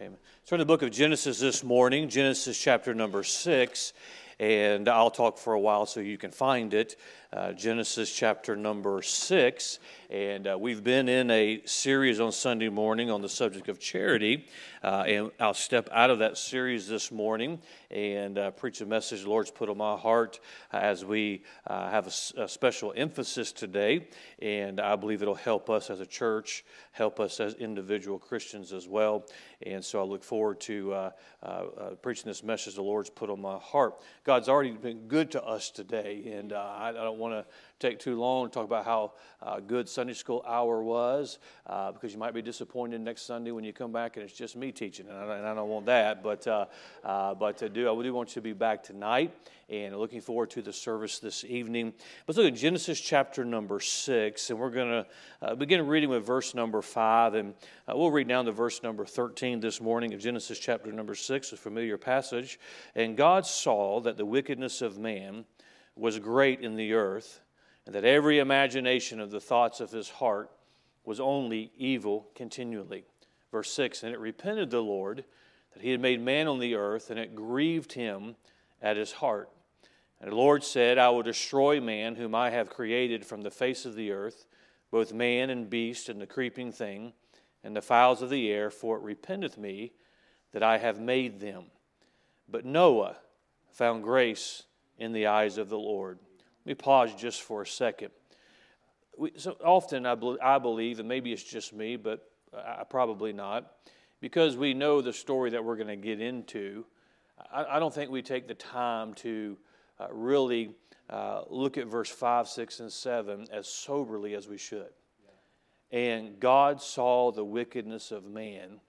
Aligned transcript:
Amen. 0.00 0.16
Turn 0.46 0.60
to 0.60 0.64
the 0.64 0.66
book 0.66 0.82
of 0.82 0.92
Genesis 0.92 1.40
this 1.40 1.64
morning, 1.64 2.08
Genesis 2.08 2.56
chapter 2.56 2.94
number 2.94 3.24
six, 3.24 3.92
and 4.38 4.88
I'll 4.88 5.10
talk 5.10 5.38
for 5.38 5.54
a 5.54 5.58
while 5.58 5.86
so 5.86 5.98
you 5.98 6.16
can 6.16 6.30
find 6.30 6.72
it. 6.72 6.94
Uh, 7.30 7.52
Genesis 7.52 8.10
chapter 8.10 8.56
number 8.56 9.02
six, 9.02 9.80
and 10.08 10.48
uh, 10.48 10.56
we've 10.58 10.82
been 10.82 11.10
in 11.10 11.30
a 11.30 11.60
series 11.66 12.20
on 12.20 12.32
Sunday 12.32 12.70
morning 12.70 13.10
on 13.10 13.20
the 13.20 13.28
subject 13.28 13.68
of 13.68 13.78
charity, 13.78 14.46
uh, 14.82 15.04
and 15.06 15.30
I'll 15.38 15.52
step 15.52 15.90
out 15.92 16.08
of 16.08 16.20
that 16.20 16.38
series 16.38 16.88
this 16.88 17.12
morning 17.12 17.60
and 17.90 18.38
uh, 18.38 18.50
preach 18.52 18.80
a 18.80 18.86
message 18.86 19.24
the 19.24 19.28
Lord's 19.28 19.50
put 19.50 19.68
on 19.68 19.76
my 19.76 19.94
heart 19.94 20.40
as 20.72 21.04
we 21.04 21.42
uh, 21.66 21.90
have 21.90 22.06
a, 22.06 22.48
special 22.48 22.94
emphasis 22.96 23.52
today, 23.52 24.08
and 24.40 24.80
I 24.80 24.96
believe 24.96 25.20
it'll 25.20 25.34
help 25.34 25.68
us 25.68 25.90
as 25.90 26.00
a 26.00 26.06
church, 26.06 26.64
help 26.92 27.20
us 27.20 27.40
as 27.40 27.52
individual 27.54 28.18
Christians 28.18 28.72
as 28.72 28.88
well, 28.88 29.26
and 29.66 29.84
so 29.84 30.00
I 30.00 30.04
look 30.04 30.24
forward 30.24 30.60
to 30.60 30.94
uh, 30.94 31.10
preaching 32.00 32.24
this 32.24 32.42
message 32.42 32.76
the 32.76 32.82
Lord's 32.82 33.10
put 33.10 33.28
on 33.28 33.42
my 33.42 33.58
heart. 33.58 34.00
God's 34.24 34.48
already 34.48 34.70
been 34.70 35.08
good 35.08 35.30
to 35.32 35.44
us 35.44 35.70
today, 35.70 36.32
and 36.34 36.54
I, 36.54 36.88
I 36.88 36.92
don't 36.92 37.17
want 37.18 37.34
to 37.34 37.44
take 37.78 37.98
too 37.98 38.18
long 38.18 38.48
to 38.48 38.52
talk 38.52 38.64
about 38.64 38.84
how 38.84 39.12
uh, 39.42 39.60
good 39.60 39.88
Sunday 39.88 40.14
school 40.14 40.44
hour 40.46 40.82
was, 40.82 41.38
uh, 41.66 41.92
because 41.92 42.12
you 42.12 42.18
might 42.18 42.34
be 42.34 42.42
disappointed 42.42 43.00
next 43.00 43.22
Sunday 43.22 43.50
when 43.50 43.64
you 43.64 43.72
come 43.72 43.92
back 43.92 44.16
and 44.16 44.24
it's 44.24 44.32
just 44.32 44.56
me 44.56 44.72
teaching, 44.72 45.06
and 45.08 45.16
I, 45.16 45.36
and 45.36 45.46
I 45.46 45.54
don't 45.54 45.68
want 45.68 45.86
that. 45.86 46.22
But 46.22 46.46
uh, 46.46 46.66
uh 47.04 47.34
but 47.34 47.58
to 47.58 47.68
do, 47.68 47.90
I 47.90 48.02
do 48.02 48.14
want 48.14 48.30
you 48.30 48.34
to 48.34 48.40
be 48.40 48.52
back 48.52 48.82
tonight, 48.82 49.32
and 49.68 49.96
looking 49.96 50.20
forward 50.20 50.50
to 50.50 50.62
the 50.62 50.72
service 50.72 51.18
this 51.18 51.44
evening. 51.44 51.92
Let's 52.26 52.38
look 52.38 52.46
at 52.46 52.58
Genesis 52.58 53.00
chapter 53.00 53.44
number 53.44 53.80
six, 53.80 54.50
and 54.50 54.58
we're 54.58 54.70
going 54.70 54.88
to 54.88 55.06
uh, 55.42 55.54
begin 55.54 55.86
reading 55.86 56.08
with 56.08 56.26
verse 56.26 56.54
number 56.54 56.82
five, 56.82 57.34
and 57.34 57.54
we'll 57.86 58.10
read 58.10 58.28
down 58.28 58.46
to 58.46 58.52
verse 58.52 58.82
number 58.82 59.04
thirteen 59.04 59.60
this 59.60 59.80
morning 59.80 60.14
of 60.14 60.20
Genesis 60.20 60.58
chapter 60.58 60.90
number 60.92 61.14
six, 61.14 61.52
a 61.52 61.56
familiar 61.56 61.98
passage. 61.98 62.58
And 62.94 63.16
God 63.16 63.46
saw 63.46 64.00
that 64.00 64.16
the 64.16 64.26
wickedness 64.26 64.82
of 64.82 64.98
man 64.98 65.44
was 65.98 66.18
great 66.18 66.60
in 66.60 66.76
the 66.76 66.92
earth, 66.92 67.40
and 67.86 67.94
that 67.94 68.04
every 68.04 68.38
imagination 68.38 69.20
of 69.20 69.30
the 69.30 69.40
thoughts 69.40 69.80
of 69.80 69.90
his 69.90 70.10
heart 70.10 70.50
was 71.04 71.20
only 71.20 71.72
evil 71.76 72.28
continually. 72.34 73.04
Verse 73.50 73.72
6 73.72 74.02
And 74.02 74.12
it 74.12 74.20
repented 74.20 74.70
the 74.70 74.82
Lord 74.82 75.24
that 75.72 75.82
he 75.82 75.90
had 75.90 76.00
made 76.00 76.20
man 76.20 76.48
on 76.48 76.58
the 76.58 76.74
earth, 76.74 77.10
and 77.10 77.18
it 77.18 77.34
grieved 77.34 77.92
him 77.92 78.36
at 78.82 78.96
his 78.96 79.12
heart. 79.12 79.50
And 80.20 80.30
the 80.30 80.36
Lord 80.36 80.64
said, 80.64 80.98
I 80.98 81.10
will 81.10 81.22
destroy 81.22 81.80
man 81.80 82.16
whom 82.16 82.34
I 82.34 82.50
have 82.50 82.70
created 82.70 83.24
from 83.24 83.42
the 83.42 83.50
face 83.50 83.84
of 83.84 83.94
the 83.94 84.10
earth, 84.10 84.46
both 84.90 85.12
man 85.12 85.50
and 85.50 85.70
beast, 85.70 86.08
and 86.08 86.20
the 86.20 86.26
creeping 86.26 86.72
thing, 86.72 87.12
and 87.62 87.76
the 87.76 87.82
fowls 87.82 88.22
of 88.22 88.30
the 88.30 88.50
air, 88.50 88.70
for 88.70 88.96
it 88.96 89.02
repenteth 89.02 89.56
me 89.58 89.92
that 90.52 90.62
I 90.62 90.78
have 90.78 91.00
made 91.00 91.40
them. 91.40 91.66
But 92.48 92.64
Noah 92.64 93.16
found 93.70 94.02
grace 94.02 94.64
in 94.98 95.12
the 95.12 95.26
eyes 95.26 95.58
of 95.58 95.68
the 95.68 95.78
Lord. 95.78 96.18
Let 96.64 96.66
me 96.66 96.74
pause 96.74 97.14
just 97.14 97.42
for 97.42 97.62
a 97.62 97.66
second. 97.66 98.10
We, 99.16 99.32
so 99.36 99.56
often, 99.64 100.06
I, 100.06 100.14
be, 100.14 100.36
I 100.42 100.58
believe, 100.58 100.98
and 101.00 101.08
maybe 101.08 101.32
it's 101.32 101.42
just 101.42 101.72
me, 101.72 101.96
but 101.96 102.30
I, 102.54 102.84
probably 102.84 103.32
not, 103.32 103.72
because 104.20 104.56
we 104.56 104.74
know 104.74 105.00
the 105.00 105.12
story 105.12 105.50
that 105.50 105.64
we're 105.64 105.76
going 105.76 105.88
to 105.88 105.96
get 105.96 106.20
into, 106.20 106.84
I, 107.52 107.76
I, 107.76 107.78
don't 107.78 107.92
think 107.92 108.10
we 108.10 108.22
take 108.22 108.48
the 108.48 108.54
time 108.54 109.14
to 109.14 109.56
uh, 109.98 110.08
really 110.10 110.70
uh, 111.10 111.42
look 111.48 111.78
at 111.78 111.86
verse 111.86 112.10
5, 112.10 112.48
6, 112.48 112.80
and 112.80 112.92
7 112.92 113.46
as 113.52 113.68
soberly 113.68 114.34
as 114.34 114.48
we 114.48 114.58
should. 114.58 114.90
And 115.90 116.38
God 116.38 116.82
saw 116.82 117.32
the 117.32 117.44
wickedness 117.44 118.10
of 118.10 118.24
man 118.24 118.80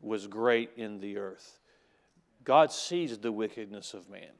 was 0.00 0.26
great 0.26 0.70
in 0.76 1.00
the 1.00 1.18
earth. 1.18 1.58
God 2.44 2.72
sees 2.72 3.18
the 3.18 3.32
wickedness 3.32 3.92
of 3.92 4.08
man. 4.08 4.32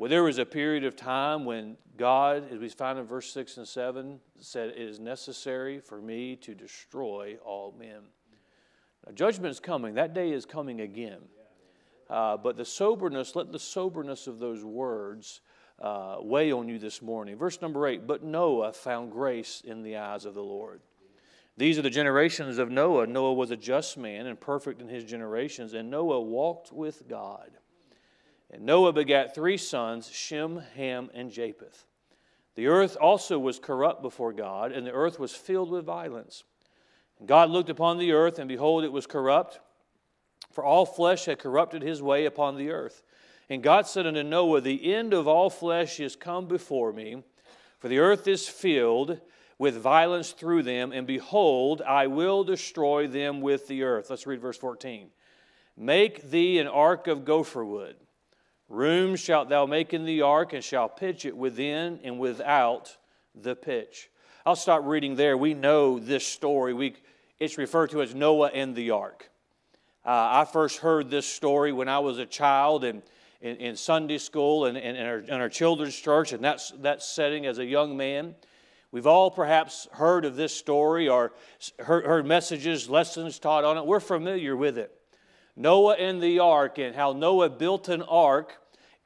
Well, 0.00 0.08
there 0.08 0.22
was 0.22 0.38
a 0.38 0.46
period 0.46 0.84
of 0.84 0.96
time 0.96 1.44
when 1.44 1.76
God, 1.98 2.50
as 2.50 2.58
we 2.58 2.70
find 2.70 2.98
in 2.98 3.04
verse 3.04 3.30
6 3.34 3.58
and 3.58 3.68
7, 3.68 4.18
said, 4.38 4.70
It 4.70 4.78
is 4.78 4.98
necessary 4.98 5.78
for 5.78 6.00
me 6.00 6.36
to 6.36 6.54
destroy 6.54 7.36
all 7.44 7.74
men. 7.78 8.00
Now, 9.04 9.12
judgment 9.12 9.50
is 9.50 9.60
coming. 9.60 9.96
That 9.96 10.14
day 10.14 10.30
is 10.30 10.46
coming 10.46 10.80
again. 10.80 11.18
Uh, 12.08 12.38
but 12.38 12.56
the 12.56 12.64
soberness, 12.64 13.36
let 13.36 13.52
the 13.52 13.58
soberness 13.58 14.26
of 14.26 14.38
those 14.38 14.64
words 14.64 15.42
uh, 15.78 16.16
weigh 16.22 16.50
on 16.50 16.66
you 16.66 16.78
this 16.78 17.02
morning. 17.02 17.36
Verse 17.36 17.60
number 17.60 17.86
8 17.86 18.06
But 18.06 18.24
Noah 18.24 18.72
found 18.72 19.12
grace 19.12 19.60
in 19.62 19.82
the 19.82 19.98
eyes 19.98 20.24
of 20.24 20.32
the 20.32 20.42
Lord. 20.42 20.80
These 21.58 21.78
are 21.78 21.82
the 21.82 21.90
generations 21.90 22.56
of 22.56 22.70
Noah. 22.70 23.06
Noah 23.06 23.34
was 23.34 23.50
a 23.50 23.56
just 23.56 23.98
man 23.98 24.26
and 24.26 24.40
perfect 24.40 24.80
in 24.80 24.88
his 24.88 25.04
generations, 25.04 25.74
and 25.74 25.90
Noah 25.90 26.22
walked 26.22 26.72
with 26.72 27.06
God. 27.06 27.50
And 28.52 28.64
Noah 28.64 28.92
begat 28.92 29.34
three 29.34 29.56
sons, 29.56 30.10
Shem, 30.10 30.62
Ham, 30.74 31.10
and 31.14 31.30
Japheth. 31.30 31.86
The 32.56 32.66
earth 32.66 32.96
also 33.00 33.38
was 33.38 33.58
corrupt 33.58 34.02
before 34.02 34.32
God, 34.32 34.72
and 34.72 34.86
the 34.86 34.92
earth 34.92 35.20
was 35.20 35.34
filled 35.34 35.70
with 35.70 35.84
violence. 35.84 36.42
And 37.18 37.28
God 37.28 37.50
looked 37.50 37.70
upon 37.70 37.98
the 37.98 38.12
earth, 38.12 38.38
and 38.38 38.48
behold, 38.48 38.82
it 38.82 38.92
was 38.92 39.06
corrupt, 39.06 39.60
for 40.50 40.64
all 40.64 40.84
flesh 40.84 41.26
had 41.26 41.38
corrupted 41.38 41.82
his 41.82 42.02
way 42.02 42.24
upon 42.24 42.56
the 42.56 42.70
earth. 42.70 43.02
And 43.48 43.62
God 43.62 43.86
said 43.86 44.06
unto 44.06 44.22
Noah, 44.22 44.60
The 44.60 44.94
end 44.94 45.14
of 45.14 45.28
all 45.28 45.50
flesh 45.50 46.00
is 46.00 46.16
come 46.16 46.46
before 46.46 46.92
me, 46.92 47.22
for 47.78 47.88
the 47.88 47.98
earth 47.98 48.26
is 48.26 48.48
filled 48.48 49.20
with 49.58 49.76
violence 49.76 50.32
through 50.32 50.62
them, 50.62 50.90
and 50.90 51.06
behold, 51.06 51.82
I 51.82 52.08
will 52.08 52.44
destroy 52.44 53.06
them 53.06 53.40
with 53.40 53.68
the 53.68 53.82
earth. 53.82 54.10
Let's 54.10 54.26
read 54.26 54.40
verse 54.40 54.56
14. 54.56 55.10
Make 55.76 56.30
thee 56.30 56.58
an 56.58 56.66
ark 56.66 57.06
of 57.06 57.24
gopher 57.24 57.64
wood. 57.64 57.96
Rooms 58.70 59.18
shalt 59.18 59.48
thou 59.48 59.66
make 59.66 59.92
in 59.92 60.04
the 60.04 60.22
ark, 60.22 60.52
and 60.52 60.62
shalt 60.62 60.96
pitch 60.96 61.26
it 61.26 61.36
within 61.36 61.98
and 62.04 62.20
without 62.20 62.96
the 63.34 63.56
pitch. 63.56 64.08
I'll 64.46 64.56
stop 64.56 64.84
reading 64.84 65.16
there. 65.16 65.36
We 65.36 65.54
know 65.54 65.98
this 65.98 66.26
story. 66.26 66.72
We, 66.72 66.94
it's 67.40 67.58
referred 67.58 67.90
to 67.90 68.00
as 68.00 68.14
Noah 68.14 68.50
and 68.54 68.76
the 68.76 68.92
ark. 68.92 69.28
Uh, 70.06 70.10
I 70.10 70.44
first 70.50 70.78
heard 70.78 71.10
this 71.10 71.26
story 71.26 71.72
when 71.72 71.88
I 71.88 71.98
was 71.98 72.18
a 72.18 72.26
child 72.26 72.84
in, 72.84 73.02
in, 73.40 73.56
in 73.56 73.76
Sunday 73.76 74.18
school 74.18 74.64
and 74.66 74.78
in, 74.78 74.94
in, 74.96 75.04
our, 75.04 75.18
in 75.18 75.32
our 75.32 75.48
children's 75.48 75.96
church, 75.96 76.32
and 76.32 76.42
that's 76.42 76.70
that 76.78 77.02
setting 77.02 77.46
as 77.46 77.58
a 77.58 77.64
young 77.64 77.96
man. 77.96 78.36
We've 78.92 79.06
all 79.06 79.32
perhaps 79.32 79.88
heard 79.92 80.24
of 80.24 80.36
this 80.36 80.54
story 80.54 81.08
or 81.08 81.32
heard, 81.80 82.06
heard 82.06 82.24
messages, 82.24 82.88
lessons 82.88 83.38
taught 83.40 83.64
on 83.64 83.76
it. 83.76 83.84
We're 83.84 84.00
familiar 84.00 84.56
with 84.56 84.78
it. 84.78 84.96
Noah 85.60 85.94
and 85.94 86.22
the 86.22 86.38
ark, 86.38 86.78
and 86.78 86.94
how 86.94 87.12
Noah 87.12 87.50
built 87.50 87.88
an 87.88 88.02
ark 88.02 88.56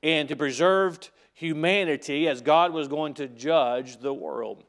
and 0.03 0.29
to 0.29 0.37
preserve 0.37 0.99
humanity 1.33 2.29
as 2.29 2.41
God 2.41 2.73
was 2.73 2.87
going 2.87 3.15
to 3.15 3.27
judge 3.27 3.99
the 3.99 4.15
world. 4.15 4.63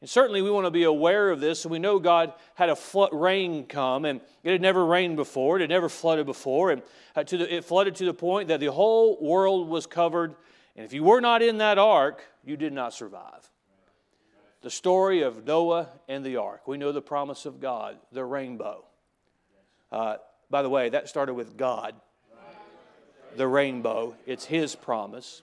And 0.00 0.08
certainly 0.08 0.40
we 0.40 0.50
want 0.50 0.66
to 0.66 0.70
be 0.70 0.84
aware 0.84 1.30
of 1.30 1.40
this. 1.40 1.64
And 1.64 1.72
we 1.72 1.78
know 1.78 1.98
God 1.98 2.32
had 2.54 2.70
a 2.70 2.76
flood, 2.76 3.10
rain 3.12 3.66
come, 3.66 4.06
and 4.06 4.20
it 4.42 4.50
had 4.50 4.62
never 4.62 4.84
rained 4.84 5.16
before. 5.16 5.58
It 5.58 5.60
had 5.60 5.70
never 5.70 5.88
flooded 5.88 6.26
before. 6.26 6.70
And 6.70 6.82
uh, 7.14 7.22
the, 7.22 7.54
it 7.54 7.64
flooded 7.64 7.94
to 7.96 8.06
the 8.06 8.14
point 8.14 8.48
that 8.48 8.60
the 8.60 8.72
whole 8.72 9.18
world 9.20 9.68
was 9.68 9.86
covered. 9.86 10.34
And 10.74 10.86
if 10.86 10.92
you 10.92 11.04
were 11.04 11.20
not 11.20 11.42
in 11.42 11.58
that 11.58 11.78
ark, 11.78 12.24
you 12.44 12.56
did 12.56 12.72
not 12.72 12.94
survive. 12.94 13.50
The 14.62 14.70
story 14.70 15.22
of 15.22 15.46
Noah 15.46 15.88
and 16.08 16.24
the 16.24 16.36
ark. 16.36 16.66
We 16.66 16.78
know 16.78 16.92
the 16.92 17.02
promise 17.02 17.44
of 17.44 17.60
God, 17.60 17.98
the 18.10 18.24
rainbow. 18.24 18.84
Uh, 19.92 20.16
by 20.50 20.62
the 20.62 20.68
way, 20.68 20.88
that 20.88 21.08
started 21.08 21.34
with 21.34 21.56
God 21.56 21.94
the 23.36 23.46
rainbow. 23.46 24.16
It's 24.26 24.44
His 24.44 24.74
promise. 24.74 25.42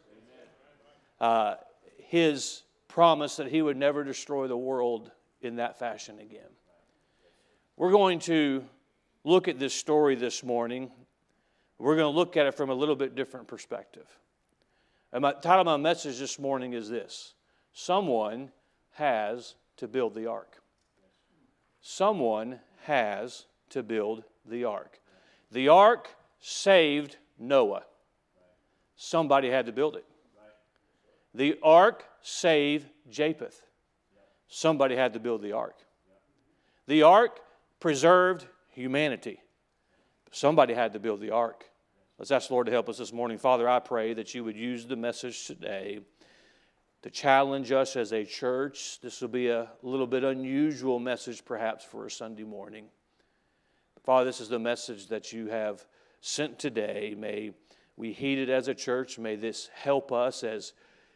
Uh, 1.20 1.56
his 2.00 2.64
promise 2.88 3.38
that 3.38 3.48
He 3.48 3.62
would 3.62 3.78
never 3.78 4.04
destroy 4.04 4.48
the 4.48 4.58
world 4.58 5.12
in 5.42 5.58
that 5.58 5.80
fashion 5.80 6.20
again. 6.20 6.50
We're 7.76 7.92
going 7.92 8.20
to 8.20 8.64
look 9.24 9.48
at 9.48 9.60
this 9.60 9.74
story 9.74 10.16
this 10.16 10.44
morning. 10.44 10.92
We're 11.78 11.96
going 11.96 12.12
to 12.12 12.18
look 12.18 12.38
at 12.38 12.46
it 12.46 12.56
from 12.56 12.70
a 12.70 12.74
little 12.74 12.96
bit 12.96 13.16
different 13.16 13.48
perspective. 13.48 14.08
And 15.12 15.22
my 15.22 15.34
title 15.34 15.62
of 15.62 15.66
my 15.66 15.78
message 15.78 16.20
this 16.20 16.40
morning 16.40 16.74
is 16.74 16.90
this 16.90 17.34
Someone 17.74 18.52
has 18.94 19.56
to 19.78 19.88
build 19.88 20.16
the 20.16 20.28
ark. 20.28 20.62
Someone 21.82 22.60
has 22.84 23.46
to 23.70 23.84
build 23.84 24.24
the 24.46 24.64
ark. 24.64 25.00
The 25.52 25.70
ark 25.70 26.10
saved 26.40 27.18
Noah. 27.40 27.84
Somebody 28.96 29.50
had 29.50 29.66
to 29.68 29.72
build 29.72 29.96
it. 29.96 30.06
The 31.34 31.58
ark 31.62 32.04
saved 32.22 32.88
Japheth. 33.10 33.62
Somebody 34.48 34.96
had 34.96 35.14
to 35.14 35.20
build 35.20 35.42
the 35.42 35.52
ark. 35.52 35.76
The 36.88 37.04
ark 37.04 37.40
preserved 37.80 38.48
humanity. 38.72 39.40
Somebody 40.32 40.74
had 40.74 40.94
to 40.94 41.00
build 41.00 41.22
the 41.22 41.32
ark. 41.32 41.66
Let's 42.18 42.32
ask 42.32 42.48
the 42.48 42.54
Lord 42.54 42.66
to 42.66 42.72
help 42.72 42.90
us 42.90 42.98
this 42.98 43.14
morning. 43.14 43.38
Father, 43.38 43.70
I 43.70 43.80
pray 43.80 44.14
that 44.14 44.34
you 44.34 44.44
would 44.44 44.58
use 44.58 44.86
the 44.86 44.96
message 44.96 45.46
today 45.46 46.00
to 47.04 47.10
challenge 47.12 47.72
us 47.72 47.96
as 47.96 48.12
a 48.12 48.26
church. 48.26 49.00
This 49.02 49.22
will 49.22 49.28
be 49.28 49.50
a 49.50 49.70
little 49.84 50.08
bit 50.08 50.24
unusual 50.24 50.98
message, 50.98 51.46
perhaps, 51.46 51.86
for 51.86 52.06
a 52.06 52.12
Sunday 52.12 52.44
morning. 52.44 52.88
Father, 54.08 54.24
this 54.24 54.40
is 54.40 54.48
the 54.48 54.58
message 54.58 55.08
that 55.08 55.34
you 55.34 55.48
have 55.48 55.86
sent 56.22 56.58
today. 56.58 57.14
May 57.18 57.52
we 57.98 58.14
heed 58.14 58.38
it 58.38 58.48
as 58.48 58.70
a 58.70 58.74
church. 58.74 59.20
May 59.20 59.36
this 59.36 59.70
help 59.74 60.14
us 60.14 60.46
as 60.46 60.72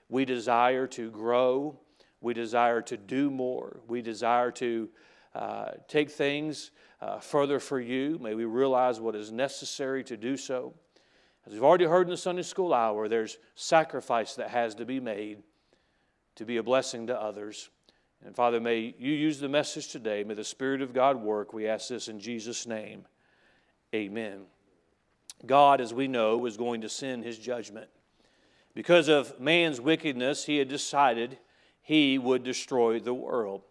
we 0.09 0.25
desire 0.25 0.88
to 0.88 1.09
grow. 1.09 1.79
We 2.19 2.33
desire 2.33 2.81
to 2.81 2.97
do 2.97 3.31
more. 3.31 3.79
We 3.88 4.01
desire 4.01 4.51
to 4.51 4.89
uh, 5.33 5.69
take 5.88 6.11
things 6.11 6.71
uh, 6.99 7.19
further 7.19 7.61
for 7.61 7.79
you. 7.79 8.19
May 8.21 8.35
we 8.35 8.43
realize 8.43 8.99
what 8.99 9.15
is 9.15 9.31
necessary 9.31 10.03
to 10.03 10.17
do 10.17 10.35
so. 10.35 10.73
As 11.47 11.53
we've 11.53 11.63
already 11.63 11.85
heard 11.85 12.07
in 12.07 12.11
the 12.11 12.17
Sunday 12.17 12.41
school 12.41 12.73
hour, 12.73 13.07
there's 13.07 13.38
sacrifice 13.55 14.35
that 14.35 14.49
has 14.49 14.75
to 14.75 14.83
be 14.83 14.99
made 14.99 15.43
to 16.35 16.43
be 16.43 16.57
a 16.57 16.63
blessing 16.63 17.07
to 17.07 17.17
others. 17.17 17.69
And 18.25 18.35
Father, 18.35 18.59
may 18.59 18.94
you 19.00 19.12
use 19.12 19.39
the 19.39 19.50
message 19.50 19.88
today. 19.88 20.23
May 20.23 20.35
the 20.35 20.44
Spirit 20.44 20.81
of 20.81 20.94
God 20.94 21.18
work. 21.18 21.53
We 21.53 21.68
ask 21.68 21.89
this 21.89 22.07
in 22.07 22.19
Jesus' 22.19 22.68
name. 22.68 23.06
Amen. 23.95 24.41
God, 25.45 25.81
as 25.81 25.94
we 25.94 26.07
know, 26.07 26.38
was 26.38 26.56
going 26.56 26.81
to 26.81 26.89
send 26.89 27.23
his 27.23 27.38
judgment. 27.38 27.89
Because 28.73 29.07
of 29.07 29.39
man's 29.39 29.81
wickedness, 29.81 30.45
he 30.45 30.57
had 30.57 30.68
decided 30.68 31.38
he 31.81 32.18
would 32.19 32.44
destroy 32.44 33.00
the 33.00 33.13
world. 33.13 33.63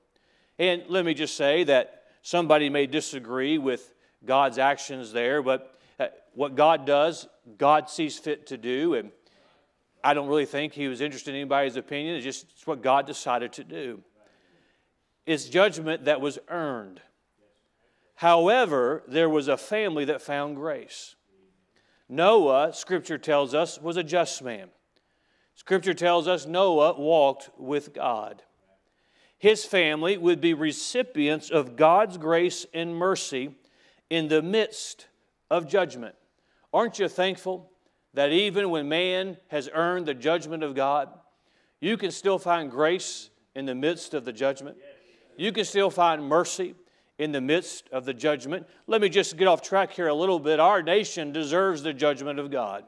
And 0.58 0.82
let 0.88 1.05
me 1.05 1.14
just 1.14 1.37
say 1.37 1.64
that 1.64 2.05
somebody 2.23 2.69
may 2.69 2.87
disagree 2.87 3.56
with 3.56 3.94
God's 4.25 4.58
actions 4.58 5.12
there, 5.12 5.43
but 5.43 5.79
uh, 5.99 6.08
what 6.35 6.55
God 6.55 6.85
does, 6.85 7.29
God 7.56 7.88
sees 7.88 8.19
fit 8.19 8.49
to 8.49 8.58
do. 8.58 8.94
And 8.94 9.11
I 10.03 10.12
don't 10.12 10.29
really 10.29 10.44
think 10.44 10.75
he 10.75 10.88
was 10.88 11.00
interested 11.00 11.31
in 11.31 11.37
anybody's 11.37 11.76
opinion. 11.76 12.17
It's 12.17 12.25
just 12.25 12.46
it's 12.50 12.67
what 12.67 12.82
God 12.82 13.06
decided 13.06 13.53
to 13.55 13.64
do. 13.64 14.03
It's 15.26 15.46
judgment 15.46 16.05
that 16.06 16.20
was 16.20 16.38
earned. 16.49 17.00
However, 18.17 19.02
there 19.08 19.28
was 19.28 19.49
a 19.49 19.56
family 19.56 20.05
that 20.06 20.22
found 20.22 20.56
grace. 20.56 21.14
Noah, 22.08 22.72
Scripture 22.75 23.19
tells 23.19 23.55
us, 23.55 23.81
was 23.81 23.96
a 23.96 24.02
just 24.02 24.43
man. 24.43 24.69
Scripture 25.55 25.94
tells 25.94 26.26
us 26.26 26.46
Noah 26.46 26.99
walked 26.99 27.50
with 27.56 27.94
God 27.94 28.43
his 29.40 29.64
family 29.64 30.19
would 30.19 30.38
be 30.38 30.52
recipients 30.52 31.49
of 31.49 31.75
God's 31.75 32.19
grace 32.19 32.67
and 32.75 32.94
mercy 32.94 33.55
in 34.11 34.28
the 34.28 34.43
midst 34.43 35.06
of 35.50 35.67
judgment. 35.67 36.14
Aren't 36.75 36.99
you 36.99 37.08
thankful 37.08 37.70
that 38.12 38.32
even 38.32 38.69
when 38.69 38.90
man 38.90 39.38
has 39.49 39.70
earned 39.72 40.05
the 40.05 40.12
judgment 40.12 40.62
of 40.62 40.75
God, 40.75 41.08
you 41.81 41.96
can 41.96 42.11
still 42.11 42.38
find 42.38 42.70
grace 42.70 43.31
in 43.55 43.64
the 43.64 43.75
midst 43.75 44.12
of 44.12 44.26
the 44.26 44.32
judgment? 44.32 44.76
You 45.41 45.53
can 45.53 45.65
still 45.65 45.89
find 45.89 46.23
mercy 46.23 46.75
in 47.19 47.33
the 47.33 47.41
midst 47.41 47.89
of 47.93 48.05
the 48.05 48.13
judgment. 48.13 48.67
Let 48.87 49.01
me 49.01 49.09
just 49.09 49.39
get 49.39 49.49
off 49.49 49.63
track 49.63 49.91
here 49.91 50.09
a 50.09 50.15
little 50.15 50.39
bit. 50.39 50.61
Our 50.61 50.83
nation 50.83 51.33
deserves 51.33 51.83
the 51.83 51.95
judgment 51.95 52.39
of 52.39 52.51
God. 52.51 52.85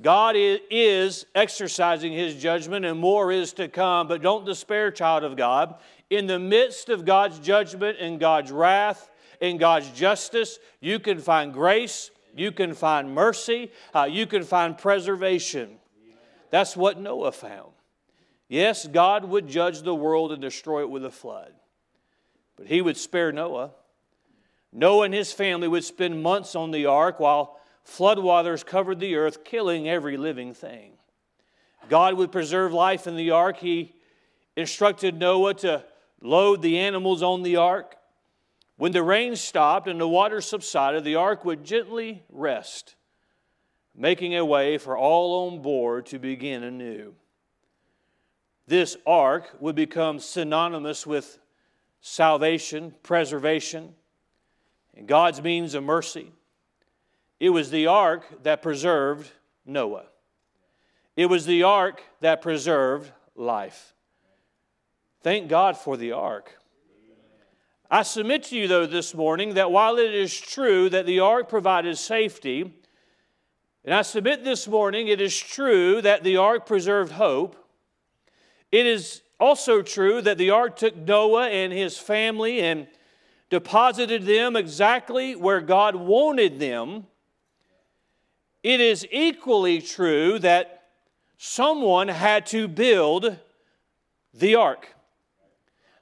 God 0.00 0.36
is 0.36 1.26
exercising 1.34 2.12
his 2.12 2.36
judgment 2.36 2.84
and 2.84 3.00
more 3.00 3.32
is 3.32 3.52
to 3.54 3.66
come, 3.66 4.06
but 4.06 4.22
don't 4.22 4.46
despair, 4.46 4.92
child 4.92 5.24
of 5.24 5.36
God. 5.36 5.74
In 6.10 6.28
the 6.28 6.38
midst 6.38 6.90
of 6.90 7.04
God's 7.04 7.40
judgment 7.40 7.98
and 7.98 8.20
God's 8.20 8.52
wrath 8.52 9.10
and 9.40 9.58
God's 9.58 9.90
justice, 9.90 10.60
you 10.80 11.00
can 11.00 11.18
find 11.18 11.52
grace, 11.52 12.12
you 12.36 12.52
can 12.52 12.72
find 12.72 13.12
mercy, 13.12 13.72
uh, 13.92 14.04
you 14.04 14.28
can 14.28 14.44
find 14.44 14.78
preservation. 14.78 15.78
That's 16.50 16.76
what 16.76 17.00
Noah 17.00 17.32
found. 17.32 17.72
Yes, 18.48 18.86
God 18.86 19.24
would 19.24 19.48
judge 19.48 19.82
the 19.82 19.94
world 19.94 20.32
and 20.32 20.40
destroy 20.40 20.82
it 20.82 20.90
with 20.90 21.04
a 21.04 21.10
flood, 21.10 21.52
but 22.56 22.66
he 22.66 22.80
would 22.80 22.96
spare 22.96 23.32
Noah. 23.32 23.72
Noah 24.72 25.06
and 25.06 25.14
his 25.14 25.32
family 25.32 25.68
would 25.68 25.84
spend 25.84 26.22
months 26.22 26.54
on 26.54 26.70
the 26.70 26.86
ark 26.86 27.18
while 27.18 27.58
floodwaters 27.84 28.64
covered 28.64 29.00
the 29.00 29.16
earth, 29.16 29.44
killing 29.44 29.88
every 29.88 30.16
living 30.16 30.54
thing. 30.54 30.92
God 31.88 32.14
would 32.14 32.32
preserve 32.32 32.72
life 32.72 33.06
in 33.06 33.16
the 33.16 33.30
ark. 33.30 33.58
He 33.58 33.94
instructed 34.56 35.18
Noah 35.18 35.54
to 35.54 35.84
load 36.20 36.62
the 36.62 36.78
animals 36.78 37.22
on 37.22 37.42
the 37.42 37.56
ark. 37.56 37.96
When 38.76 38.92
the 38.92 39.02
rain 39.02 39.36
stopped 39.36 39.88
and 39.88 40.00
the 40.00 40.08
water 40.08 40.40
subsided, 40.40 41.04
the 41.04 41.14
ark 41.14 41.44
would 41.44 41.64
gently 41.64 42.22
rest, 42.28 42.96
making 43.94 44.36
a 44.36 44.44
way 44.44 44.78
for 44.78 44.96
all 44.96 45.48
on 45.48 45.62
board 45.62 46.06
to 46.06 46.18
begin 46.18 46.62
anew. 46.62 47.14
This 48.66 48.96
ark 49.06 49.50
would 49.60 49.76
become 49.76 50.18
synonymous 50.18 51.06
with 51.06 51.38
salvation, 52.00 52.94
preservation, 53.02 53.94
and 54.96 55.06
God's 55.06 55.42
means 55.42 55.74
of 55.74 55.84
mercy. 55.84 56.32
It 57.38 57.50
was 57.50 57.70
the 57.70 57.86
ark 57.86 58.42
that 58.42 58.62
preserved 58.62 59.30
Noah. 59.64 60.06
It 61.16 61.26
was 61.26 61.46
the 61.46 61.62
ark 61.62 62.02
that 62.20 62.42
preserved 62.42 63.12
life. 63.34 63.94
Thank 65.22 65.48
God 65.48 65.76
for 65.76 65.96
the 65.96 66.12
ark. 66.12 66.58
I 67.90 68.02
submit 68.02 68.44
to 68.44 68.56
you, 68.56 68.66
though, 68.66 68.86
this 68.86 69.14
morning 69.14 69.54
that 69.54 69.70
while 69.70 69.98
it 69.98 70.12
is 70.12 70.38
true 70.38 70.88
that 70.90 71.06
the 71.06 71.20
ark 71.20 71.48
provided 71.48 71.96
safety, 71.98 72.74
and 73.84 73.94
I 73.94 74.02
submit 74.02 74.42
this 74.42 74.66
morning 74.66 75.08
it 75.08 75.20
is 75.20 75.36
true 75.36 76.02
that 76.02 76.24
the 76.24 76.36
ark 76.36 76.66
preserved 76.66 77.12
hope, 77.12 77.56
it 78.72 78.86
is 78.86 79.22
also 79.38 79.82
true 79.82 80.22
that 80.22 80.38
the 80.38 80.50
ark 80.50 80.76
took 80.76 80.96
Noah 80.96 81.48
and 81.48 81.72
his 81.72 81.98
family 81.98 82.60
and 82.60 82.86
deposited 83.50 84.24
them 84.24 84.56
exactly 84.56 85.36
where 85.36 85.60
God 85.60 85.94
wanted 85.94 86.58
them 86.58 87.06
it 88.66 88.80
is 88.80 89.06
equally 89.12 89.80
true 89.80 90.40
that 90.40 90.88
someone 91.38 92.08
had 92.08 92.46
to 92.46 92.66
build 92.66 93.38
the 94.34 94.56
ark. 94.56 94.92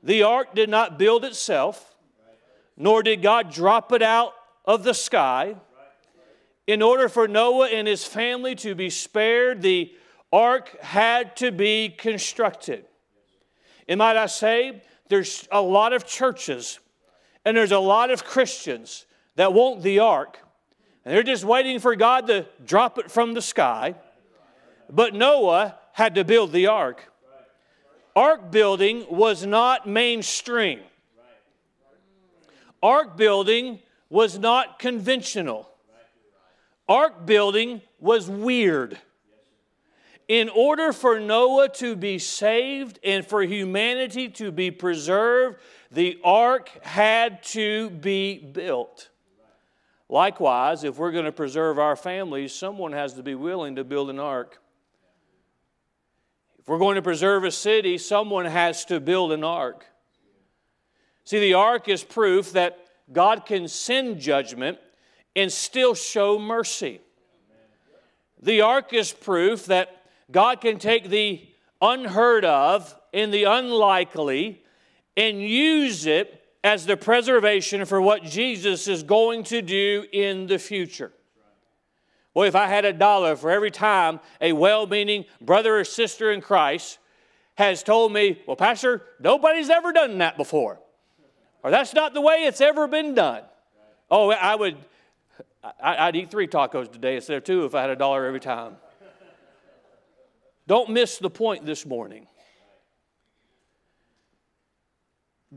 The 0.02 0.22
ark 0.22 0.54
did 0.54 0.70
not 0.70 0.98
build 0.98 1.26
itself, 1.26 1.94
nor 2.74 3.02
did 3.02 3.20
God 3.20 3.52
drop 3.52 3.92
it 3.92 4.00
out 4.00 4.32
of 4.64 4.82
the 4.82 4.94
sky. 4.94 5.56
In 6.66 6.80
order 6.80 7.10
for 7.10 7.28
Noah 7.28 7.68
and 7.68 7.86
his 7.86 8.06
family 8.06 8.54
to 8.54 8.74
be 8.74 8.88
spared, 8.88 9.60
the 9.60 9.92
ark 10.34 10.76
had 10.80 11.36
to 11.36 11.52
be 11.52 11.88
constructed. 11.88 12.84
And 13.88 13.98
might 13.98 14.16
I 14.16 14.26
say, 14.26 14.82
there's 15.08 15.46
a 15.52 15.62
lot 15.62 15.92
of 15.92 16.04
churches 16.04 16.80
and 17.44 17.56
there's 17.56 17.70
a 17.70 17.78
lot 17.78 18.10
of 18.10 18.24
Christians 18.24 19.06
that 19.36 19.52
want 19.52 19.82
the 19.82 19.98
ark, 19.98 20.38
and 21.04 21.14
they're 21.14 21.22
just 21.22 21.44
waiting 21.44 21.78
for 21.78 21.94
God 21.94 22.26
to 22.28 22.46
drop 22.64 22.98
it 22.98 23.10
from 23.10 23.34
the 23.34 23.42
sky. 23.42 23.94
But 24.90 25.14
Noah 25.14 25.76
had 25.92 26.14
to 26.14 26.24
build 26.24 26.52
the 26.52 26.68
ark. 26.68 27.12
Ark 28.16 28.50
building 28.50 29.04
was 29.10 29.44
not 29.44 29.86
mainstream. 29.86 30.80
Ark 32.82 33.16
building 33.16 33.80
was 34.08 34.38
not 34.38 34.78
conventional. 34.78 35.68
Ark 36.88 37.26
building 37.26 37.82
was 38.00 38.30
weird. 38.30 38.98
In 40.28 40.48
order 40.48 40.92
for 40.92 41.20
Noah 41.20 41.68
to 41.74 41.96
be 41.96 42.18
saved 42.18 42.98
and 43.04 43.26
for 43.26 43.42
humanity 43.42 44.28
to 44.30 44.50
be 44.50 44.70
preserved, 44.70 45.58
the 45.90 46.18
ark 46.24 46.70
had 46.82 47.42
to 47.44 47.90
be 47.90 48.38
built. 48.38 49.10
Likewise, 50.08 50.84
if 50.84 50.96
we're 50.96 51.12
going 51.12 51.24
to 51.24 51.32
preserve 51.32 51.78
our 51.78 51.96
families, 51.96 52.54
someone 52.54 52.92
has 52.92 53.14
to 53.14 53.22
be 53.22 53.34
willing 53.34 53.76
to 53.76 53.84
build 53.84 54.10
an 54.10 54.18
ark. 54.18 54.60
If 56.58 56.68
we're 56.68 56.78
going 56.78 56.96
to 56.96 57.02
preserve 57.02 57.44
a 57.44 57.50
city, 57.50 57.98
someone 57.98 58.46
has 58.46 58.86
to 58.86 59.00
build 59.00 59.32
an 59.32 59.44
ark. 59.44 59.86
See, 61.24 61.38
the 61.38 61.54
ark 61.54 61.88
is 61.88 62.02
proof 62.02 62.52
that 62.52 62.78
God 63.12 63.44
can 63.44 63.68
send 63.68 64.20
judgment 64.20 64.78
and 65.36 65.52
still 65.52 65.94
show 65.94 66.38
mercy. 66.38 67.00
The 68.40 68.62
ark 68.62 68.92
is 68.92 69.12
proof 69.12 69.66
that 69.66 70.03
God 70.30 70.60
can 70.60 70.78
take 70.78 71.08
the 71.08 71.46
unheard 71.80 72.44
of 72.44 72.94
and 73.12 73.32
the 73.32 73.44
unlikely 73.44 74.62
and 75.16 75.40
use 75.40 76.06
it 76.06 76.42
as 76.64 76.86
the 76.86 76.96
preservation 76.96 77.84
for 77.84 78.00
what 78.00 78.24
Jesus 78.24 78.88
is 78.88 79.02
going 79.02 79.44
to 79.44 79.60
do 79.60 80.06
in 80.12 80.46
the 80.46 80.58
future. 80.58 81.12
Well, 82.32 82.48
if 82.48 82.56
I 82.56 82.66
had 82.66 82.84
a 82.84 82.92
dollar 82.92 83.36
for 83.36 83.50
every 83.50 83.70
time 83.70 84.18
a 84.40 84.52
well 84.52 84.86
meaning 84.86 85.24
brother 85.40 85.78
or 85.78 85.84
sister 85.84 86.32
in 86.32 86.40
Christ 86.40 86.98
has 87.56 87.84
told 87.84 88.12
me, 88.12 88.42
well, 88.46 88.56
Pastor, 88.56 89.02
nobody's 89.20 89.70
ever 89.70 89.92
done 89.92 90.18
that 90.18 90.36
before, 90.36 90.80
or 91.62 91.70
that's 91.70 91.94
not 91.94 92.14
the 92.14 92.20
way 92.20 92.44
it's 92.44 92.60
ever 92.60 92.88
been 92.88 93.14
done. 93.14 93.42
Oh, 94.10 94.32
I 94.32 94.56
would, 94.56 94.76
I'd 95.80 96.16
eat 96.16 96.30
three 96.30 96.48
tacos 96.48 96.90
today 96.90 97.16
instead 97.16 97.36
of 97.36 97.44
two 97.44 97.64
if 97.64 97.74
I 97.74 97.82
had 97.82 97.90
a 97.90 97.96
dollar 97.96 98.26
every 98.26 98.40
time. 98.40 98.76
Don't 100.66 100.90
miss 100.90 101.18
the 101.18 101.30
point 101.30 101.66
this 101.66 101.84
morning. 101.84 102.26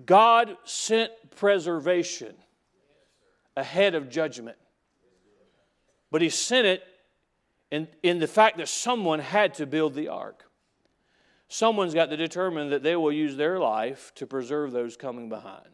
God 0.06 0.58
sent 0.64 1.12
preservation. 1.36 2.36
ahead 3.58 3.96
of 3.96 4.08
judgment. 4.08 4.58
But 6.12 6.22
he 6.22 6.30
sent 6.30 6.68
it 6.68 6.84
in, 7.72 7.88
in 8.04 8.20
the 8.20 8.28
fact 8.28 8.58
that 8.58 8.70
someone 8.70 9.20
had 9.20 9.56
to 9.56 9.66
build 9.66 9.96
the 9.96 10.08
ark. 10.08 10.44
Someone's 11.50 11.94
got 11.94 12.10
to 12.12 12.18
determine 12.18 12.70
that 12.70 12.84
they 12.84 12.96
will 12.96 13.12
use 13.12 13.36
their 13.36 13.60
life 13.60 14.12
to 14.16 14.28
preserve 14.28 14.72
those 14.72 14.96
coming 14.96 15.28
behind. 15.28 15.70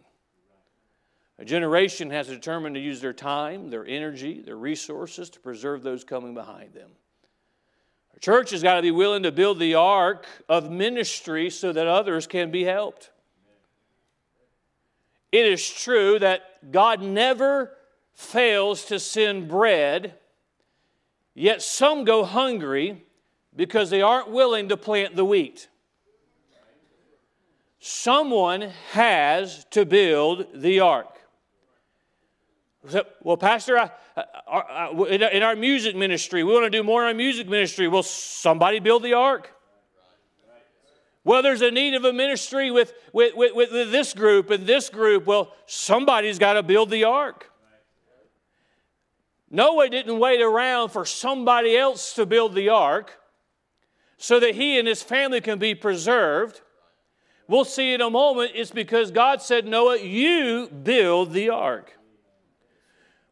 A 1.39 1.45
generation 1.45 2.09
has 2.11 2.27
determined 2.27 2.75
to 2.75 2.81
use 2.81 3.01
their 3.01 3.13
time, 3.13 3.69
their 3.69 3.85
energy, 3.85 4.41
their 4.41 4.55
resources 4.55 5.29
to 5.31 5.39
preserve 5.39 5.83
those 5.83 6.03
coming 6.03 6.33
behind 6.33 6.73
them. 6.73 6.91
Church 8.23 8.51
has 8.51 8.63
got 8.63 8.75
to 8.75 8.81
be 8.81 8.89
willing 8.89 9.23
to 9.23 9.33
build 9.33 9.59
the 9.59 9.75
ark 9.75 10.25
of 10.47 10.71
ministry 10.71 11.49
so 11.49 11.73
that 11.73 11.87
others 11.87 12.25
can 12.25 12.51
be 12.51 12.63
helped. 12.63 13.09
It 15.33 15.45
is 15.45 15.69
true 15.69 16.17
that 16.19 16.71
God 16.71 17.01
never 17.01 17.75
fails 18.13 18.85
to 18.85 18.97
send 18.97 19.49
bread, 19.49 20.13
yet 21.33 21.61
some 21.61 22.05
go 22.05 22.23
hungry 22.23 23.03
because 23.57 23.89
they 23.89 24.01
aren't 24.01 24.31
willing 24.31 24.69
to 24.69 24.77
plant 24.77 25.17
the 25.17 25.25
wheat. 25.25 25.67
Someone 27.81 28.71
has 28.91 29.65
to 29.71 29.83
build 29.83 30.47
the 30.55 30.79
ark. 30.79 31.12
Well, 33.21 33.37
Pastor, 33.37 33.77
I, 33.77 33.91
uh, 34.17 34.23
I, 34.47 34.57
uh, 34.57 35.03
I, 35.03 35.29
in 35.31 35.43
our 35.43 35.55
music 35.55 35.95
ministry, 35.95 36.43
we 36.43 36.53
want 36.53 36.65
to 36.65 36.69
do 36.69 36.83
more 36.83 37.01
in 37.03 37.07
our 37.07 37.13
music 37.13 37.47
ministry. 37.47 37.87
Will 37.87 38.03
somebody 38.03 38.79
build 38.79 39.03
the 39.03 39.13
ark? 39.13 39.49
Well, 41.25 41.41
there's 41.41 41.61
a 41.61 41.71
need 41.71 41.93
of 41.93 42.03
a 42.03 42.11
ministry 42.11 42.69
with, 42.69 42.93
with, 43.13 43.33
with, 43.35 43.55
with 43.55 43.91
this 43.91 44.13
group 44.13 44.49
and 44.49 44.67
this 44.67 44.89
group. 44.89 45.25
Well, 45.25 45.53
somebody's 45.65 46.37
got 46.37 46.53
to 46.53 46.63
build 46.63 46.89
the 46.89 47.05
ark. 47.05 47.49
Noah 49.49 49.87
didn't 49.87 50.19
wait 50.19 50.41
around 50.41 50.89
for 50.89 51.05
somebody 51.05 51.77
else 51.77 52.13
to 52.15 52.25
build 52.25 52.55
the 52.55 52.69
ark 52.69 53.19
so 54.17 54.39
that 54.39 54.55
he 54.55 54.77
and 54.77 54.87
his 54.87 55.01
family 55.01 55.39
can 55.39 55.59
be 55.59 55.75
preserved. 55.75 56.59
We'll 57.47 57.65
see 57.65 57.93
in 57.93 58.01
a 58.01 58.09
moment 58.09 58.51
it's 58.55 58.71
because 58.71 59.11
God 59.11 59.41
said, 59.41 59.65
Noah, 59.65 59.99
you 59.99 60.67
build 60.67 61.31
the 61.31 61.49
ark. 61.49 61.97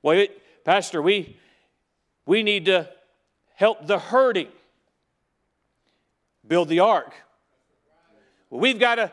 Well, 0.03 0.25
Pastor, 0.63 1.01
we, 1.01 1.38
we 2.25 2.43
need 2.43 2.65
to 2.65 2.89
help 3.55 3.86
the 3.86 4.00
hurting 4.00 4.48
build 6.48 6.70
the 6.70 6.79
ark. 6.79 7.13
We've 8.50 8.79
got 8.79 8.96
to 8.96 9.12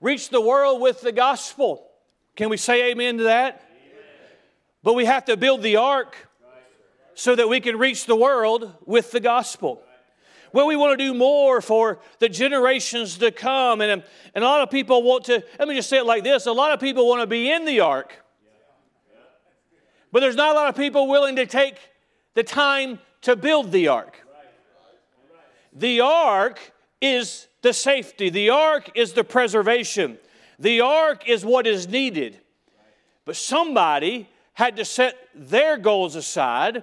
reach 0.00 0.30
the 0.30 0.40
world 0.40 0.80
with 0.80 1.00
the 1.00 1.12
gospel. 1.12 1.86
Can 2.36 2.48
we 2.48 2.56
say 2.56 2.90
amen 2.90 3.18
to 3.18 3.24
that? 3.24 3.62
Amen. 3.70 4.04
But 4.82 4.94
we 4.94 5.04
have 5.04 5.26
to 5.26 5.36
build 5.36 5.62
the 5.62 5.76
ark 5.76 6.16
so 7.14 7.34
that 7.34 7.48
we 7.48 7.60
can 7.60 7.76
reach 7.76 8.06
the 8.06 8.16
world 8.16 8.72
with 8.86 9.10
the 9.10 9.20
gospel. 9.20 9.82
Well, 10.52 10.66
we 10.66 10.76
want 10.76 10.98
to 10.98 11.04
do 11.04 11.12
more 11.14 11.60
for 11.60 11.98
the 12.20 12.28
generations 12.28 13.18
to 13.18 13.30
come. 13.30 13.80
And, 13.80 14.02
and 14.34 14.44
a 14.44 14.46
lot 14.46 14.62
of 14.62 14.70
people 14.70 15.02
want 15.02 15.24
to, 15.24 15.44
let 15.58 15.68
me 15.68 15.74
just 15.74 15.90
say 15.90 15.98
it 15.98 16.06
like 16.06 16.24
this 16.24 16.46
a 16.46 16.52
lot 16.52 16.72
of 16.72 16.80
people 16.80 17.06
want 17.06 17.20
to 17.20 17.26
be 17.26 17.50
in 17.50 17.64
the 17.64 17.80
ark, 17.80 18.14
but 20.12 20.20
there's 20.20 20.36
not 20.36 20.52
a 20.52 20.58
lot 20.58 20.68
of 20.68 20.76
people 20.76 21.08
willing 21.08 21.36
to 21.36 21.46
take 21.46 21.76
the 22.34 22.42
time 22.42 22.98
to 23.22 23.36
build 23.36 23.72
the 23.72 23.88
ark. 23.88 24.24
The 25.72 26.00
ark 26.00 26.72
is 27.00 27.46
the 27.62 27.72
safety, 27.72 28.30
the 28.30 28.50
ark 28.50 28.90
is 28.94 29.12
the 29.12 29.24
preservation, 29.24 30.18
the 30.58 30.80
ark 30.80 31.28
is 31.28 31.44
what 31.44 31.66
is 31.66 31.88
needed. 31.88 32.38
But 33.24 33.36
somebody 33.36 34.28
had 34.54 34.76
to 34.76 34.84
set 34.84 35.16
their 35.34 35.76
goals 35.76 36.16
aside, 36.16 36.82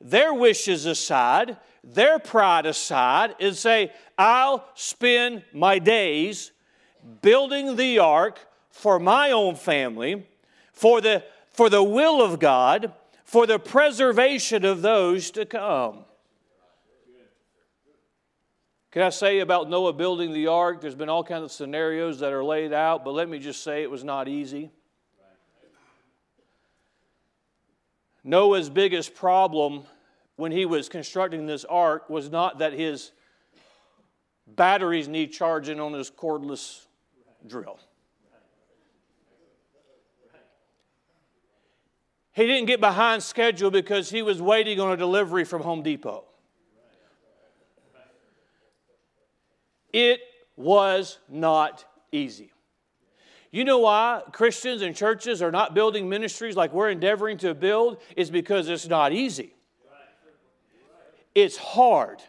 their 0.00 0.34
wishes 0.34 0.84
aside, 0.84 1.56
their 1.82 2.18
pride 2.18 2.66
aside, 2.66 3.34
and 3.40 3.54
say, 3.54 3.92
I'll 4.18 4.66
spend 4.74 5.42
my 5.52 5.78
days 5.78 6.52
building 7.22 7.76
the 7.76 7.98
ark 7.98 8.40
for 8.70 8.98
my 8.98 9.30
own 9.30 9.54
family, 9.54 10.26
for 10.72 11.00
the, 11.00 11.22
for 11.54 11.70
the 11.70 11.82
will 11.82 12.20
of 12.20 12.38
God, 12.38 12.92
for 13.24 13.46
the 13.46 13.58
preservation 13.58 14.64
of 14.64 14.82
those 14.82 15.30
to 15.30 15.46
come. 15.46 16.04
Can 18.90 19.02
I 19.02 19.08
say 19.08 19.40
about 19.40 19.70
Noah 19.70 19.92
building 19.92 20.32
the 20.32 20.48
ark? 20.48 20.80
There's 20.80 20.94
been 20.94 21.08
all 21.08 21.24
kinds 21.24 21.44
of 21.44 21.52
scenarios 21.52 22.20
that 22.20 22.32
are 22.32 22.44
laid 22.44 22.72
out, 22.72 23.04
but 23.04 23.12
let 23.12 23.28
me 23.28 23.38
just 23.38 23.64
say 23.64 23.82
it 23.82 23.90
was 23.90 24.04
not 24.04 24.28
easy. 24.28 24.70
Noah's 28.22 28.70
biggest 28.70 29.14
problem 29.14 29.84
when 30.36 30.50
he 30.50 30.64
was 30.64 30.88
constructing 30.88 31.46
this 31.46 31.64
ark 31.64 32.08
was 32.08 32.30
not 32.30 32.58
that 32.58 32.72
his 32.72 33.12
batteries 34.46 35.08
need 35.08 35.32
charging 35.32 35.78
on 35.78 35.92
his 35.92 36.10
cordless 36.10 36.86
drill. 37.46 37.78
He 42.34 42.46
didn't 42.46 42.66
get 42.66 42.80
behind 42.80 43.22
schedule 43.22 43.70
because 43.70 44.10
he 44.10 44.20
was 44.20 44.42
waiting 44.42 44.80
on 44.80 44.92
a 44.92 44.96
delivery 44.96 45.44
from 45.44 45.62
Home 45.62 45.82
Depot. 45.82 46.24
It 49.92 50.20
was 50.56 51.18
not 51.28 51.84
easy. 52.10 52.50
You 53.52 53.62
know 53.62 53.78
why 53.78 54.22
Christians 54.32 54.82
and 54.82 54.96
churches 54.96 55.40
are 55.40 55.52
not 55.52 55.74
building 55.74 56.08
ministries 56.08 56.56
like 56.56 56.72
we're 56.72 56.90
endeavoring 56.90 57.38
to 57.38 57.54
build? 57.54 57.98
Is 58.16 58.30
because 58.30 58.68
it's 58.68 58.88
not 58.88 59.12
easy. 59.12 59.54
It's 61.36 61.56
hard. 61.56 62.20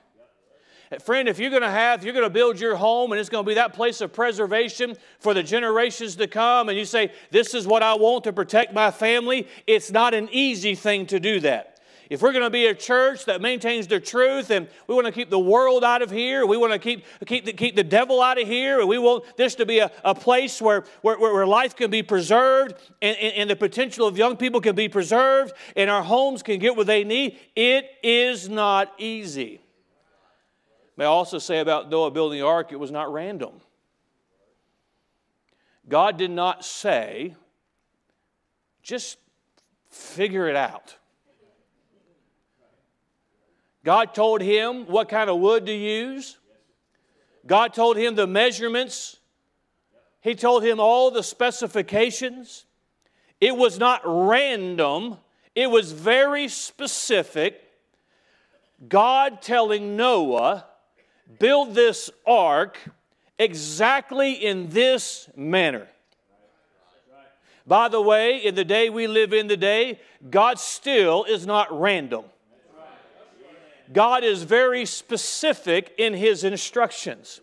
Friend, 1.03 1.27
if 1.27 1.39
you're 1.39 1.49
going 1.49 1.63
to 1.63 1.69
have, 1.69 2.03
you're 2.03 2.13
going 2.13 2.25
to 2.25 2.29
build 2.29 2.59
your 2.59 2.75
home 2.75 3.11
and 3.11 3.19
it's 3.19 3.29
going 3.29 3.43
to 3.43 3.47
be 3.47 3.55
that 3.55 3.73
place 3.73 4.01
of 4.01 4.13
preservation 4.13 4.95
for 5.19 5.33
the 5.33 5.41
generations 5.41 6.15
to 6.17 6.27
come, 6.27 6.69
and 6.69 6.77
you 6.77 6.85
say, 6.85 7.11
This 7.31 7.53
is 7.53 7.65
what 7.65 7.81
I 7.81 7.95
want 7.95 8.23
to 8.25 8.33
protect 8.33 8.73
my 8.73 8.91
family, 8.91 9.47
it's 9.65 9.91
not 9.91 10.13
an 10.13 10.29
easy 10.31 10.75
thing 10.75 11.07
to 11.07 11.19
do 11.19 11.39
that. 11.41 11.75
If 12.07 12.21
we're 12.21 12.33
going 12.33 12.43
to 12.43 12.51
be 12.51 12.67
a 12.67 12.75
church 12.75 13.25
that 13.25 13.41
maintains 13.41 13.87
the 13.87 13.99
truth 13.99 14.51
and 14.51 14.67
we 14.87 14.93
want 14.93 15.07
to 15.07 15.11
keep 15.11 15.31
the 15.31 15.39
world 15.39 15.83
out 15.83 16.03
of 16.03 16.11
here, 16.11 16.45
we 16.45 16.55
want 16.55 16.71
to 16.71 16.77
keep, 16.77 17.03
keep, 17.25 17.45
the, 17.45 17.53
keep 17.53 17.75
the 17.75 17.83
devil 17.83 18.21
out 18.21 18.39
of 18.39 18.47
here, 18.47 18.79
and 18.79 18.87
we 18.87 18.99
want 18.99 19.23
this 19.37 19.55
to 19.55 19.65
be 19.65 19.79
a, 19.79 19.91
a 20.03 20.13
place 20.13 20.61
where, 20.61 20.83
where, 21.01 21.17
where 21.17 21.47
life 21.47 21.75
can 21.75 21.89
be 21.89 22.03
preserved 22.03 22.75
and, 23.01 23.17
and, 23.17 23.33
and 23.33 23.49
the 23.49 23.55
potential 23.55 24.05
of 24.05 24.17
young 24.17 24.37
people 24.37 24.61
can 24.61 24.75
be 24.75 24.87
preserved 24.87 25.53
and 25.75 25.89
our 25.89 26.03
homes 26.03 26.43
can 26.43 26.59
get 26.59 26.75
what 26.75 26.85
they 26.85 27.03
need, 27.03 27.39
it 27.55 27.89
is 28.03 28.49
not 28.49 28.93
easy. 28.99 29.61
May 30.97 31.05
I 31.05 31.07
also 31.07 31.39
say 31.39 31.59
about 31.59 31.89
Noah 31.89 32.11
building 32.11 32.39
the 32.39 32.45
ark, 32.45 32.71
it 32.71 32.79
was 32.79 32.91
not 32.91 33.11
random. 33.11 33.61
God 35.87 36.17
did 36.17 36.31
not 36.31 36.65
say, 36.65 37.35
just 38.81 39.17
figure 39.89 40.47
it 40.47 40.55
out. 40.55 40.95
God 43.83 44.15
told 44.15 44.41
him 44.41 44.87
what 44.87 45.09
kind 45.09 45.29
of 45.29 45.39
wood 45.39 45.67
to 45.67 45.73
use. 45.73 46.37
God 47.45 47.73
told 47.73 47.97
him 47.97 48.15
the 48.15 48.25
measurements. 48.25 49.17
He 50.21 50.33
told 50.33 50.63
him 50.63 50.79
all 50.79 51.11
the 51.11 51.21
specifications. 51.21 52.65
It 53.39 53.55
was 53.55 53.77
not 53.77 54.01
random, 54.05 55.17
it 55.53 55.69
was 55.69 55.91
very 55.91 56.47
specific. 56.47 57.61
God 58.89 59.41
telling 59.41 59.95
Noah, 59.95 60.65
build 61.39 61.75
this 61.75 62.09
ark 62.25 62.77
exactly 63.37 64.33
in 64.33 64.69
this 64.69 65.29
manner. 65.35 65.87
By 67.67 67.87
the 67.87 68.01
way, 68.01 68.37
in 68.37 68.55
the 68.55 68.63
day 68.65 68.89
we 68.89 69.07
live 69.07 69.33
in 69.33 69.49
today, 69.49 69.99
God 70.29 70.59
still 70.59 71.23
is 71.23 71.47
not 71.47 71.67
random. 71.77 72.25
God 73.91 74.23
is 74.23 74.43
very 74.43 74.85
specific 74.85 75.93
in 75.97 76.13
his 76.13 76.43
instructions. 76.43 77.41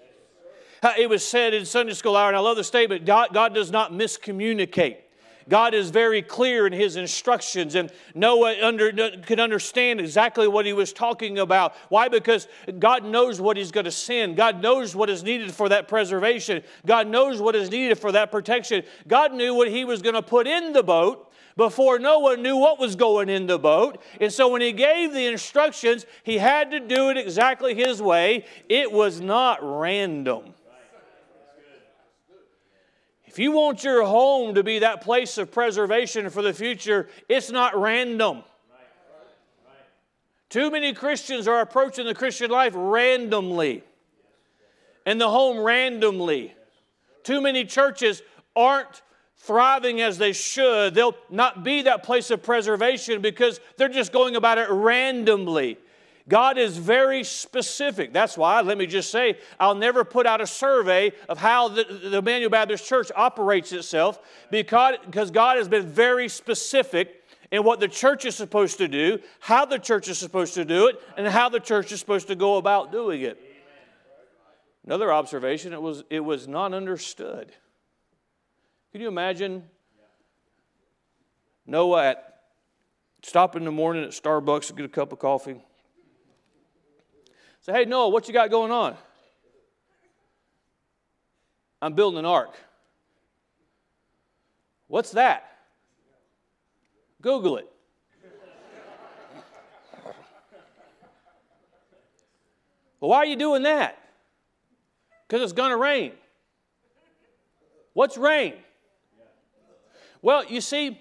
It 0.99 1.09
was 1.09 1.27
said 1.27 1.55
in 1.55 1.65
Sunday 1.65 1.95
school 1.95 2.17
hour, 2.17 2.29
and 2.29 2.37
I 2.37 2.41
love 2.41 2.57
the 2.57 2.65
statement 2.65 3.05
God, 3.05 3.29
God 3.33 3.55
does 3.55 3.71
not 3.71 3.93
miscommunicate. 3.93 4.97
God 5.49 5.75
is 5.75 5.91
very 5.91 6.23
clear 6.23 6.67
in 6.67 6.73
his 6.73 6.97
instructions, 6.97 7.75
and 7.75 7.91
Noah 8.15 8.55
under, 8.63 8.93
could 9.23 9.41
understand 9.41 10.01
exactly 10.01 10.49
what 10.49 10.67
he 10.67 10.73
was 10.73 10.93
talking 10.93 11.39
about. 11.39 11.75
Why? 11.89 12.09
Because 12.09 12.49
God 12.79 13.05
knows 13.05 13.41
what 13.41 13.57
he's 13.57 13.71
going 13.71 13.85
to 13.85 13.91
send. 13.91 14.37
God 14.37 14.63
knows 14.63 14.95
what 14.95 15.11
is 15.11 15.23
needed 15.23 15.53
for 15.53 15.69
that 15.69 15.89
preservation. 15.89 16.63
God 16.87 17.09
knows 17.09 17.41
what 17.41 17.55
is 17.57 17.71
needed 17.71 17.99
for 17.99 18.13
that 18.13 18.31
protection. 18.31 18.83
God 19.09 19.33
knew 19.35 19.55
what 19.55 19.69
he 19.69 19.85
was 19.85 20.03
going 20.03 20.15
to 20.15 20.23
put 20.23 20.47
in 20.47 20.73
the 20.73 20.83
boat 20.83 21.33
before 21.57 21.99
Noah 21.99 22.37
knew 22.37 22.57
what 22.57 22.79
was 22.79 22.97
going 22.97 23.29
in 23.29 23.47
the 23.47 23.59
boat. 23.59 24.03
And 24.21 24.33
so 24.33 24.49
when 24.49 24.63
he 24.63 24.73
gave 24.73 25.13
the 25.13 25.27
instructions, 25.27 26.07
he 26.23 26.39
had 26.39 26.71
to 26.71 26.81
do 26.81 27.11
it 27.11 27.19
exactly 27.19 27.75
his 27.75 28.01
way. 28.01 28.47
It 28.69 28.91
was 28.91 29.21
not 29.21 29.59
random. 29.63 30.55
If 33.33 33.39
you 33.39 33.53
want 33.53 33.83
your 33.83 34.05
home 34.05 34.57
to 34.57 34.63
be 34.63 34.81
that 34.81 35.01
place 35.01 35.39
of 35.39 35.51
preservation 35.51 36.29
for 36.29 36.43
the 36.43 36.53
future, 36.53 37.09
it's 37.31 37.51
not 37.51 37.75
random. 37.75 38.43
Too 40.51 40.71
many 40.71 40.93
Christians 40.93 41.49
are 41.49 41.63
approaching 41.63 42.05
the 42.05 42.15
Christian 42.15 42.51
life 42.51 42.75
randomly 42.77 43.85
and 45.07 45.19
the 45.19 45.31
home 45.31 45.61
randomly. 45.61 46.53
Too 47.23 47.41
many 47.41 47.65
churches 47.65 48.21
aren't 48.55 49.01
thriving 49.39 50.03
as 50.03 50.19
they 50.19 50.35
should. 50.35 50.95
They'll 50.95 51.17
not 51.31 51.65
be 51.65 51.81
that 51.83 52.03
place 52.03 52.31
of 52.31 52.43
preservation 52.43 53.23
because 53.23 53.61
they're 53.79 53.89
just 53.89 54.13
going 54.13 54.37
about 54.37 54.59
it 54.59 54.69
randomly. 54.69 55.79
God 56.29 56.57
is 56.57 56.77
very 56.77 57.25
specific. 57.25 58.13
That's 58.13 58.37
why, 58.37 58.61
let 58.61 58.79
me 58.79 58.87
just 58.87 59.11
say, 59.11 59.39
I'll 59.59 59.75
never 59.75 60.05
put 60.05 60.27
out 60.27 60.41
a 60.41 60.47
survey 60.47 61.13
of 61.29 61.39
how 61.39 61.69
the, 61.69 61.85
the 61.85 62.19
Emmanuel 62.19 62.51
Baptist 62.51 62.87
Church 62.87 63.11
operates 63.17 63.73
itself 63.73 64.21
because, 64.51 64.97
because 65.05 65.31
God 65.31 65.57
has 65.57 65.69
been 65.69 65.87
very 65.87 66.29
specific 66.29 67.25
in 67.51 67.65
what 67.65 67.81
the 67.81 67.89
church 67.89 68.25
is 68.25 68.35
supposed 68.35 68.79
to 68.79 68.89
do, 68.89 69.19
how 69.41 69.65
the 69.65 69.79
church 69.79 70.09
is 70.09 70.19
supposed 70.19 70.55
to 70.55 70.65
do 70.65 70.87
it, 70.89 71.01
and 71.17 71.27
how 71.27 71.49
the 71.49 71.61
church 71.61 71.93
is 71.93 72.01
supposed 72.01 72.29
to 72.29 72.35
go 72.35 72.57
about 72.57 72.93
doing 72.93 73.23
it. 73.23 73.39
Another 74.87 75.13
observation, 75.13 75.73
it 75.73 75.83
was, 75.83 76.03
it 76.09 76.21
was 76.21 76.49
not 76.49 76.73
understood. 76.73 77.53
Can 78.91 79.01
you 79.01 79.09
imagine 79.09 79.65
Noah 81.67 82.07
at 82.07 82.41
stop 83.23 83.55
in 83.55 83.65
the 83.65 83.71
morning 83.71 84.05
at 84.05 84.11
Starbucks 84.11 84.69
to 84.69 84.73
get 84.73 84.85
a 84.85 84.89
cup 84.89 85.13
of 85.13 85.19
coffee? 85.19 85.63
Say, 87.63 87.73
hey, 87.73 87.85
Noah, 87.85 88.09
what 88.09 88.27
you 88.27 88.35
got 88.35 88.51
going 88.51 88.73
on? 88.73 88.97
I'm 91.81 91.95
building 91.95 92.19
an 92.19 92.25
ark. 92.25 92.55
What's 94.89 95.13
that? 95.13 95.49
Google 97.21 97.59
it. 97.59 97.69
well, 103.01 103.11
why 103.11 103.19
are 103.19 103.27
you 103.27 103.37
doing 103.37 103.63
that? 103.63 103.97
Because 105.29 105.43
it's 105.43 105.53
going 105.53 105.71
to 105.71 105.77
rain. 105.77 106.13
What's 107.93 108.19
rain? 108.19 108.55
Well, 110.21 110.45
you 110.45 110.61
see, 110.61 111.01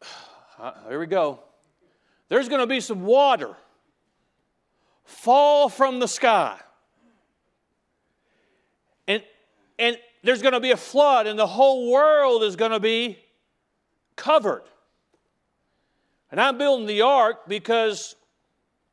here 0.88 0.98
we 0.98 1.06
go. 1.06 1.40
There's 2.30 2.48
going 2.48 2.60
to 2.60 2.66
be 2.66 2.80
some 2.80 3.04
water 3.04 3.54
fall 5.12 5.68
from 5.68 6.00
the 6.00 6.08
sky. 6.08 6.58
And, 9.06 9.22
and 9.78 9.98
there's 10.24 10.42
going 10.42 10.54
to 10.54 10.60
be 10.60 10.70
a 10.70 10.76
flood, 10.76 11.26
and 11.26 11.38
the 11.38 11.46
whole 11.46 11.90
world 11.90 12.42
is 12.42 12.56
going 12.56 12.72
to 12.72 12.80
be 12.80 13.18
covered. 14.16 14.64
And 16.30 16.40
I'm 16.40 16.58
building 16.58 16.86
the 16.86 17.02
ark 17.02 17.46
because 17.46 18.16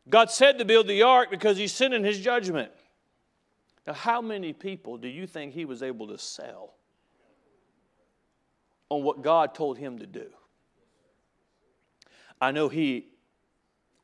God 0.09 0.29
said 0.29 0.59
to 0.59 0.65
build 0.65 0.87
the 0.87 1.03
ark 1.03 1.29
because 1.31 1.57
He's 1.57 1.73
sending 1.73 2.03
His 2.03 2.19
judgment. 2.19 2.71
Now, 3.87 3.93
how 3.93 4.21
many 4.21 4.53
people 4.53 4.97
do 4.97 5.07
you 5.07 5.25
think 5.25 5.53
He 5.53 5.65
was 5.65 5.81
able 5.81 6.07
to 6.09 6.17
sell 6.17 6.73
on 8.89 9.03
what 9.03 9.21
God 9.21 9.55
told 9.55 9.77
Him 9.77 9.99
to 9.99 10.05
do? 10.05 10.27
I 12.41 12.51
know 12.51 12.67
He 12.67 13.07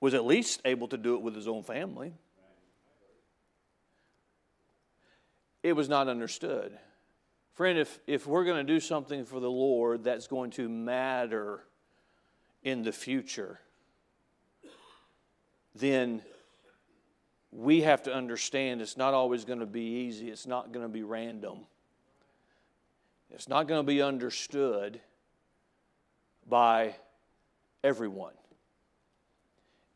was 0.05 0.13
at 0.13 0.23
least 0.23 0.61
able 0.65 0.87
to 0.87 0.97
do 0.97 1.15
it 1.15 1.23
with 1.23 1.33
his 1.33 1.47
own 1.47 1.63
family. 1.63 2.13
It 5.63 5.73
was 5.73 5.89
not 5.89 6.07
understood. 6.07 6.77
Friend, 7.55 7.79
if, 7.79 7.99
if 8.05 8.27
we're 8.27 8.43
going 8.43 8.63
to 8.63 8.71
do 8.71 8.79
something 8.79 9.25
for 9.25 9.39
the 9.39 9.49
Lord 9.49 10.03
that's 10.03 10.27
going 10.27 10.51
to 10.51 10.69
matter 10.69 11.63
in 12.61 12.83
the 12.83 12.91
future, 12.91 13.59
then 15.73 16.21
we 17.51 17.81
have 17.81 18.03
to 18.03 18.13
understand 18.13 18.81
it's 18.81 18.97
not 18.97 19.15
always 19.15 19.43
going 19.43 19.57
to 19.57 19.65
be 19.65 20.05
easy. 20.05 20.29
It's 20.29 20.45
not 20.45 20.71
going 20.71 20.85
to 20.85 20.93
be 20.93 21.01
random. 21.01 21.61
It's 23.31 23.49
not 23.49 23.67
going 23.67 23.79
to 23.79 23.87
be 23.87 24.03
understood 24.03 25.01
by 26.47 26.93
everyone. 27.83 28.33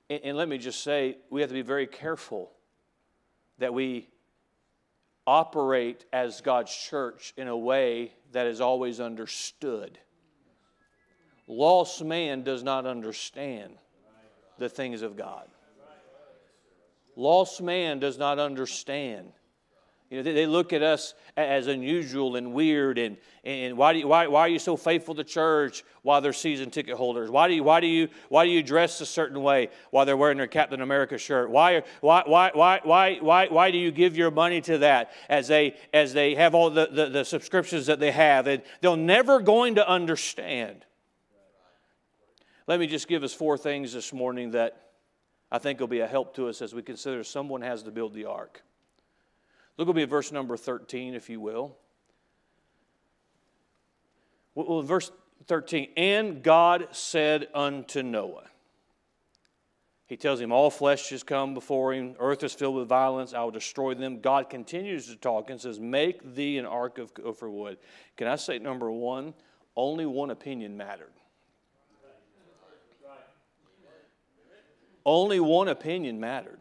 And, 0.09 0.21
and 0.23 0.37
let 0.37 0.47
me 0.47 0.57
just 0.57 0.83
say, 0.83 1.17
we 1.29 1.41
have 1.41 1.49
to 1.49 1.53
be 1.53 1.61
very 1.61 1.87
careful 1.87 2.51
that 3.59 3.73
we 3.73 4.09
operate 5.27 6.05
as 6.11 6.41
God's 6.41 6.75
church 6.75 7.33
in 7.37 7.47
a 7.47 7.57
way 7.57 8.13
that 8.31 8.47
is 8.47 8.61
always 8.61 8.99
understood. 8.99 9.99
Lost 11.47 12.03
man 12.03 12.43
does 12.43 12.63
not 12.63 12.85
understand 12.85 13.73
the 14.57 14.69
things 14.69 15.01
of 15.01 15.15
God. 15.15 15.47
Lost 17.15 17.61
man 17.61 17.99
does 17.99 18.17
not 18.17 18.39
understand 18.39 19.33
you 20.09 20.17
know, 20.17 20.23
they, 20.23 20.33
they 20.33 20.45
look 20.47 20.73
at 20.73 20.81
us 20.81 21.13
as 21.37 21.67
unusual 21.67 22.35
and 22.35 22.51
weird, 22.51 22.97
and, 22.97 23.17
and 23.43 23.77
why, 23.77 23.93
do 23.93 23.99
you, 23.99 24.07
why, 24.07 24.25
why 24.25 24.41
are 24.41 24.47
you 24.47 24.57
so 24.57 24.75
faithful 24.75 25.13
to 25.13 25.23
church 25.23 25.83
while 26.01 26.19
they're 26.19 26.33
season 26.33 26.71
ticket 26.71 26.95
holders? 26.95 27.29
Why 27.29 27.47
do, 27.47 27.53
you, 27.53 27.63
why, 27.63 27.79
do 27.79 27.85
you, 27.85 28.07
why 28.27 28.43
do 28.45 28.49
you 28.49 28.63
dress 28.63 28.99
a 29.01 29.05
certain 29.05 29.41
way 29.43 29.69
while 29.91 30.07
they're 30.07 30.17
wearing 30.17 30.37
their 30.37 30.47
Captain 30.47 30.81
America 30.81 31.19
shirt? 31.19 31.51
Why, 31.51 31.83
why, 32.01 32.23
why, 32.25 32.49
why, 32.53 32.79
why, 32.83 33.17
why, 33.21 33.47
why 33.47 33.69
do 33.69 33.77
you 33.77 33.91
give 33.91 34.17
your 34.17 34.31
money 34.31 34.61
to 34.61 34.79
that 34.79 35.11
as 35.29 35.47
they, 35.47 35.75
as 35.93 36.11
they 36.13 36.33
have 36.33 36.55
all 36.55 36.71
the, 36.71 36.89
the, 36.91 37.09
the 37.09 37.23
subscriptions 37.23 37.85
that 37.85 37.99
they 37.99 38.11
have? 38.11 38.47
And 38.47 38.63
they're 38.81 38.97
never 38.97 39.39
going 39.39 39.75
to 39.75 39.87
understand. 39.87 40.85
Let 42.65 42.79
me 42.79 42.87
just 42.87 43.07
give 43.07 43.23
us 43.23 43.33
four 43.33 43.59
things 43.59 43.93
this 43.93 44.11
morning 44.11 44.51
that 44.51 44.89
I 45.51 45.59
think 45.59 45.79
will 45.79 45.87
be 45.87 45.99
a 45.99 46.07
help 46.07 46.35
to 46.35 46.47
us 46.47 46.63
as 46.63 46.73
we 46.73 46.81
consider 46.81 47.23
someone 47.23 47.61
has 47.61 47.83
to 47.83 47.91
build 47.91 48.15
the 48.15 48.25
ark. 48.25 48.63
Look 49.79 49.87
at 49.87 49.95
me 49.95 50.03
at 50.03 50.09
verse 50.09 50.33
number 50.33 50.57
13, 50.57 51.13
if 51.13 51.29
you 51.29 51.39
will. 51.39 51.77
Well, 54.53 54.81
verse 54.81 55.09
13, 55.45 55.91
and 55.95 56.43
God 56.43 56.89
said 56.91 57.47
unto 57.55 58.03
Noah, 58.03 58.49
he 60.05 60.17
tells 60.17 60.41
him, 60.41 60.51
All 60.51 60.69
flesh 60.69 61.11
has 61.11 61.23
come 61.23 61.53
before 61.53 61.93
him, 61.93 62.15
earth 62.19 62.43
is 62.43 62.53
filled 62.53 62.75
with 62.75 62.89
violence, 62.89 63.33
I 63.33 63.41
will 63.41 63.51
destroy 63.51 63.93
them. 63.93 64.19
God 64.19 64.49
continues 64.49 65.07
to 65.07 65.15
talk 65.15 65.49
and 65.49 65.61
says, 65.61 65.79
Make 65.79 66.35
thee 66.35 66.57
an 66.57 66.65
ark 66.65 66.97
of 66.97 67.13
gopher 67.13 67.49
wood. 67.49 67.77
Can 68.17 68.27
I 68.27 68.35
say, 68.35 68.59
number 68.59 68.91
one, 68.91 69.33
only 69.77 70.05
one 70.05 70.29
opinion 70.29 70.75
mattered. 70.75 71.13
Only 75.05 75.39
one 75.39 75.69
opinion 75.69 76.19
mattered. 76.19 76.59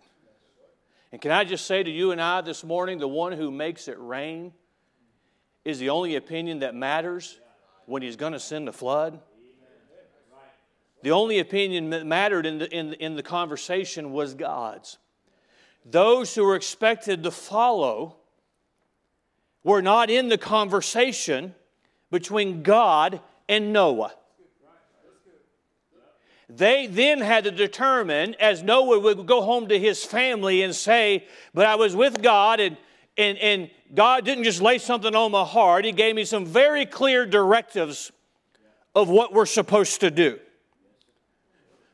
And 1.10 1.20
can 1.20 1.30
I 1.30 1.44
just 1.44 1.66
say 1.66 1.82
to 1.82 1.90
you 1.90 2.12
and 2.12 2.20
I 2.20 2.40
this 2.42 2.62
morning 2.62 2.98
the 2.98 3.08
one 3.08 3.32
who 3.32 3.50
makes 3.50 3.88
it 3.88 3.96
rain 3.98 4.52
is 5.64 5.78
the 5.78 5.90
only 5.90 6.16
opinion 6.16 6.60
that 6.60 6.74
matters 6.74 7.40
when 7.86 8.02
he's 8.02 8.16
going 8.16 8.34
to 8.34 8.40
send 8.40 8.68
a 8.68 8.72
flood? 8.72 9.20
The 11.02 11.10
only 11.12 11.38
opinion 11.38 11.90
that 11.90 12.04
mattered 12.04 12.44
in 12.44 12.58
the, 12.58 12.74
in, 12.74 12.94
in 12.94 13.16
the 13.16 13.22
conversation 13.22 14.12
was 14.12 14.34
God's. 14.34 14.98
Those 15.84 16.34
who 16.34 16.44
were 16.44 16.56
expected 16.56 17.22
to 17.22 17.30
follow 17.30 18.16
were 19.62 19.80
not 19.80 20.10
in 20.10 20.28
the 20.28 20.38
conversation 20.38 21.54
between 22.10 22.62
God 22.62 23.20
and 23.48 23.72
Noah. 23.72 24.14
They 26.48 26.86
then 26.86 27.20
had 27.20 27.44
to 27.44 27.50
determine, 27.50 28.34
as 28.40 28.62
Noah 28.62 28.98
would 29.00 29.26
go 29.26 29.42
home 29.42 29.68
to 29.68 29.78
his 29.78 30.04
family 30.04 30.62
and 30.62 30.74
say, 30.74 31.26
But 31.52 31.66
I 31.66 31.74
was 31.74 31.94
with 31.94 32.22
God, 32.22 32.58
and, 32.58 32.76
and, 33.18 33.36
and 33.38 33.70
God 33.94 34.24
didn't 34.24 34.44
just 34.44 34.62
lay 34.62 34.78
something 34.78 35.14
on 35.14 35.30
my 35.30 35.44
heart, 35.44 35.84
He 35.84 35.92
gave 35.92 36.14
me 36.14 36.24
some 36.24 36.46
very 36.46 36.86
clear 36.86 37.26
directives 37.26 38.12
of 38.94 39.10
what 39.10 39.32
we're 39.32 39.46
supposed 39.46 40.00
to 40.00 40.10
do. 40.10 40.38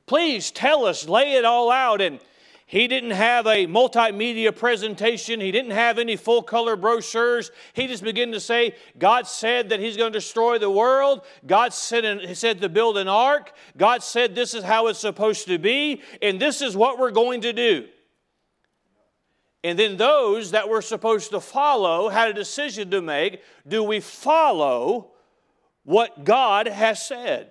Please 0.06 0.50
tell 0.50 0.86
us, 0.86 1.08
lay 1.08 1.32
it 1.32 1.44
all 1.44 1.70
out, 1.70 2.00
and 2.00 2.20
he 2.66 2.88
didn't 2.88 3.10
have 3.10 3.46
a 3.46 3.66
multimedia 3.66 4.54
presentation. 4.56 5.40
He 5.40 5.52
didn't 5.52 5.72
have 5.72 5.98
any 5.98 6.16
full 6.16 6.42
color 6.42 6.76
brochures. 6.76 7.50
He 7.74 7.86
just 7.86 8.02
began 8.02 8.32
to 8.32 8.40
say, 8.40 8.74
God 8.96 9.26
said 9.26 9.68
that 9.68 9.80
He's 9.80 9.98
going 9.98 10.12
to 10.12 10.18
destroy 10.18 10.58
the 10.58 10.70
world. 10.70 11.22
God 11.46 11.74
said, 11.74 12.20
he 12.22 12.34
said 12.34 12.62
to 12.62 12.70
build 12.70 12.96
an 12.96 13.08
ark. 13.08 13.52
God 13.76 14.02
said 14.02 14.34
this 14.34 14.54
is 14.54 14.64
how 14.64 14.86
it's 14.86 14.98
supposed 14.98 15.46
to 15.48 15.58
be, 15.58 16.00
and 16.22 16.40
this 16.40 16.62
is 16.62 16.74
what 16.76 16.98
we're 16.98 17.10
going 17.10 17.42
to 17.42 17.52
do. 17.52 17.86
And 19.62 19.78
then 19.78 19.96
those 19.96 20.50
that 20.52 20.68
were 20.68 20.82
supposed 20.82 21.30
to 21.30 21.40
follow 21.40 22.08
had 22.08 22.30
a 22.30 22.34
decision 22.34 22.90
to 22.90 23.02
make 23.02 23.42
do 23.66 23.82
we 23.82 24.00
follow 24.00 25.12
what 25.84 26.24
God 26.24 26.66
has 26.66 27.06
said? 27.06 27.50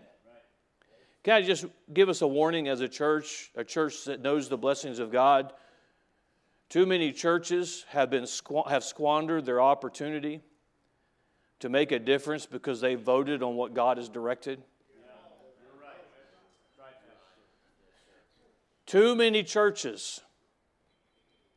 Can 1.23 1.35
I 1.35 1.41
just 1.41 1.65
give 1.93 2.09
us 2.09 2.21
a 2.21 2.27
warning 2.27 2.67
as 2.67 2.81
a 2.81 2.89
church, 2.89 3.49
a 3.55 3.63
church 3.63 4.05
that 4.05 4.21
knows 4.21 4.49
the 4.49 4.57
blessings 4.57 4.99
of 4.99 5.09
God? 5.09 5.53
Too 6.67 6.85
many 6.85 7.13
churches 7.13 7.85
have, 7.89 8.09
been, 8.09 8.25
have 8.67 8.83
squandered 8.83 9.45
their 9.45 9.61
opportunity 9.61 10.41
to 11.59 11.69
make 11.69 11.93
a 11.93 11.99
difference 11.99 12.45
because 12.45 12.81
they 12.81 12.95
voted 12.95 13.41
on 13.41 13.55
what 13.55 13.73
God 13.73 13.97
has 13.97 14.09
directed? 14.09 14.61
Too 18.85 19.15
many 19.15 19.43
churches 19.43 20.19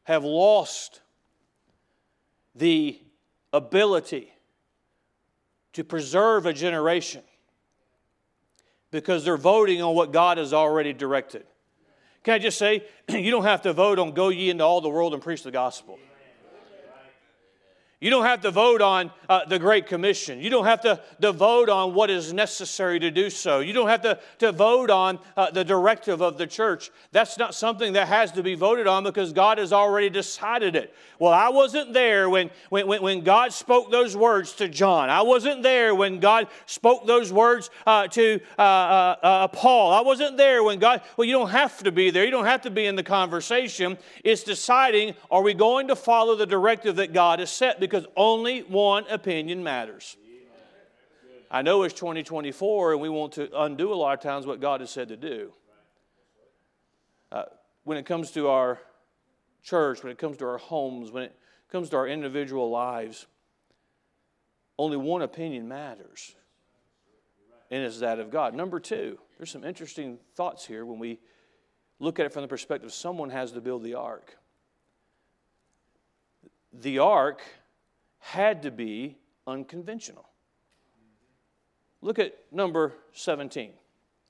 have 0.04 0.22
lost 0.22 1.00
the 2.54 3.00
ability 3.52 4.32
to 5.72 5.82
preserve 5.82 6.46
a 6.46 6.52
generation 6.52 7.22
because 9.00 9.24
they're 9.24 9.36
voting 9.36 9.82
on 9.82 9.94
what 9.94 10.12
God 10.12 10.38
has 10.38 10.52
already 10.52 10.92
directed. 10.92 11.44
Can 12.22 12.34
I 12.34 12.38
just 12.38 12.58
say, 12.58 12.82
you 13.08 13.30
don't 13.30 13.44
have 13.44 13.62
to 13.62 13.72
vote 13.72 13.98
on 13.98 14.12
go 14.12 14.30
ye 14.30 14.50
into 14.50 14.64
all 14.64 14.80
the 14.80 14.88
world 14.88 15.12
and 15.12 15.22
preach 15.22 15.42
the 15.42 15.50
gospel. 15.50 15.98
You 17.98 18.10
don't 18.10 18.26
have 18.26 18.42
to 18.42 18.50
vote 18.50 18.82
on 18.82 19.10
uh, 19.26 19.46
the 19.46 19.58
Great 19.58 19.86
Commission. 19.86 20.38
You 20.38 20.50
don't 20.50 20.66
have 20.66 20.82
to, 20.82 21.00
to 21.22 21.32
vote 21.32 21.70
on 21.70 21.94
what 21.94 22.10
is 22.10 22.30
necessary 22.30 22.98
to 23.00 23.10
do 23.10 23.30
so. 23.30 23.60
You 23.60 23.72
don't 23.72 23.88
have 23.88 24.02
to, 24.02 24.20
to 24.40 24.52
vote 24.52 24.90
on 24.90 25.18
uh, 25.34 25.50
the 25.50 25.64
directive 25.64 26.20
of 26.20 26.36
the 26.36 26.46
church. 26.46 26.90
That's 27.12 27.38
not 27.38 27.54
something 27.54 27.94
that 27.94 28.08
has 28.08 28.32
to 28.32 28.42
be 28.42 28.54
voted 28.54 28.86
on 28.86 29.02
because 29.02 29.32
God 29.32 29.56
has 29.56 29.72
already 29.72 30.10
decided 30.10 30.76
it. 30.76 30.94
Well, 31.18 31.32
I 31.32 31.48
wasn't 31.48 31.94
there 31.94 32.28
when, 32.28 32.50
when, 32.68 32.86
when 32.86 33.24
God 33.24 33.54
spoke 33.54 33.90
those 33.90 34.14
words 34.14 34.52
to 34.56 34.68
John. 34.68 35.08
I 35.08 35.22
wasn't 35.22 35.62
there 35.62 35.94
when 35.94 36.20
God 36.20 36.48
spoke 36.66 37.06
those 37.06 37.32
words 37.32 37.70
uh, 37.86 38.08
to 38.08 38.40
uh, 38.58 38.62
uh, 38.62 39.16
uh, 39.22 39.48
Paul. 39.48 39.94
I 39.94 40.02
wasn't 40.02 40.36
there 40.36 40.62
when 40.62 40.78
God, 40.78 41.00
well, 41.16 41.24
you 41.24 41.32
don't 41.32 41.48
have 41.48 41.82
to 41.84 41.90
be 41.90 42.10
there. 42.10 42.26
You 42.26 42.30
don't 42.30 42.44
have 42.44 42.60
to 42.62 42.70
be 42.70 42.84
in 42.84 42.94
the 42.94 43.02
conversation. 43.02 43.96
It's 44.22 44.42
deciding 44.42 45.14
are 45.30 45.40
we 45.40 45.54
going 45.54 45.88
to 45.88 45.96
follow 45.96 46.36
the 46.36 46.46
directive 46.46 46.96
that 46.96 47.14
God 47.14 47.38
has 47.38 47.50
set? 47.50 47.80
Because 47.90 48.06
only 48.16 48.60
one 48.60 49.04
opinion 49.08 49.62
matters. 49.62 50.16
I 51.50 51.62
know 51.62 51.84
it's 51.84 51.94
2024 51.94 52.92
and 52.92 53.00
we 53.00 53.08
want 53.08 53.34
to 53.34 53.48
undo 53.62 53.92
a 53.92 53.94
lot 53.94 54.14
of 54.14 54.20
times 54.20 54.46
what 54.46 54.60
God 54.60 54.80
has 54.80 54.90
said 54.90 55.08
to 55.08 55.16
do. 55.16 55.52
Uh, 57.30 57.44
when 57.84 57.96
it 57.96 58.04
comes 58.04 58.32
to 58.32 58.48
our 58.48 58.80
church, 59.62 60.02
when 60.02 60.10
it 60.10 60.18
comes 60.18 60.36
to 60.38 60.46
our 60.46 60.58
homes, 60.58 61.10
when 61.10 61.24
it 61.24 61.36
comes 61.70 61.90
to 61.90 61.96
our 61.96 62.06
individual 62.06 62.70
lives, 62.70 63.26
only 64.78 64.96
one 64.96 65.22
opinion 65.22 65.68
matters, 65.68 66.34
and 67.70 67.82
it's 67.82 68.00
that 68.00 68.18
of 68.18 68.30
God. 68.30 68.54
Number 68.54 68.78
two, 68.78 69.18
there's 69.38 69.50
some 69.50 69.64
interesting 69.64 70.18
thoughts 70.34 70.66
here 70.66 70.84
when 70.84 70.98
we 70.98 71.18
look 71.98 72.20
at 72.20 72.26
it 72.26 72.32
from 72.32 72.42
the 72.42 72.48
perspective 72.48 72.92
someone 72.92 73.30
has 73.30 73.52
to 73.52 73.60
build 73.60 73.82
the 73.82 73.94
ark. 73.94 74.36
The 76.72 76.98
ark 76.98 77.42
had 78.26 78.62
to 78.62 78.72
be 78.72 79.16
unconventional. 79.46 80.28
Look 82.02 82.18
at 82.18 82.34
number 82.50 82.92
17, 83.12 83.70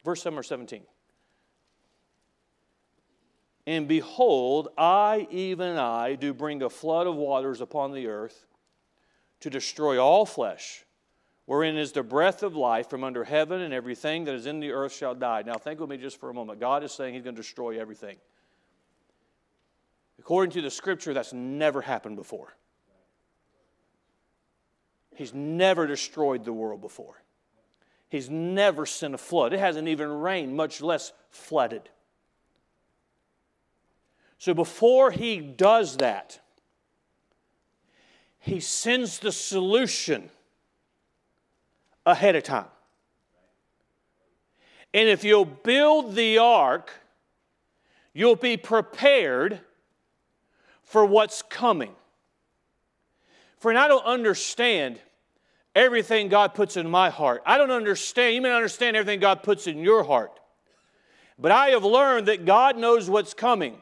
verse 0.04 0.22
number 0.22 0.42
17. 0.42 0.82
And 3.66 3.88
behold, 3.88 4.68
I, 4.76 5.26
even 5.30 5.78
I, 5.78 6.14
do 6.14 6.34
bring 6.34 6.62
a 6.62 6.68
flood 6.68 7.06
of 7.06 7.16
waters 7.16 7.62
upon 7.62 7.92
the 7.92 8.06
earth 8.06 8.44
to 9.40 9.48
destroy 9.48 9.98
all 9.98 10.26
flesh, 10.26 10.84
wherein 11.46 11.76
is 11.76 11.92
the 11.92 12.02
breath 12.02 12.42
of 12.42 12.54
life 12.54 12.90
from 12.90 13.02
under 13.02 13.24
heaven, 13.24 13.62
and 13.62 13.72
everything 13.72 14.24
that 14.24 14.34
is 14.34 14.44
in 14.44 14.60
the 14.60 14.72
earth 14.72 14.94
shall 14.94 15.14
die. 15.14 15.42
Now, 15.44 15.54
think 15.54 15.80
with 15.80 15.88
me 15.88 15.96
just 15.96 16.20
for 16.20 16.28
a 16.28 16.34
moment. 16.34 16.60
God 16.60 16.84
is 16.84 16.92
saying 16.92 17.14
He's 17.14 17.24
going 17.24 17.34
to 17.34 17.40
destroy 17.42 17.80
everything. 17.80 18.18
According 20.18 20.52
to 20.52 20.60
the 20.60 20.70
scripture, 20.70 21.14
that's 21.14 21.32
never 21.32 21.80
happened 21.80 22.16
before. 22.16 22.56
He's 25.16 25.32
never 25.32 25.86
destroyed 25.86 26.44
the 26.44 26.52
world 26.52 26.82
before. 26.82 27.22
He's 28.08 28.28
never 28.30 28.84
sent 28.86 29.14
a 29.14 29.18
flood. 29.18 29.52
It 29.52 29.58
hasn't 29.58 29.88
even 29.88 30.08
rained, 30.08 30.54
much 30.54 30.80
less 30.80 31.12
flooded. 31.30 31.88
So 34.38 34.52
before 34.52 35.10
he 35.10 35.40
does 35.40 35.96
that, 35.96 36.38
he 38.38 38.60
sends 38.60 39.18
the 39.18 39.32
solution 39.32 40.28
ahead 42.04 42.36
of 42.36 42.42
time. 42.42 42.68
And 44.92 45.08
if 45.08 45.24
you'll 45.24 45.46
build 45.46 46.14
the 46.14 46.38
ark, 46.38 46.92
you'll 48.12 48.36
be 48.36 48.56
prepared 48.58 49.60
for 50.82 51.04
what's 51.06 51.40
coming. 51.40 51.92
Friend, 53.58 53.78
I 53.78 53.88
don't 53.88 54.04
understand 54.04 55.00
everything 55.76 56.28
God 56.28 56.54
puts 56.54 56.76
in 56.76 56.88
my 56.90 57.10
heart. 57.10 57.42
I 57.46 57.58
don't 57.58 57.70
understand, 57.70 58.34
you 58.34 58.40
may 58.40 58.48
not 58.48 58.56
understand 58.56 58.96
everything 58.96 59.20
God 59.20 59.42
puts 59.42 59.66
in 59.66 59.78
your 59.78 60.02
heart. 60.02 60.40
But 61.38 61.52
I 61.52 61.68
have 61.68 61.84
learned 61.84 62.26
that 62.26 62.46
God 62.46 62.78
knows 62.78 63.10
what's 63.10 63.34
coming 63.34 63.76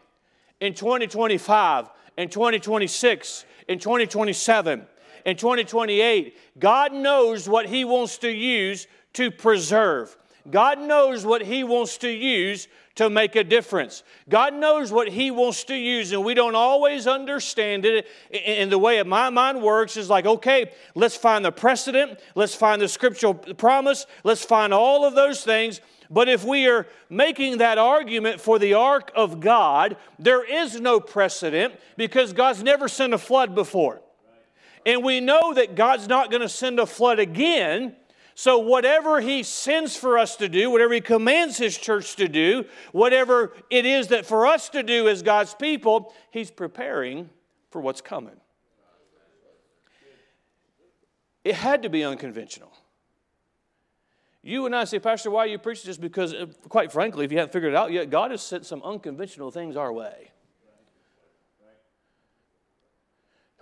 in 0.61 0.75
2025, 0.75 1.89
in 2.19 2.29
2026, 2.29 3.45
in 3.69 3.79
2027, 3.79 4.87
in 5.25 5.37
2028. 5.37 6.37
God 6.59 6.93
knows 6.93 7.49
what 7.49 7.67
He 7.67 7.85
wants 7.85 8.19
to 8.19 8.31
use 8.31 8.89
to 9.13 9.31
preserve. 9.31 10.17
God 10.51 10.81
knows 10.81 11.25
what 11.25 11.43
He 11.43 11.63
wants 11.63 11.97
to 11.99 12.11
use 12.11 12.67
to 12.97 13.11
make 13.11 13.35
a 13.35 13.43
difference. 13.43 14.03
God 14.29 14.55
knows 14.55 14.93
what 14.93 15.09
He 15.09 15.31
wants 15.31 15.65
to 15.65 15.77
use, 15.77 16.13
and 16.13 16.25
we 16.25 16.35
don't 16.35 16.55
always 16.55 17.07
understand 17.07 17.85
it. 17.85 18.07
And 18.47 18.71
the 18.71 18.79
way 18.79 19.03
my 19.03 19.31
mind 19.31 19.63
works 19.63 19.97
is 19.97 20.09
like, 20.09 20.27
okay, 20.27 20.71
let's 20.95 21.17
find 21.17 21.45
the 21.45 21.53
precedent, 21.53 22.21
let's 22.35 22.55
find 22.55 22.81
the 22.81 22.89
scriptural 22.89 23.35
promise, 23.35 24.07
let's 24.23 24.45
find 24.45 24.73
all 24.73 25.05
of 25.05 25.15
those 25.15 25.43
things. 25.43 25.81
But 26.11 26.29
if 26.29 26.45
we 26.45 26.69
are 26.69 26.87
making 27.09 27.59
that 27.59 27.79
argument 27.79 28.41
for 28.41 28.59
the 28.59 28.75
ark 28.75 29.11
of 29.17 29.41
God, 29.41 29.97
there 30.19 30.45
is 30.45 30.81
no 30.81 31.01
precedent 31.01 31.75
because 31.97 32.33
God's 32.33 32.63
never 32.63 32.89
sent 32.89 33.15
a 33.15 33.19
flood 33.19 33.55
before. 33.55 34.01
And 34.87 35.03
we 35.03 35.21
know 35.21 35.55
that 35.55 35.75
God's 35.75 36.07
not 36.07 36.31
going 36.31 36.43
to 36.43 36.49
send 36.49 36.79
a 36.79 36.87
flood 36.87 37.19
again 37.19 37.97
so, 38.35 38.59
whatever 38.59 39.21
He 39.21 39.43
sends 39.43 39.97
for 39.97 40.19
us 40.19 40.37
to 40.37 40.49
do, 40.49 40.71
whatever 40.71 40.95
He 40.95 41.01
commands 41.01 41.57
His 41.57 41.79
church 41.79 42.17
to 42.17 42.29
do, 42.29 42.65
whatever 42.93 43.53
it 43.71 43.87
is 43.87 44.09
that 44.09 44.27
for 44.27 44.47
us 44.47 44.69
to 44.71 44.83
do 44.83 45.09
as 45.09 45.23
God's 45.23 45.55
people, 45.55 46.13
He's 46.31 46.51
preparing 46.51 47.31
for 47.71 47.81
what's 47.81 48.01
coming. 48.01 48.37
It 51.45 51.55
had 51.55 51.83
to 51.83 51.89
be 51.89 52.03
unconventional. 52.03 52.73
You 54.43 54.67
and 54.67 54.77
I 54.77 54.85
say, 54.85 54.99
Pastor, 54.99 55.31
why 55.31 55.45
are 55.45 55.47
you 55.47 55.59
preaching 55.59 55.89
this? 55.89 55.97
Because, 55.97 56.35
uh, 56.35 56.47
quite 56.69 56.93
frankly, 56.93 57.25
if 57.25 57.33
you 57.33 57.39
haven't 57.39 57.53
figured 57.53 57.73
it 57.73 57.77
out 57.77 57.93
yet, 57.93 58.11
God 58.11 58.31
has 58.31 58.43
sent 58.43 58.67
some 58.67 58.83
unconventional 58.83 59.51
things 59.51 59.77
our 59.77 59.93
way. 59.93 60.33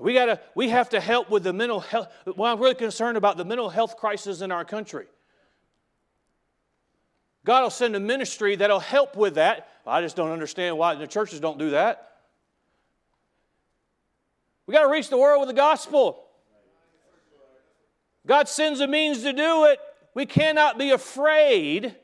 We, 0.03 0.15
gotta, 0.15 0.41
we 0.57 0.69
have 0.71 0.89
to 0.91 1.01
help 1.01 1.31
with 1.31 1.45
the 1.45 1.53
mental 1.53 1.79
health. 1.79 2.09
Well, 2.37 2.53
I'm 2.53 2.59
really 2.59 2.75
concerned 2.75 3.17
about 3.17 3.37
the 3.37 3.45
mental 3.45 3.69
health 3.69 3.97
crisis 3.97 4.41
in 4.41 4.51
our 4.51 4.65
country. 4.65 5.07
God 7.45 7.63
will 7.63 7.71
send 7.71 7.95
a 7.95 8.01
ministry 8.01 8.57
that'll 8.57 8.81
help 8.81 9.17
with 9.17 9.37
that. 9.37 9.69
I 9.87 10.01
just 10.01 10.17
don't 10.17 10.33
understand 10.33 10.77
why 10.77 10.97
the 10.97 11.07
churches 11.07 11.39
don't 11.39 11.57
do 11.57 11.71
that. 11.71 12.17
We 14.67 14.75
got 14.75 14.83
to 14.83 14.91
reach 14.91 15.09
the 15.09 15.17
world 15.17 15.41
with 15.41 15.49
the 15.49 15.55
gospel. 15.55 16.25
God 18.27 18.49
sends 18.49 18.81
a 18.81 18.89
means 18.89 19.23
to 19.23 19.33
do 19.33 19.67
it. 19.67 19.79
We 20.15 20.27
cannot 20.27 20.79
be 20.79 20.91
afraid 20.91 21.95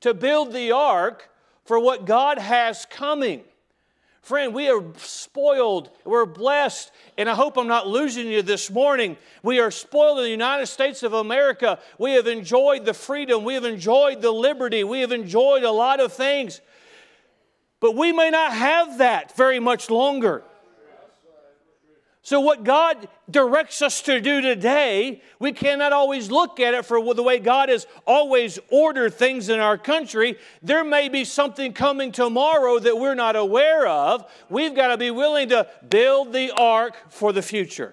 to 0.00 0.14
build 0.14 0.54
the 0.54 0.72
ark 0.72 1.28
for 1.64 1.78
what 1.78 2.06
God 2.06 2.38
has 2.38 2.86
coming. 2.86 3.42
Friend, 4.22 4.54
we 4.54 4.68
are 4.68 4.84
spoiled, 4.98 5.90
we're 6.04 6.26
blessed, 6.26 6.92
and 7.18 7.28
I 7.28 7.34
hope 7.34 7.56
I'm 7.56 7.66
not 7.66 7.88
losing 7.88 8.28
you 8.28 8.40
this 8.40 8.70
morning. 8.70 9.16
We 9.42 9.58
are 9.58 9.72
spoiled 9.72 10.18
in 10.18 10.24
the 10.24 10.30
United 10.30 10.66
States 10.66 11.02
of 11.02 11.12
America. 11.12 11.80
We 11.98 12.12
have 12.12 12.28
enjoyed 12.28 12.84
the 12.84 12.94
freedom, 12.94 13.42
we 13.42 13.54
have 13.54 13.64
enjoyed 13.64 14.22
the 14.22 14.30
liberty, 14.30 14.84
we 14.84 15.00
have 15.00 15.10
enjoyed 15.10 15.64
a 15.64 15.72
lot 15.72 15.98
of 15.98 16.12
things. 16.12 16.60
But 17.80 17.96
we 17.96 18.12
may 18.12 18.30
not 18.30 18.52
have 18.52 18.98
that 18.98 19.36
very 19.36 19.58
much 19.58 19.90
longer. 19.90 20.44
So, 22.24 22.38
what 22.38 22.62
God 22.62 23.08
directs 23.28 23.82
us 23.82 24.00
to 24.02 24.20
do 24.20 24.40
today, 24.40 25.20
we 25.40 25.50
cannot 25.50 25.92
always 25.92 26.30
look 26.30 26.60
at 26.60 26.72
it 26.72 26.86
for 26.86 27.14
the 27.14 27.22
way 27.22 27.40
God 27.40 27.68
has 27.68 27.84
always 28.06 28.60
ordered 28.70 29.14
things 29.14 29.48
in 29.48 29.58
our 29.58 29.76
country. 29.76 30.38
There 30.62 30.84
may 30.84 31.08
be 31.08 31.24
something 31.24 31.72
coming 31.72 32.12
tomorrow 32.12 32.78
that 32.78 32.96
we're 32.96 33.16
not 33.16 33.34
aware 33.34 33.88
of. 33.88 34.30
We've 34.48 34.72
got 34.72 34.88
to 34.88 34.96
be 34.96 35.10
willing 35.10 35.48
to 35.48 35.66
build 35.88 36.32
the 36.32 36.52
ark 36.52 36.96
for 37.08 37.32
the 37.32 37.42
future. 37.42 37.92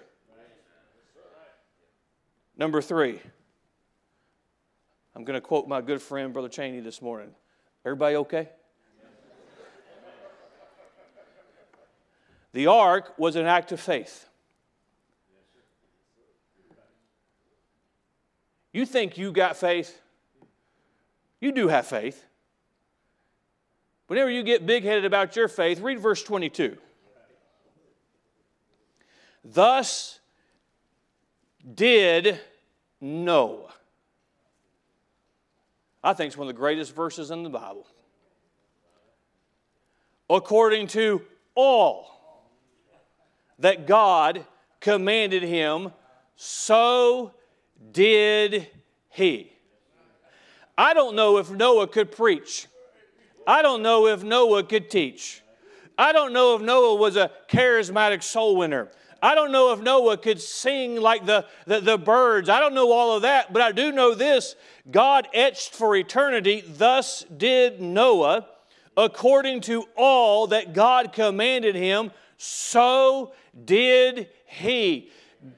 Number 2.55 2.83
three, 2.83 3.19
I'm 5.15 5.23
going 5.23 5.37
to 5.37 5.41
quote 5.41 5.67
my 5.67 5.81
good 5.81 6.03
friend, 6.03 6.33
Brother 6.33 6.49
Cheney, 6.49 6.81
this 6.81 7.01
morning. 7.01 7.31
Everybody 7.83 8.17
okay? 8.17 8.49
The 12.53 12.67
ark 12.67 13.13
was 13.17 13.35
an 13.35 13.45
act 13.45 13.71
of 13.71 13.79
faith. 13.79 14.27
You 18.71 18.85
think 18.85 19.17
you 19.17 19.31
got 19.31 19.57
faith? 19.57 19.99
You 21.39 21.51
do 21.51 21.67
have 21.67 21.87
faith. 21.87 22.25
Whenever 24.07 24.29
you 24.29 24.43
get 24.43 24.65
big 24.65 24.83
headed 24.83 25.05
about 25.05 25.35
your 25.35 25.47
faith, 25.47 25.79
read 25.79 25.99
verse 25.99 26.23
22. 26.23 26.77
Thus 29.43 30.19
did 31.75 32.39
Noah. 32.99 33.73
I 36.03 36.13
think 36.13 36.27
it's 36.27 36.37
one 36.37 36.47
of 36.47 36.53
the 36.53 36.59
greatest 36.59 36.95
verses 36.95 37.31
in 37.31 37.43
the 37.43 37.49
Bible. 37.49 37.85
According 40.29 40.87
to 40.87 41.21
all 41.55 42.18
that 43.59 43.87
God 43.87 44.45
commanded 44.79 45.43
him, 45.43 45.91
so 46.35 47.33
did 47.91 48.67
he. 49.09 49.51
I 50.77 50.93
don't 50.93 51.15
know 51.15 51.37
if 51.37 51.51
Noah 51.51 51.87
could 51.87 52.11
preach. 52.11 52.67
I 53.45 53.61
don't 53.61 53.81
know 53.81 54.07
if 54.07 54.23
Noah 54.23 54.63
could 54.63 54.89
teach. 54.89 55.41
I 55.97 56.13
don't 56.13 56.31
know 56.31 56.55
if 56.55 56.61
Noah 56.61 56.95
was 56.95 57.17
a 57.17 57.31
charismatic 57.49 58.23
soul 58.23 58.55
winner. 58.55 58.89
I 59.21 59.35
don't 59.35 59.51
know 59.51 59.73
if 59.73 59.81
Noah 59.81 60.17
could 60.17 60.39
sing 60.39 60.95
like 60.95 61.25
the, 61.25 61.45
the, 61.65 61.81
the, 61.81 61.97
birds. 61.97 62.47
I 62.47 62.59
don't 62.59 62.73
know 62.73 62.91
all 62.93 63.15
of 63.15 63.23
that, 63.23 63.51
but 63.51 63.61
I 63.61 63.73
do 63.73 63.91
know 63.91 64.15
this 64.15 64.55
God 64.89 65.27
etched 65.33 65.73
for 65.73 65.95
eternity, 65.95 66.63
thus 66.65 67.25
did 67.35 67.81
Noah, 67.81 68.47
according 68.95 69.61
to 69.61 69.85
all 69.97 70.47
that 70.47 70.73
God 70.73 71.11
commanded 71.11 71.75
him, 71.75 72.11
so 72.37 73.33
did 73.65 74.29
he. 74.45 75.09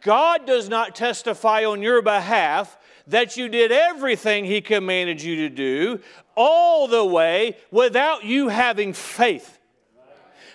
God 0.02 0.46
does 0.46 0.70
not 0.70 0.96
testify 0.96 1.66
on 1.66 1.82
your 1.82 2.02
behalf 2.02 2.78
that 3.08 3.38
you 3.38 3.50
did 3.50 3.72
everything 3.72 4.46
He 4.46 4.62
commanded 4.62 5.22
you 5.22 5.36
to 5.38 5.50
do 5.50 6.00
all 6.36 6.88
the 6.88 7.06
way 7.06 7.58
without 7.72 8.24
you 8.24 8.50
having 8.50 8.94
faith. 8.94 9.60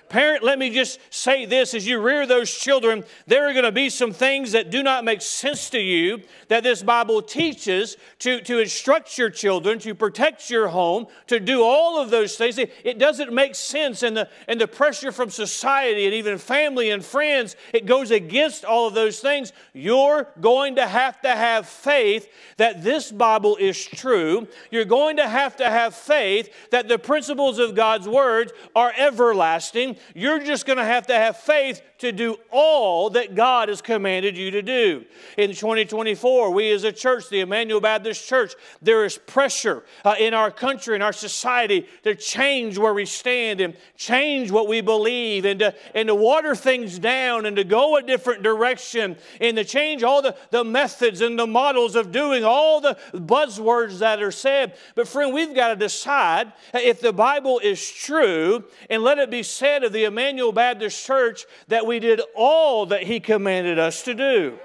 Parent, 0.09 0.45
let 0.45 0.59
me 0.59 0.71
just 0.71 1.01
say 1.11 1.47
this 1.47 1.75
as 1.75 1.87
you 1.87 1.99
rear 1.99 2.27
those 2.27 2.53
children, 2.53 3.05
there 3.27 3.49
are 3.49 3.53
going 3.53 3.65
to 3.65 3.73
be 3.73 3.91
some 3.91 4.13
things 4.13 4.53
that 4.53 4.71
do 4.71 4.83
not 4.83 5.05
make 5.05 5.21
sense 5.21 5.69
to 5.71 5.81
you 5.81 6.23
that 6.49 6.63
this 6.63 6.83
Bible 6.83 7.23
teaches 7.23 7.97
to, 8.21 8.41
to 8.43 8.59
instruct 8.59 9.19
your 9.19 9.31
children, 9.31 9.79
to 9.81 9.95
protect 9.95 10.49
your 10.49 10.69
home, 10.69 11.07
to 11.27 11.41
do 11.41 11.63
all 11.63 12.01
of 12.01 12.11
those 12.11 12.37
things. 12.37 12.59
It 12.59 12.99
doesn't 12.99 13.33
make 13.33 13.55
sense, 13.55 14.03
and 14.03 14.17
the, 14.17 14.29
and 14.47 14.61
the 14.61 14.69
pressure 14.69 15.11
from 15.11 15.31
society 15.31 16.05
and 16.05 16.15
even 16.15 16.39
family 16.39 16.91
and 16.91 17.05
friends, 17.05 17.57
it 17.73 17.87
goes 17.87 18.11
against 18.11 18.65
all 18.65 18.87
of 18.87 18.95
those 18.95 19.19
things. 19.19 19.53
You're 19.73 20.29
going 20.41 20.77
to 20.77 20.87
have 20.87 21.21
to 21.23 21.31
have 21.31 21.69
faith 21.69 22.29
that 22.59 22.83
this 22.83 23.11
Bible 23.11 23.57
is 23.57 23.85
true. 23.85 24.47
You're 24.71 24.85
going 24.85 25.17
to 25.17 25.29
have 25.29 25.57
to 25.57 25.69
have 25.69 25.95
faith 25.95 26.53
that 26.71 26.89
the 26.89 26.99
principles 26.99 27.59
of 27.59 27.75
God's 27.75 28.09
words 28.09 28.53
are 28.75 28.93
everlasting 28.97 29.96
you're 30.15 30.41
just 30.41 30.67
going 30.67 30.79
to 30.79 30.85
have 30.85 31.07
to 31.09 31.15
have 31.15 31.37
faith 31.37 31.83
to 31.99 32.13
do 32.13 32.37
all 32.51 33.11
that 33.11 33.35
God 33.35 33.69
has 33.69 33.81
commanded 33.81 34.37
you 34.37 34.51
to 34.51 34.63
do. 34.63 35.05
In 35.37 35.51
2024, 35.51 36.51
we 36.51 36.71
as 36.71 36.85
a 36.85 36.93
church, 36.93 37.29
the 37.29 37.41
Emmanuel 37.41 37.81
Baptist 37.81 38.27
Church, 38.27 38.55
there 38.83 39.05
is 39.05 39.19
pressure 39.19 39.85
uh, 40.05 40.15
in 40.19 40.35
our 40.35 40.51
country, 40.51 40.95
in 40.95 41.03
our 41.03 41.13
society, 41.13 41.87
to 42.03 42.15
change 42.15 42.79
where 42.79 42.95
we 42.95 43.07
stand 43.07 43.61
and 43.61 43.77
change 43.97 44.51
what 44.51 44.69
we 44.69 44.81
believe 44.81 45.45
and 45.45 45.61
to, 45.61 45.75
and 45.95 46.09
to 46.09 46.15
water 46.15 46.55
things 46.55 46.99
down 46.99 47.47
and 47.47 47.57
to 47.57 47.65
go 47.65 47.97
a 47.97 48.03
different 48.03 48.43
direction 48.43 49.17
and 49.41 49.57
to 49.57 49.65
change 49.65 50.03
all 50.03 50.23
the, 50.23 50.37
the 50.51 50.65
methods 50.65 51.21
and 51.21 51.39
the 51.39 51.47
models 51.47 51.97
of 51.97 52.13
doing 52.13 52.45
all 52.45 52.81
the 52.81 52.97
buzzwords 53.13 53.99
that 53.99 54.23
are 54.23 54.33
said. 54.33 54.77
But, 54.95 55.09
friend, 55.09 55.33
we've 55.33 55.55
got 55.55 55.69
to 55.69 55.77
decide 55.77 56.53
if 56.75 57.01
the 57.01 57.13
Bible 57.13 57.59
is 57.59 57.91
true 57.91 58.65
and 58.91 59.03
let 59.03 59.19
it 59.19 59.31
be 59.31 59.43
said 59.43 59.85
of 59.85 59.93
the 59.93 60.05
Emmanuel 60.05 60.53
Baptist 60.53 61.05
Church 61.05 61.47
that 61.69 61.86
we 61.87 61.99
did 61.99 62.21
all 62.35 62.87
that 62.87 63.05
He 63.05 63.21
commanded 63.21 63.79
us 63.79 64.03
to 64.03 64.15
do. 64.15 64.59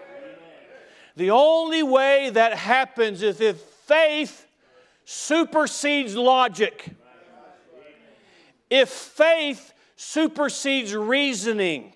The 1.16 1.32
only 1.32 1.84
way 1.84 2.30
that 2.32 2.54
happens 2.54 3.22
is 3.22 3.42
if 3.42 3.58
faith 3.58 4.48
supersedes 5.06 6.16
logic. 6.16 6.90
If 8.70 8.90
faith 8.90 9.74
supersedes 9.96 10.96
reasoning. 10.96 11.94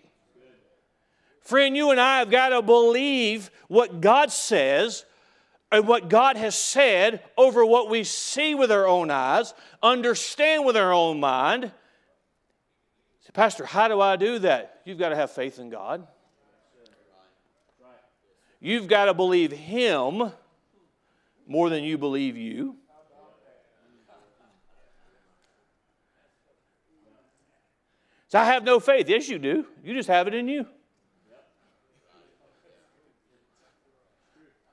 Friend, 1.42 1.76
you 1.76 1.92
and 1.92 2.02
I 2.02 2.20
have 2.20 2.30
got 2.30 2.50
to 2.50 2.62
believe 2.62 3.52
what 3.68 4.02
God 4.02 4.32
says 4.32 5.06
and 5.72 5.88
what 5.88 6.10
God 6.10 6.38
has 6.38 6.56
said 6.56 7.24
over 7.38 7.66
what 7.66 7.90
we 7.90 8.04
see 8.04 8.56
with 8.56 8.72
our 8.72 8.88
own 8.88 9.12
eyes, 9.12 9.54
understand 9.82 10.66
with 10.66 10.76
our 10.76 10.92
own 10.92 11.20
mind, 11.20 11.72
Pastor, 13.36 13.66
how 13.66 13.90
do 13.90 14.00
I 14.00 14.16
do 14.16 14.40
that? 14.40 14.80
You've 14.86 14.98
got 14.98 15.10
to 15.10 15.16
have 15.18 15.30
faith 15.30 15.60
in 15.60 15.70
God. 15.70 16.08
You've 18.62 18.88
got 18.88 19.06
to 19.06 19.14
believe 19.14 19.52
Him 19.52 20.32
more 21.46 21.70
than 21.70 21.84
you 21.84 21.98
believe 21.98 22.38
you. 22.38 22.78
So 28.30 28.40
I 28.40 28.46
have 28.46 28.64
no 28.64 28.80
faith. 28.80 29.10
Yes, 29.10 29.28
you 29.28 29.38
do. 29.38 29.66
You 29.84 29.94
just 29.94 30.08
have 30.08 30.28
it 30.28 30.34
in 30.34 30.48
you. 30.48 30.66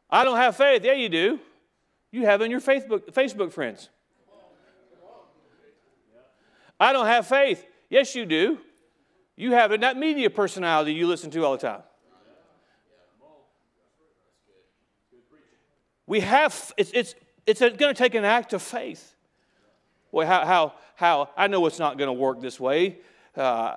I 0.08 0.22
don't 0.22 0.36
have 0.36 0.56
faith. 0.56 0.84
Yeah, 0.84 0.92
you 0.92 1.08
do. 1.08 1.40
You 2.12 2.26
have 2.26 2.40
it 2.40 2.44
in 2.44 2.50
your 2.52 2.60
Facebook, 2.60 3.12
Facebook 3.12 3.52
friends. 3.52 3.88
I 6.78 6.92
don't 6.92 7.06
have 7.06 7.26
faith. 7.26 7.66
Yes, 7.92 8.14
you 8.14 8.24
do. 8.24 8.56
You 9.36 9.52
have 9.52 9.70
it, 9.70 9.82
that 9.82 9.98
media 9.98 10.30
personality 10.30 10.94
you 10.94 11.06
listen 11.06 11.30
to 11.32 11.44
all 11.44 11.52
the 11.52 11.58
time. 11.58 11.82
We 16.06 16.20
have, 16.20 16.72
it's, 16.78 16.90
it's, 16.94 17.14
it's 17.46 17.60
going 17.60 17.76
to 17.76 17.94
take 17.94 18.14
an 18.14 18.24
act 18.24 18.54
of 18.54 18.62
faith. 18.62 19.14
Well, 20.10 20.26
how, 20.26 20.46
how, 20.46 20.74
how 20.94 21.28
I 21.36 21.48
know 21.48 21.66
it's 21.66 21.78
not 21.78 21.98
going 21.98 22.08
to 22.08 22.14
work 22.14 22.40
this 22.40 22.58
way, 22.58 22.96
uh, 23.36 23.74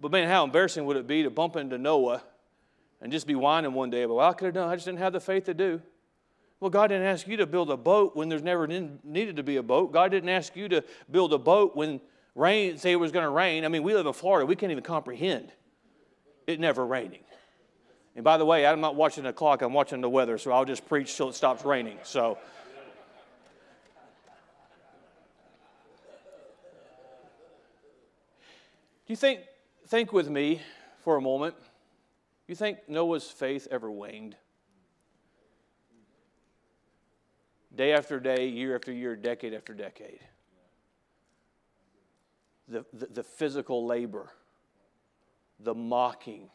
but 0.00 0.10
man, 0.10 0.30
how 0.30 0.44
embarrassing 0.44 0.86
would 0.86 0.96
it 0.96 1.06
be 1.06 1.22
to 1.22 1.30
bump 1.30 1.56
into 1.56 1.76
Noah 1.76 2.22
and 3.02 3.12
just 3.12 3.26
be 3.26 3.34
whining 3.34 3.74
one 3.74 3.90
day 3.90 4.04
about, 4.04 4.14
well, 4.14 4.30
I 4.30 4.32
could 4.32 4.46
have 4.46 4.54
done, 4.54 4.70
I 4.70 4.76
just 4.76 4.86
didn't 4.86 5.00
have 5.00 5.12
the 5.12 5.20
faith 5.20 5.44
to 5.44 5.52
do. 5.52 5.82
Well, 6.58 6.70
God 6.70 6.86
didn't 6.86 7.06
ask 7.06 7.28
you 7.28 7.36
to 7.36 7.46
build 7.46 7.70
a 7.70 7.76
boat 7.76 8.16
when 8.16 8.30
there's 8.30 8.42
never 8.42 8.66
needed 8.66 9.36
to 9.36 9.42
be 9.42 9.56
a 9.56 9.62
boat. 9.62 9.92
God 9.92 10.10
didn't 10.10 10.30
ask 10.30 10.56
you 10.56 10.70
to 10.70 10.82
build 11.10 11.34
a 11.34 11.38
boat 11.38 11.76
when 11.76 12.00
rain, 12.34 12.78
say 12.78 12.92
it 12.92 12.96
was 12.96 13.12
going 13.12 13.24
to 13.24 13.30
rain. 13.30 13.64
I 13.64 13.68
mean, 13.68 13.82
we 13.82 13.94
live 13.94 14.06
in 14.06 14.12
Florida. 14.12 14.46
We 14.46 14.56
can't 14.56 14.72
even 14.72 14.84
comprehend 14.84 15.52
it 16.46 16.60
never 16.60 16.84
raining. 16.84 17.20
And 18.14 18.24
by 18.24 18.36
the 18.36 18.44
way, 18.44 18.66
I'm 18.66 18.80
not 18.80 18.94
watching 18.94 19.24
the 19.24 19.32
clock, 19.32 19.62
I'm 19.62 19.72
watching 19.72 20.00
the 20.00 20.10
weather, 20.10 20.36
so 20.36 20.52
I'll 20.52 20.64
just 20.64 20.86
preach 20.86 21.16
till 21.16 21.28
it 21.28 21.34
stops 21.34 21.64
raining. 21.64 21.98
So. 22.02 22.38
Do 29.06 29.12
you 29.12 29.16
think, 29.16 29.40
think 29.88 30.12
with 30.12 30.28
me 30.28 30.60
for 31.02 31.16
a 31.16 31.20
moment, 31.20 31.54
you 32.46 32.54
think 32.54 32.78
Noah's 32.88 33.30
faith 33.30 33.66
ever 33.70 33.90
waned? 33.90 34.36
Day 37.74 37.92
after 37.92 38.20
day, 38.20 38.48
year 38.48 38.74
after 38.74 38.92
year, 38.92 39.16
decade 39.16 39.54
after 39.54 39.72
decade 39.72 40.20
the, 42.68 42.84
the, 42.92 43.06
the 43.06 43.22
physical 43.22 43.86
labor, 43.86 44.30
the 45.60 45.74
mocking. 45.74 46.48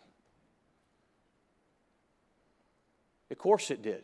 Of 3.29 3.37
course 3.37 3.71
it 3.71 3.81
did. 3.81 4.03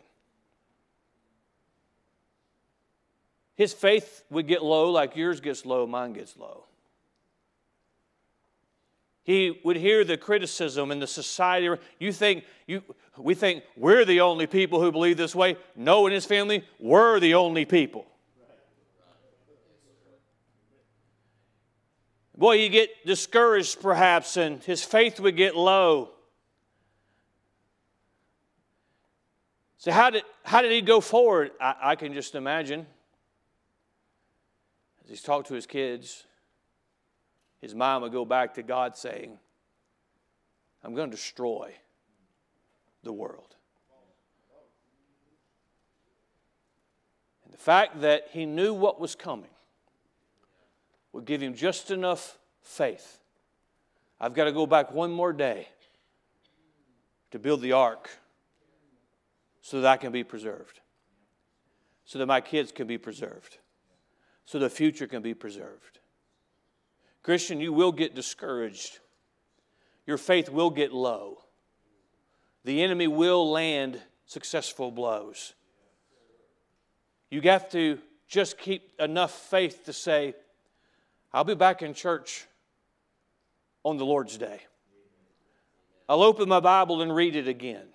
His 3.55 3.73
faith 3.73 4.23
would 4.29 4.47
get 4.47 4.63
low 4.63 4.89
like 4.91 5.15
yours 5.15 5.39
gets 5.39 5.65
low, 5.65 5.85
mine 5.85 6.13
gets 6.13 6.35
low. 6.37 6.65
He 9.23 9.61
would 9.63 9.77
hear 9.77 10.03
the 10.03 10.17
criticism 10.17 10.91
in 10.91 10.99
the 10.99 11.07
society. 11.07 11.69
You 11.97 12.11
think 12.11 12.43
you 12.67 12.83
we 13.17 13.35
think 13.35 13.63
we're 13.77 14.03
the 14.03 14.19
only 14.19 14.47
people 14.47 14.81
who 14.81 14.91
believe 14.91 15.15
this 15.15 15.33
way. 15.33 15.55
No, 15.75 16.05
and 16.05 16.13
his 16.13 16.25
family 16.25 16.65
were 16.79 17.19
the 17.19 17.35
only 17.35 17.63
people. 17.63 18.05
Boy, 22.35 22.53
you 22.53 22.69
get 22.69 23.05
discouraged 23.05 23.81
perhaps, 23.81 24.37
and 24.37 24.63
his 24.63 24.83
faith 24.83 25.19
would 25.19 25.37
get 25.37 25.55
low. 25.55 26.09
So, 29.77 29.91
how 29.91 30.09
did, 30.09 30.23
how 30.43 30.61
did 30.61 30.71
he 30.71 30.81
go 30.81 30.99
forward? 30.99 31.51
I, 31.61 31.75
I 31.81 31.95
can 31.95 32.13
just 32.13 32.35
imagine. 32.35 32.87
As 35.03 35.09
he's 35.09 35.21
talked 35.21 35.49
to 35.49 35.53
his 35.53 35.67
kids, 35.67 36.23
his 37.61 37.75
mind 37.75 38.01
would 38.01 38.11
go 38.11 38.25
back 38.25 38.55
to 38.55 38.63
God 38.63 38.97
saying, 38.97 39.37
I'm 40.83 40.95
going 40.95 41.09
to 41.11 41.15
destroy 41.15 41.73
the 43.03 43.13
world. 43.13 43.55
And 47.45 47.53
the 47.53 47.57
fact 47.57 48.01
that 48.01 48.29
he 48.31 48.45
knew 48.45 48.73
what 48.73 48.99
was 48.99 49.15
coming 49.15 49.52
would 51.13 51.25
give 51.25 51.41
him 51.41 51.53
just 51.53 51.91
enough 51.91 52.37
faith. 52.61 53.19
I've 54.19 54.33
got 54.33 54.45
to 54.45 54.51
go 54.51 54.65
back 54.65 54.91
one 54.91 55.11
more 55.11 55.31
day 55.31 55.67
to 57.31 57.39
build 57.39 57.61
the 57.61 57.71
ark 57.71 58.09
so 59.61 59.79
that 59.81 59.87
I 59.87 59.97
can 59.97 60.11
be 60.11 60.23
preserved, 60.23 60.81
so 62.05 62.19
that 62.19 62.25
my 62.25 62.41
kids 62.41 62.71
can 62.71 62.87
be 62.87 62.97
preserved, 62.97 63.57
so 64.45 64.59
the 64.59 64.69
future 64.69 65.07
can 65.07 65.21
be 65.21 65.33
preserved. 65.33 65.99
Christian, 67.21 67.61
you 67.61 67.71
will 67.71 67.93
get 67.93 68.15
discouraged. 68.15 68.99
Your 70.05 70.17
faith 70.17 70.49
will 70.49 70.69
get 70.69 70.91
low. 70.91 71.37
The 72.65 72.81
enemy 72.83 73.07
will 73.07 73.49
land 73.49 74.01
successful 74.25 74.91
blows. 74.91 75.53
You 77.29 77.41
have 77.41 77.69
to 77.71 77.99
just 78.27 78.57
keep 78.57 78.91
enough 78.99 79.31
faith 79.31 79.85
to 79.85 79.93
say, 79.93 80.35
I'll 81.33 81.43
be 81.43 81.55
back 81.55 81.81
in 81.81 81.93
church 81.93 82.45
on 83.83 83.97
the 83.97 84.05
Lord's 84.05 84.37
day. 84.37 84.61
I'll 86.07 86.21
open 86.21 86.47
my 86.47 86.59
Bible 86.59 87.01
and 87.01 87.13
read 87.13 87.35
it 87.35 87.47
again. 87.47 87.87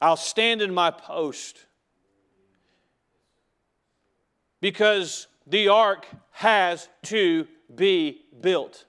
I'll 0.00 0.16
stand 0.16 0.62
in 0.62 0.72
my 0.72 0.92
post 0.92 1.66
because 4.60 5.26
the 5.46 5.68
ark 5.68 6.06
has 6.30 6.88
to 7.04 7.48
be 7.74 8.22
built. 8.40 8.84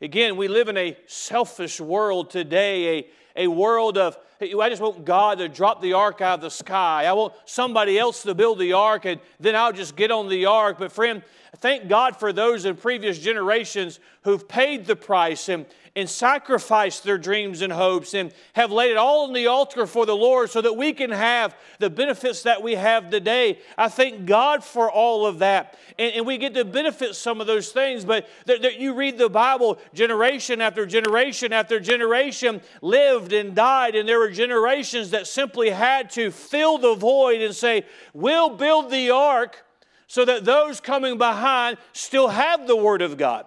Again, 0.00 0.36
we 0.36 0.46
live 0.46 0.68
in 0.68 0.76
a 0.76 0.96
selfish 1.06 1.80
world 1.80 2.30
today, 2.30 2.98
a, 3.36 3.44
a 3.44 3.48
world 3.48 3.98
of, 3.98 4.16
I 4.40 4.68
just 4.68 4.80
want 4.80 5.04
God 5.04 5.38
to 5.38 5.48
drop 5.48 5.82
the 5.82 5.94
ark 5.94 6.20
out 6.20 6.36
of 6.36 6.40
the 6.42 6.50
sky. 6.50 7.06
I 7.06 7.12
want 7.12 7.34
somebody 7.44 7.98
else 7.98 8.22
to 8.22 8.34
build 8.34 8.60
the 8.60 8.72
ark, 8.72 9.04
and 9.04 9.20
then 9.40 9.56
I'll 9.56 9.72
just 9.72 9.96
get 9.96 10.12
on 10.12 10.28
the 10.28 10.46
ark. 10.46 10.76
But, 10.78 10.92
friend, 10.92 11.22
thank 11.56 11.88
God 11.88 12.16
for 12.16 12.32
those 12.32 12.64
in 12.64 12.76
previous 12.76 13.18
generations 13.18 13.98
who've 14.22 14.46
paid 14.46 14.86
the 14.86 14.94
price 14.94 15.48
and, 15.48 15.66
and 15.98 16.08
sacrificed 16.08 17.02
their 17.02 17.18
dreams 17.18 17.60
and 17.60 17.72
hopes 17.72 18.14
and 18.14 18.32
have 18.52 18.70
laid 18.70 18.92
it 18.92 18.96
all 18.96 19.24
on 19.24 19.32
the 19.32 19.48
altar 19.48 19.84
for 19.84 20.06
the 20.06 20.14
Lord 20.14 20.48
so 20.48 20.60
that 20.60 20.76
we 20.76 20.92
can 20.92 21.10
have 21.10 21.56
the 21.80 21.90
benefits 21.90 22.44
that 22.44 22.62
we 22.62 22.76
have 22.76 23.10
today. 23.10 23.58
I 23.76 23.88
thank 23.88 24.24
God 24.24 24.62
for 24.62 24.88
all 24.88 25.26
of 25.26 25.40
that. 25.40 25.76
And, 25.98 26.14
and 26.14 26.26
we 26.26 26.38
get 26.38 26.54
to 26.54 26.64
benefit 26.64 27.16
some 27.16 27.40
of 27.40 27.48
those 27.48 27.72
things, 27.72 28.04
but 28.04 28.28
th- 28.46 28.62
th- 28.62 28.78
you 28.78 28.94
read 28.94 29.18
the 29.18 29.28
Bible, 29.28 29.80
generation 29.92 30.60
after 30.60 30.86
generation 30.86 31.52
after 31.52 31.80
generation 31.80 32.60
lived 32.80 33.32
and 33.32 33.56
died, 33.56 33.96
and 33.96 34.08
there 34.08 34.20
were 34.20 34.30
generations 34.30 35.10
that 35.10 35.26
simply 35.26 35.70
had 35.70 36.10
to 36.10 36.30
fill 36.30 36.78
the 36.78 36.94
void 36.94 37.40
and 37.40 37.52
say, 37.52 37.84
We'll 38.14 38.50
build 38.50 38.92
the 38.92 39.10
ark 39.10 39.64
so 40.06 40.24
that 40.24 40.44
those 40.44 40.80
coming 40.80 41.18
behind 41.18 41.76
still 41.92 42.28
have 42.28 42.68
the 42.68 42.76
Word 42.76 43.02
of 43.02 43.16
God 43.16 43.46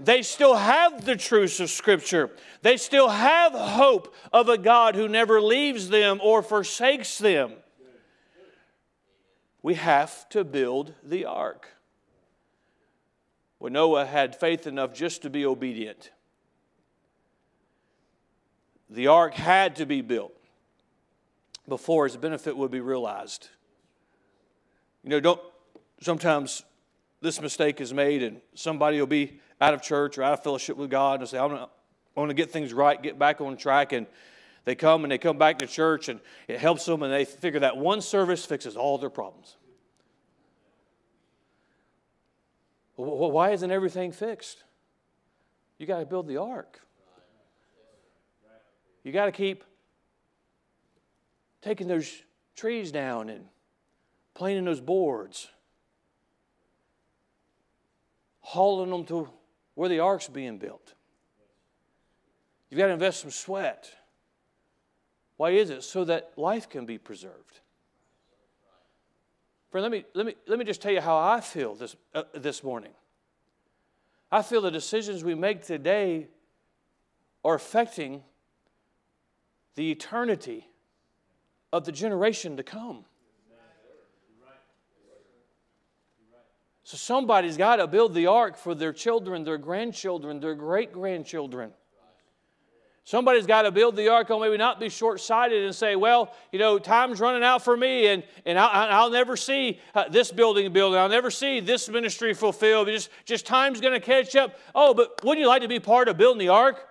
they 0.00 0.22
still 0.22 0.54
have 0.54 1.04
the 1.04 1.16
truths 1.16 1.60
of 1.60 1.70
Scripture. 1.70 2.30
They 2.62 2.76
still 2.76 3.08
have 3.08 3.52
hope 3.52 4.14
of 4.32 4.48
a 4.48 4.58
God 4.58 4.94
who 4.94 5.08
never 5.08 5.40
leaves 5.40 5.88
them 5.88 6.20
or 6.22 6.42
forsakes 6.42 7.18
them. 7.18 7.52
We 9.62 9.74
have 9.74 10.28
to 10.30 10.44
build 10.44 10.94
the 11.02 11.24
ark. 11.24 11.68
Well, 13.58 13.72
Noah 13.72 14.04
had 14.04 14.36
faith 14.36 14.66
enough 14.66 14.92
just 14.92 15.22
to 15.22 15.30
be 15.30 15.46
obedient. 15.46 16.10
The 18.90 19.06
ark 19.06 19.34
had 19.34 19.76
to 19.76 19.86
be 19.86 20.02
built 20.02 20.34
before 21.66 22.06
its 22.06 22.16
benefit 22.16 22.56
would 22.56 22.70
be 22.70 22.80
realized. 22.80 23.48
You 25.02 25.10
know, 25.10 25.20
don't 25.20 25.40
sometimes 26.00 26.62
this 27.22 27.40
mistake 27.40 27.80
is 27.80 27.94
made 27.94 28.22
and 28.22 28.40
somebody 28.54 29.00
will 29.00 29.06
be 29.06 29.40
out 29.64 29.74
of 29.74 29.82
church 29.82 30.18
or 30.18 30.22
out 30.22 30.34
of 30.34 30.42
fellowship 30.42 30.76
with 30.76 30.90
God 30.90 31.20
and 31.20 31.28
say, 31.28 31.38
I'm 31.38 31.66
want 32.14 32.30
to 32.30 32.34
get 32.34 32.50
things 32.50 32.72
right, 32.72 33.02
get 33.02 33.18
back 33.18 33.40
on 33.40 33.56
track. 33.56 33.92
And 33.92 34.06
they 34.64 34.74
come 34.74 35.04
and 35.04 35.10
they 35.10 35.18
come 35.18 35.38
back 35.38 35.58
to 35.58 35.66
church 35.66 36.08
and 36.08 36.20
it 36.48 36.58
helps 36.58 36.84
them 36.84 37.02
and 37.02 37.12
they 37.12 37.24
figure 37.24 37.60
that 37.60 37.76
one 37.76 38.00
service 38.00 38.44
fixes 38.44 38.76
all 38.76 38.98
their 38.98 39.10
problems. 39.10 39.56
Why 42.96 43.50
isn't 43.50 43.70
everything 43.70 44.12
fixed? 44.12 44.62
You 45.78 45.86
got 45.86 45.98
to 45.98 46.06
build 46.06 46.28
the 46.28 46.36
ark. 46.36 46.80
You 49.02 49.12
got 49.12 49.26
to 49.26 49.32
keep 49.32 49.64
taking 51.60 51.88
those 51.88 52.22
trees 52.54 52.92
down 52.92 53.28
and 53.28 53.46
planing 54.34 54.64
those 54.64 54.80
boards, 54.80 55.48
hauling 58.40 58.90
them 58.90 59.04
to 59.06 59.28
where 59.74 59.88
the 59.88 60.00
ark's 60.00 60.28
being 60.28 60.58
built. 60.58 60.94
You've 62.70 62.78
got 62.78 62.86
to 62.86 62.92
invest 62.92 63.20
some 63.20 63.30
sweat. 63.30 63.90
Why 65.36 65.50
is 65.50 65.70
it? 65.70 65.82
So 65.82 66.04
that 66.04 66.32
life 66.36 66.68
can 66.68 66.86
be 66.86 66.98
preserved. 66.98 67.60
Friend, 69.70 69.82
let 69.82 69.90
me, 69.90 70.04
let 70.14 70.26
me, 70.26 70.34
let 70.46 70.58
me 70.58 70.64
just 70.64 70.80
tell 70.80 70.92
you 70.92 71.00
how 71.00 71.16
I 71.16 71.40
feel 71.40 71.74
this, 71.74 71.96
uh, 72.14 72.22
this 72.32 72.62
morning. 72.62 72.92
I 74.30 74.42
feel 74.42 74.60
the 74.60 74.70
decisions 74.70 75.24
we 75.24 75.34
make 75.34 75.64
today 75.64 76.28
are 77.44 77.54
affecting 77.54 78.22
the 79.74 79.90
eternity 79.90 80.68
of 81.72 81.84
the 81.84 81.92
generation 81.92 82.56
to 82.56 82.62
come. 82.62 83.04
So 86.84 86.98
somebody's 86.98 87.56
got 87.56 87.76
to 87.76 87.86
build 87.86 88.12
the 88.12 88.26
ark 88.26 88.58
for 88.58 88.74
their 88.74 88.92
children, 88.92 89.42
their 89.42 89.56
grandchildren, 89.56 90.38
their 90.38 90.54
great 90.54 90.92
grandchildren. 90.92 91.72
Somebody's 93.06 93.46
got 93.46 93.62
to 93.62 93.70
build 93.70 93.96
the 93.96 94.08
ark 94.08 94.30
on 94.30 94.40
maybe 94.40 94.56
not 94.56 94.80
be 94.80 94.88
short 94.88 95.20
sighted 95.20 95.64
and 95.64 95.74
say, 95.74 95.94
well, 95.94 96.34
you 96.52 96.58
know, 96.58 96.78
time's 96.78 97.20
running 97.20 97.42
out 97.42 97.62
for 97.62 97.76
me 97.76 98.06
and, 98.06 98.22
and 98.46 98.58
I'll, 98.58 99.04
I'll 99.04 99.10
never 99.10 99.36
see 99.36 99.78
uh, 99.94 100.08
this 100.08 100.30
building 100.30 100.72
built. 100.72 100.94
I'll 100.94 101.08
never 101.08 101.30
see 101.30 101.60
this 101.60 101.88
ministry 101.88 102.32
fulfilled. 102.32 102.88
Just, 102.88 103.10
just 103.26 103.44
time's 103.44 103.80
going 103.82 103.92
to 103.92 104.00
catch 104.00 104.36
up. 104.36 104.58
Oh, 104.74 104.94
but 104.94 105.22
wouldn't 105.22 105.40
you 105.40 105.48
like 105.48 105.62
to 105.62 105.68
be 105.68 105.80
part 105.80 106.08
of 106.08 106.16
building 106.16 106.38
the 106.38 106.48
ark? 106.48 106.86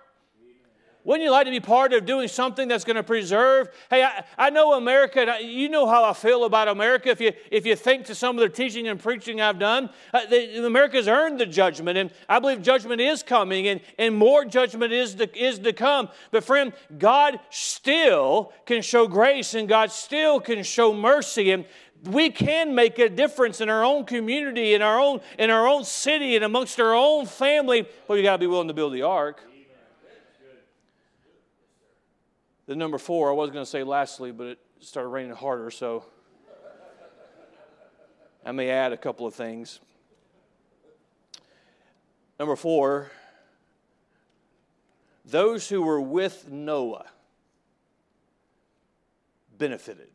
Wouldn't 1.04 1.22
you 1.22 1.30
like 1.30 1.44
to 1.44 1.50
be 1.50 1.60
part 1.60 1.92
of 1.92 2.06
doing 2.06 2.28
something 2.28 2.66
that's 2.66 2.84
going 2.84 2.96
to 2.96 3.02
preserve? 3.02 3.68
Hey, 3.90 4.02
I, 4.02 4.24
I 4.38 4.48
know 4.48 4.72
America, 4.72 5.36
you 5.42 5.68
know 5.68 5.86
how 5.86 6.02
I 6.02 6.14
feel 6.14 6.44
about 6.44 6.66
America 6.66 7.10
if 7.10 7.20
you, 7.20 7.32
if 7.50 7.66
you 7.66 7.76
think 7.76 8.06
to 8.06 8.14
some 8.14 8.38
of 8.38 8.40
the 8.40 8.48
teaching 8.48 8.88
and 8.88 8.98
preaching 8.98 9.38
I've 9.38 9.58
done. 9.58 9.90
Uh, 10.14 10.24
the, 10.24 10.66
America's 10.66 11.06
earned 11.06 11.38
the 11.38 11.44
judgment, 11.44 11.98
and 11.98 12.10
I 12.26 12.38
believe 12.38 12.62
judgment 12.62 13.02
is 13.02 13.22
coming, 13.22 13.68
and, 13.68 13.82
and 13.98 14.16
more 14.16 14.46
judgment 14.46 14.94
is 14.94 15.14
to, 15.16 15.38
is 15.38 15.58
to 15.58 15.74
come. 15.74 16.08
But, 16.30 16.42
friend, 16.42 16.72
God 16.96 17.38
still 17.50 18.54
can 18.64 18.80
show 18.80 19.06
grace, 19.06 19.52
and 19.52 19.68
God 19.68 19.92
still 19.92 20.40
can 20.40 20.62
show 20.62 20.94
mercy. 20.94 21.50
And 21.50 21.66
we 22.04 22.30
can 22.30 22.74
make 22.74 22.98
a 22.98 23.10
difference 23.10 23.60
in 23.60 23.68
our 23.68 23.84
own 23.84 24.06
community, 24.06 24.72
in 24.72 24.80
our 24.80 24.98
own, 24.98 25.20
in 25.38 25.50
our 25.50 25.68
own 25.68 25.84
city, 25.84 26.34
and 26.34 26.46
amongst 26.46 26.80
our 26.80 26.94
own 26.94 27.26
family. 27.26 27.86
But 28.08 28.14
you 28.14 28.22
got 28.22 28.32
to 28.32 28.38
be 28.38 28.46
willing 28.46 28.68
to 28.68 28.74
build 28.74 28.94
the 28.94 29.02
ark. 29.02 29.42
The 32.66 32.74
number 32.74 32.96
four, 32.96 33.30
I 33.30 33.32
was 33.34 33.50
going 33.50 33.64
to 33.64 33.70
say 33.70 33.82
lastly, 33.82 34.32
but 34.32 34.46
it 34.46 34.58
started 34.80 35.08
raining 35.08 35.34
harder, 35.34 35.70
so 35.70 36.04
I 38.44 38.52
may 38.52 38.70
add 38.70 38.92
a 38.92 38.96
couple 38.96 39.26
of 39.26 39.34
things. 39.34 39.80
Number 42.38 42.56
four, 42.56 43.10
those 45.26 45.68
who 45.68 45.82
were 45.82 46.00
with 46.00 46.50
Noah 46.50 47.06
benefited. 49.56 50.08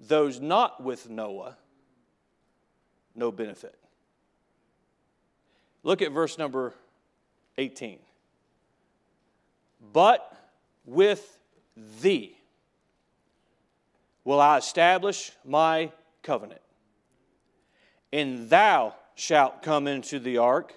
Those 0.00 0.40
not 0.40 0.82
with 0.82 1.10
Noah, 1.10 1.56
no 3.14 3.32
benefit. 3.32 3.76
Look 5.82 6.00
at 6.00 6.12
verse 6.12 6.38
number 6.38 6.74
18 7.58 7.98
but 9.92 10.32
with 10.84 11.38
thee 12.00 12.36
will 14.24 14.40
I 14.40 14.58
establish 14.58 15.32
my 15.44 15.92
covenant. 16.22 16.60
And 18.12 18.50
thou 18.50 18.94
shalt 19.14 19.62
come 19.62 19.86
into 19.86 20.18
the 20.18 20.38
ark, 20.38 20.74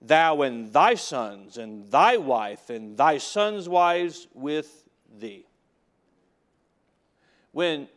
thou 0.00 0.42
and 0.42 0.72
thy 0.72 0.94
sons, 0.94 1.58
and 1.58 1.90
thy 1.90 2.16
wife, 2.16 2.70
and 2.70 2.96
thy 2.96 3.18
sons' 3.18 3.68
wives 3.68 4.26
with 4.34 4.84
thee. 5.18 5.46
When 7.52 7.88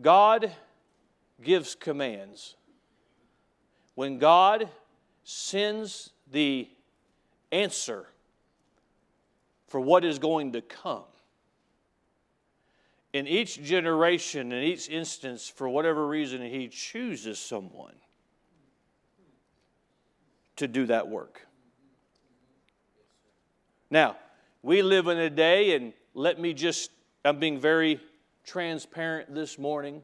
God 0.00 0.52
gives 1.42 1.74
commands, 1.74 2.56
when 3.94 4.18
God 4.18 4.68
sends 5.24 6.10
the 6.30 6.68
answer 7.50 8.06
for 9.68 9.80
what 9.80 10.04
is 10.04 10.18
going 10.18 10.52
to 10.52 10.60
come. 10.62 11.04
in 13.12 13.26
each 13.26 13.62
generation, 13.62 14.52
in 14.52 14.62
each 14.62 14.88
instance, 14.88 15.48
for 15.48 15.68
whatever 15.68 16.06
reason, 16.06 16.42
He 16.42 16.68
chooses 16.68 17.38
someone 17.38 17.94
to 20.56 20.68
do 20.68 20.86
that 20.86 21.08
work. 21.08 21.46
Now, 23.90 24.16
we 24.62 24.82
live 24.82 25.06
in 25.06 25.18
a 25.18 25.30
day, 25.30 25.74
and 25.74 25.94
let 26.12 26.38
me 26.38 26.52
just, 26.52 26.90
I'm 27.24 27.38
being 27.38 27.58
very 27.58 28.00
transparent 28.44 29.34
this 29.34 29.58
morning. 29.58 30.02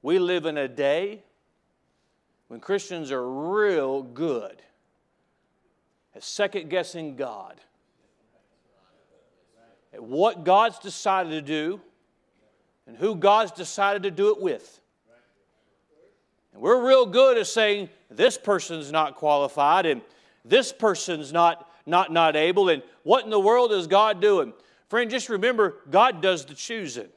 We 0.00 0.18
live 0.18 0.46
in 0.46 0.56
a 0.56 0.66
day 0.66 1.22
when 2.48 2.58
Christians 2.58 3.12
are 3.12 3.30
real 3.30 4.02
good 4.02 4.60
at 6.14 6.24
second 6.24 6.68
guessing 6.68 7.14
God, 7.14 7.60
at 9.92 10.02
what 10.02 10.44
God's 10.44 10.78
decided 10.78 11.30
to 11.30 11.42
do, 11.42 11.80
and 12.86 12.96
who 12.96 13.14
God's 13.14 13.52
decided 13.52 14.02
to 14.04 14.10
do 14.10 14.30
it 14.30 14.40
with. 14.40 14.80
And 16.52 16.62
we're 16.62 16.86
real 16.86 17.06
good 17.06 17.38
at 17.38 17.46
saying 17.46 17.88
this 18.10 18.36
person's 18.36 18.92
not 18.92 19.16
qualified 19.16 19.86
and 19.86 20.02
this 20.44 20.72
person's 20.72 21.32
not, 21.32 21.70
not, 21.86 22.12
not 22.12 22.36
able, 22.36 22.68
and 22.68 22.82
what 23.04 23.24
in 23.24 23.30
the 23.30 23.40
world 23.40 23.72
is 23.72 23.86
God 23.86 24.20
doing? 24.20 24.52
Friend, 24.88 25.10
just 25.10 25.28
remember, 25.28 25.76
God 25.90 26.20
does 26.20 26.44
the 26.44 26.54
choosing. 26.54 27.08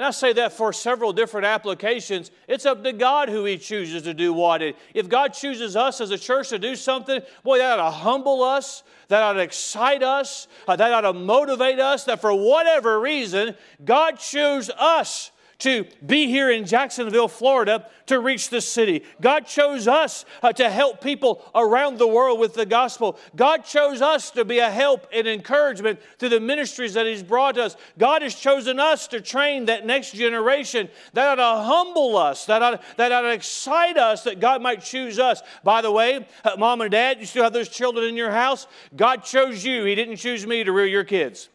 And 0.00 0.06
I 0.06 0.12
say 0.12 0.32
that 0.32 0.54
for 0.54 0.72
several 0.72 1.12
different 1.12 1.46
applications. 1.46 2.30
It's 2.48 2.64
up 2.64 2.82
to 2.84 2.92
God 2.94 3.28
who 3.28 3.44
He 3.44 3.58
chooses 3.58 4.00
to 4.04 4.14
do 4.14 4.32
what. 4.32 4.62
If 4.94 5.10
God 5.10 5.34
chooses 5.34 5.76
us 5.76 6.00
as 6.00 6.10
a 6.10 6.16
church 6.16 6.48
to 6.48 6.58
do 6.58 6.74
something, 6.74 7.20
boy, 7.44 7.58
that 7.58 7.78
ought 7.78 7.84
to 7.84 7.90
humble 7.90 8.42
us, 8.42 8.82
that 9.08 9.22
ought 9.22 9.34
to 9.34 9.40
excite 9.40 10.02
us, 10.02 10.48
uh, 10.66 10.74
that 10.74 10.90
ought 10.90 11.02
to 11.02 11.12
motivate 11.12 11.78
us, 11.78 12.04
that 12.04 12.22
for 12.22 12.32
whatever 12.32 12.98
reason, 12.98 13.54
God 13.84 14.12
chose 14.12 14.70
us 14.70 15.32
to 15.60 15.86
be 16.04 16.26
here 16.26 16.50
in 16.50 16.66
Jacksonville, 16.66 17.28
Florida, 17.28 17.86
to 18.06 18.18
reach 18.18 18.50
the 18.50 18.60
city. 18.60 19.04
God 19.20 19.46
chose 19.46 19.86
us 19.86 20.24
uh, 20.42 20.52
to 20.54 20.68
help 20.68 21.00
people 21.00 21.48
around 21.54 21.98
the 21.98 22.08
world 22.08 22.40
with 22.40 22.54
the 22.54 22.66
gospel. 22.66 23.18
God 23.36 23.64
chose 23.64 24.02
us 24.02 24.30
to 24.32 24.44
be 24.44 24.58
a 24.58 24.70
help 24.70 25.06
and 25.12 25.28
encouragement 25.28 26.00
to 26.18 26.28
the 26.28 26.40
ministries 26.40 26.94
that 26.94 27.06
He's 27.06 27.22
brought 27.22 27.56
us. 27.56 27.76
God 27.98 28.22
has 28.22 28.34
chosen 28.34 28.80
us 28.80 29.06
to 29.08 29.20
train 29.20 29.66
that 29.66 29.86
next 29.86 30.12
generation. 30.12 30.88
That 31.12 31.38
ought 31.38 31.60
to 31.60 31.62
humble 31.64 32.16
us, 32.16 32.46
that 32.46 32.62
ought, 32.62 32.82
that 32.96 33.12
ought 33.12 33.22
to 33.22 33.32
excite 33.32 33.96
us 33.96 34.24
that 34.24 34.40
God 34.40 34.60
might 34.60 34.82
choose 34.82 35.18
us. 35.18 35.40
By 35.62 35.80
the 35.80 35.92
way, 35.92 36.26
uh, 36.44 36.56
mom 36.58 36.80
and 36.80 36.90
dad, 36.90 37.20
you 37.20 37.26
still 37.26 37.44
have 37.44 37.52
those 37.52 37.68
children 37.68 38.06
in 38.06 38.16
your 38.16 38.32
house. 38.32 38.66
God 38.96 39.24
chose 39.24 39.64
you, 39.64 39.84
He 39.84 39.94
didn't 39.94 40.16
choose 40.16 40.46
me 40.46 40.64
to 40.64 40.72
rear 40.72 40.86
your 40.86 41.04
kids. 41.04 41.48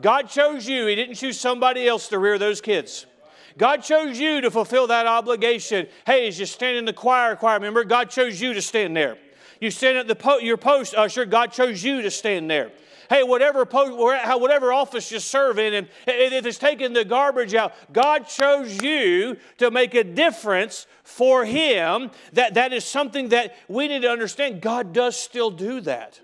God 0.00 0.28
chose 0.28 0.68
you, 0.68 0.86
He 0.86 0.94
didn't 0.94 1.14
choose 1.14 1.40
somebody 1.40 1.88
else 1.88 2.08
to 2.08 2.18
rear 2.18 2.38
those 2.38 2.60
kids. 2.60 3.06
God 3.58 3.82
chose 3.82 4.18
you 4.18 4.40
to 4.42 4.50
fulfill 4.50 4.86
that 4.88 5.06
obligation. 5.06 5.86
Hey, 6.04 6.28
as 6.28 6.38
you 6.38 6.46
stand 6.46 6.76
in 6.76 6.84
the 6.84 6.92
choir, 6.92 7.36
choir 7.36 7.58
member, 7.58 7.84
God 7.84 8.10
chose 8.10 8.40
you 8.40 8.52
to 8.54 8.62
stand 8.62 8.96
there. 8.96 9.16
You 9.60 9.70
stand 9.70 9.96
at 9.96 10.08
the 10.08 10.14
po- 10.16 10.38
your 10.38 10.58
post 10.58 10.94
usher, 10.94 11.24
God 11.24 11.52
chose 11.52 11.82
you 11.82 12.02
to 12.02 12.10
stand 12.10 12.50
there. 12.50 12.72
Hey, 13.08 13.22
whatever 13.22 13.64
post, 13.64 13.92
whatever 13.96 14.72
office 14.72 15.10
you 15.12 15.20
serve 15.20 15.58
in, 15.58 15.72
and 15.72 15.88
if 16.06 16.44
it's 16.44 16.58
taking 16.58 16.92
the 16.92 17.04
garbage 17.04 17.54
out, 17.54 17.72
God 17.92 18.26
chose 18.26 18.82
you 18.82 19.36
to 19.58 19.70
make 19.70 19.94
a 19.94 20.02
difference 20.02 20.86
for 21.04 21.44
Him. 21.44 22.10
That, 22.32 22.54
that 22.54 22.72
is 22.72 22.84
something 22.84 23.28
that 23.28 23.54
we 23.68 23.86
need 23.88 24.02
to 24.02 24.10
understand. 24.10 24.60
God 24.60 24.92
does 24.92 25.16
still 25.16 25.50
do 25.50 25.80
that. 25.82 26.20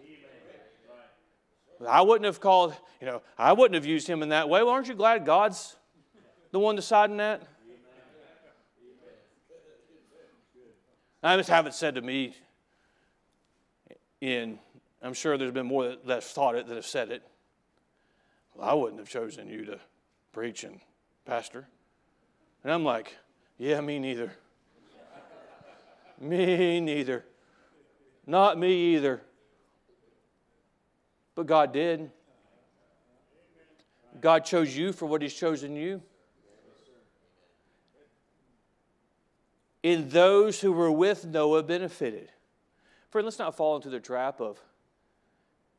I 1.88 2.02
wouldn't 2.02 2.26
have 2.26 2.40
called, 2.40 2.74
you 3.00 3.06
know, 3.06 3.22
I 3.38 3.52
wouldn't 3.52 3.74
have 3.74 3.86
used 3.86 4.06
him 4.06 4.22
in 4.22 4.28
that 4.28 4.48
way. 4.48 4.62
Well, 4.62 4.72
aren't 4.72 4.88
you 4.88 4.94
glad 4.94 5.26
God's 5.26 5.76
the 6.52 6.58
one 6.58 6.76
deciding 6.76 7.16
that? 7.16 7.42
I 11.24 11.36
just 11.36 11.48
have 11.48 11.66
it 11.66 11.74
said 11.74 11.94
to 11.94 12.02
me 12.02 12.34
in, 14.20 14.58
I'm 15.00 15.14
sure 15.14 15.38
there's 15.38 15.52
been 15.52 15.66
more 15.66 15.96
that 16.04 16.14
have 16.14 16.24
thought 16.24 16.56
it 16.56 16.66
that 16.66 16.74
have 16.74 16.86
said 16.86 17.10
it. 17.10 17.22
Well, 18.54 18.68
I 18.68 18.74
wouldn't 18.74 18.98
have 18.98 19.08
chosen 19.08 19.48
you 19.48 19.64
to 19.66 19.78
preach 20.32 20.64
and 20.64 20.80
pastor. 21.24 21.66
And 22.64 22.72
I'm 22.72 22.84
like, 22.84 23.16
yeah, 23.56 23.80
me 23.80 23.98
neither. 23.98 24.32
me 26.20 26.80
neither. 26.80 27.24
Not 28.26 28.58
me 28.58 28.96
either. 28.96 29.22
But 31.34 31.46
God 31.46 31.72
did. 31.72 32.10
God 34.20 34.44
chose 34.44 34.76
you 34.76 34.92
for 34.92 35.06
what 35.06 35.22
He's 35.22 35.34
chosen 35.34 35.76
you. 35.76 36.02
In 39.82 40.08
those 40.08 40.60
who 40.60 40.72
were 40.72 40.90
with 40.90 41.24
Noah 41.24 41.62
benefited. 41.62 42.30
Friend, 43.10 43.24
let's 43.24 43.38
not 43.38 43.56
fall 43.56 43.76
into 43.76 43.90
the 43.90 44.00
trap 44.00 44.40
of, 44.40 44.58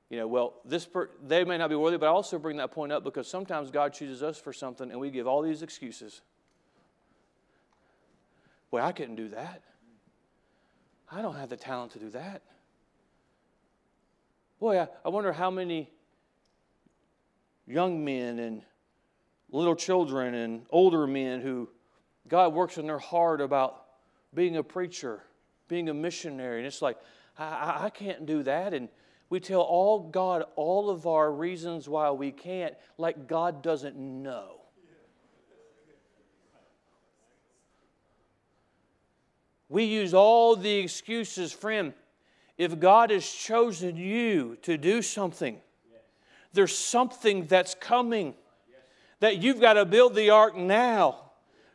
you 0.10 0.18
know, 0.18 0.28
well, 0.28 0.56
this 0.66 0.86
per- 0.86 1.10
they 1.26 1.43
may 1.43 1.58
not 1.58 1.70
be 1.70 1.76
worthy, 1.76 1.97
but 1.97 2.06
I 2.08 2.10
also 2.10 2.38
bring 2.38 2.58
that 2.58 2.72
point 2.72 2.91
up 2.91 3.04
because 3.04 3.28
sometimes 3.28 3.72
God 3.72 3.93
chooses 3.93 4.22
us 4.22 4.38
for 4.38 4.54
something 4.54 4.91
and 4.91 4.99
we 4.99 5.10
give 5.10 5.26
all 5.26 5.41
these 5.41 5.64
excuses. 5.64 6.22
Boy, 8.70 8.82
I 8.82 8.91
couldn't 8.91 9.16
do 9.16 9.30
that. 9.30 9.64
I 11.12 11.22
don't 11.22 11.36
have 11.36 11.49
the 11.49 11.58
talent 11.58 11.93
to 11.93 11.99
do 11.99 12.10
that. 12.10 12.41
Boy, 14.60 14.80
I, 14.80 14.88
I 15.06 15.10
wonder 15.10 15.32
how 15.32 15.49
many 15.51 15.89
young 17.68 18.04
men 18.04 18.39
and 18.39 18.62
little 19.51 19.76
children 19.76 20.34
and 20.34 20.66
older 20.70 21.06
men 21.08 21.41
who 21.41 21.70
God 22.28 22.54
works 22.54 22.78
in 22.78 22.88
their 22.88 22.99
heart 22.99 23.41
about 23.41 23.82
being 24.34 24.57
a 24.57 24.63
preacher, 24.63 25.21
being 25.67 25.89
a 25.89 25.93
missionary. 25.93 26.59
And 26.59 26.67
it's 26.67 26.81
like, 26.81 26.97
I, 27.38 27.86
I 27.86 27.89
can't 27.89 28.25
do 28.25 28.43
that. 28.43 28.73
And 28.73 28.89
we 29.29 29.39
tell 29.39 29.61
all 29.61 29.99
God 29.99 30.43
all 30.55 30.89
of 30.89 31.07
our 31.07 31.31
reasons 31.31 31.89
why 31.89 32.11
we 32.11 32.31
can't, 32.31 32.75
like 32.97 33.27
God 33.27 33.61
doesn't 33.61 33.95
know. 33.95 34.61
We 39.69 39.86
use 39.86 40.13
all 40.13 40.55
the 40.55 40.77
excuses, 40.77 41.51
friend. 41.51 41.93
If 42.59 42.79
God 42.79 43.09
has 43.09 43.27
chosen 43.27 43.95
you 43.97 44.57
to 44.61 44.77
do 44.77 45.01
something, 45.01 45.59
there's 46.53 46.77
something 46.77 47.47
that's 47.47 47.73
coming 47.73 48.36
that 49.19 49.41
you've 49.41 49.59
got 49.59 49.73
to 49.73 49.86
build 49.86 50.13
the 50.13 50.29
ark 50.29 50.55
now. 50.55 51.22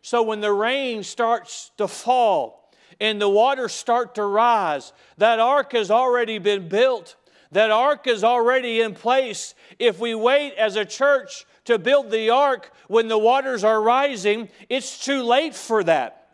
So 0.09 0.22
when 0.22 0.40
the 0.40 0.54
rain 0.54 1.02
starts 1.02 1.70
to 1.76 1.86
fall 1.86 2.72
and 2.98 3.20
the 3.20 3.28
waters 3.28 3.74
start 3.74 4.14
to 4.14 4.24
rise, 4.24 4.94
that 5.18 5.38
ark 5.38 5.72
has 5.72 5.90
already 5.90 6.38
been 6.38 6.66
built. 6.66 7.16
That 7.52 7.70
ark 7.70 8.06
is 8.06 8.24
already 8.24 8.80
in 8.80 8.94
place. 8.94 9.54
If 9.78 9.98
we 9.98 10.14
wait 10.14 10.54
as 10.54 10.76
a 10.76 10.86
church 10.86 11.44
to 11.66 11.78
build 11.78 12.11
the 12.11 12.30
ark 12.30 12.72
when 12.86 13.09
the 13.09 13.18
waters 13.18 13.64
are 13.64 13.82
rising, 13.82 14.48
it's 14.70 15.04
too 15.04 15.22
late 15.22 15.54
for 15.54 15.84
that. 15.84 16.30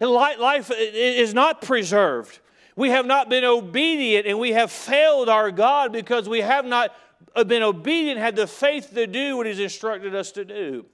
Life 0.00 0.70
is 0.70 1.34
not 1.34 1.62
preserved. 1.62 2.38
We 2.76 2.90
have 2.90 3.04
not 3.04 3.28
been 3.28 3.44
obedient 3.44 4.28
and 4.28 4.38
we 4.38 4.52
have 4.52 4.70
failed 4.70 5.28
our 5.28 5.50
God 5.50 5.92
because 5.92 6.28
we 6.28 6.40
have 6.42 6.64
not 6.64 6.94
uh, 7.34 7.42
been 7.42 7.64
obedient, 7.64 8.20
had 8.20 8.36
the 8.36 8.46
faith 8.46 8.94
to 8.94 9.08
do 9.08 9.38
what 9.38 9.46
He's 9.46 9.58
instructed 9.58 10.14
us 10.14 10.30
to 10.30 10.44
do. 10.44 10.86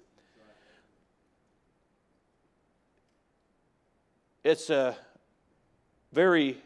It's 4.44 4.70
a 4.70 4.96
very 6.12 6.60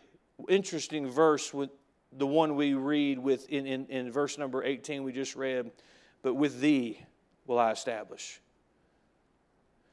interesting 0.49 1.11
verse 1.11 1.53
with 1.53 1.71
the 2.13 2.27
one 2.27 2.57
we 2.57 2.73
read 2.73 3.19
with 3.19 3.49
in, 3.51 3.67
in, 3.67 3.87
in 3.87 4.11
verse 4.11 4.39
number 4.39 4.65
18 4.65 5.03
we 5.03 5.13
just 5.13 5.37
read, 5.37 5.71
but 6.23 6.35
with 6.35 6.61
thee 6.61 7.01
will 7.47 7.59
I 7.59 7.73
establish. 7.73 8.41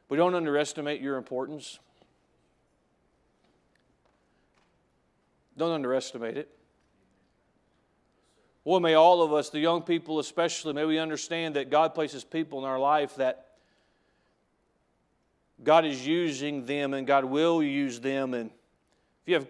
We 0.08 0.16
don't 0.16 0.36
underestimate 0.36 1.02
your 1.02 1.18
importance. 1.18 1.80
Don't 5.58 5.72
underestimate 5.72 6.38
it. 6.38 6.50
Well, 8.64 8.80
may 8.80 8.94
all 8.94 9.22
of 9.22 9.34
us, 9.34 9.50
the 9.50 9.60
young 9.60 9.82
people 9.82 10.20
especially, 10.20 10.72
may 10.72 10.86
we 10.86 11.00
understand 11.00 11.56
that 11.56 11.70
God 11.70 11.94
places 11.94 12.24
people 12.24 12.60
in 12.60 12.66
our 12.66 12.80
life 12.80 13.16
that 13.16 13.53
God 15.64 15.86
is 15.86 16.06
using 16.06 16.66
them 16.66 16.94
and 16.94 17.08
God 17.08 17.26
will 17.26 17.64
use 17.64 18.00
them. 18.00 18.34
And 18.34 18.50
if 18.50 19.28
you 19.28 19.34
have 19.36 19.48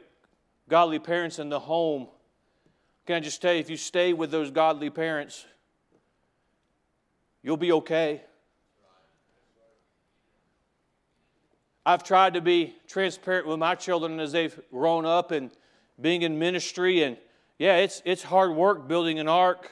godly 0.69 0.99
parents 0.99 1.39
in 1.39 1.49
the 1.49 1.59
home, 1.59 2.07
can 3.05 3.17
I 3.17 3.19
just 3.19 3.41
tell 3.41 3.53
you, 3.53 3.59
if 3.59 3.69
you 3.69 3.77
stay 3.77 4.13
with 4.13 4.31
those 4.31 4.51
godly 4.51 4.89
parents, 4.89 5.45
you'll 7.41 7.57
be 7.57 7.71
okay. 7.73 8.21
I've 11.85 12.03
tried 12.03 12.35
to 12.35 12.41
be 12.41 12.75
transparent 12.87 13.45
with 13.45 13.59
my 13.59 13.75
children 13.75 14.19
as 14.19 14.31
they've 14.31 14.57
grown 14.71 15.05
up 15.05 15.31
and 15.31 15.51
being 15.99 16.21
in 16.21 16.39
ministry. 16.39 17.03
And 17.03 17.17
yeah, 17.57 17.77
it's, 17.77 18.01
it's 18.05 18.23
hard 18.23 18.51
work 18.55 18.87
building 18.87 19.19
an 19.19 19.27
ark. 19.27 19.69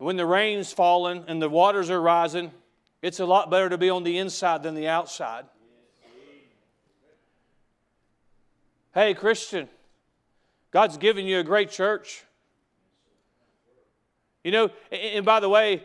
When 0.00 0.16
the 0.16 0.24
rain's 0.24 0.72
falling 0.72 1.24
and 1.28 1.42
the 1.42 1.50
waters 1.50 1.90
are 1.90 2.00
rising, 2.00 2.52
it's 3.02 3.20
a 3.20 3.26
lot 3.26 3.50
better 3.50 3.68
to 3.68 3.76
be 3.76 3.90
on 3.90 4.02
the 4.02 4.16
inside 4.16 4.62
than 4.62 4.74
the 4.74 4.88
outside. 4.88 5.44
Hey, 8.94 9.12
Christian, 9.12 9.68
God's 10.70 10.96
given 10.96 11.26
you 11.26 11.38
a 11.38 11.42
great 11.42 11.70
church. 11.70 12.24
You 14.42 14.52
know, 14.52 14.70
and 14.90 15.26
by 15.26 15.38
the 15.38 15.50
way, 15.50 15.84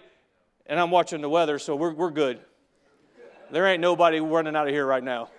and 0.66 0.80
I'm 0.80 0.91
watching 0.91 1.20
the 1.20 1.28
weather, 1.28 1.59
so 1.59 1.76
we're, 1.76 1.93
we're 1.93 2.09
good. 2.09 2.39
There 3.51 3.68
ain't 3.68 3.82
nobody 3.82 4.22
running 4.22 4.55
out 4.55 4.66
of 4.66 4.74
here 4.74 4.86
right 4.86 5.03
now. 5.03 5.30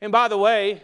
And 0.00 0.10
by 0.10 0.28
the 0.28 0.38
way, 0.38 0.82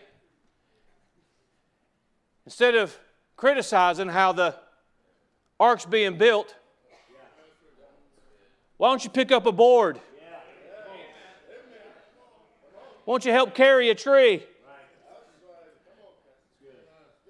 instead 2.45 2.75
of 2.75 2.95
criticizing 3.35 4.09
how 4.09 4.33
the 4.33 4.55
ark's 5.59 5.87
being 5.87 6.19
built, 6.19 6.55
why 8.77 8.91
don't 8.91 9.03
you 9.03 9.11
pick 9.11 9.33
up 9.33 9.47
a 9.47 9.53
board? 9.53 10.01
Won't 13.07 13.25
you 13.25 13.33
help 13.33 13.55
carry 13.55 13.89
a 13.91 13.95
tree? 13.95 14.43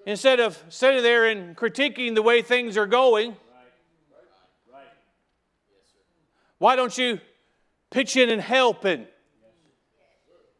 Instead 0.05 0.39
of 0.39 0.61
sitting 0.69 1.03
there 1.03 1.27
and 1.27 1.55
critiquing 1.55 2.15
the 2.15 2.21
way 2.21 2.41
things 2.41 2.77
are 2.77 2.87
going, 2.87 3.35
why 6.57 6.75
don't 6.75 6.97
you 6.97 7.19
pitch 7.91 8.17
in 8.17 8.29
and 8.29 8.41
help 8.41 8.85
and 8.85 9.05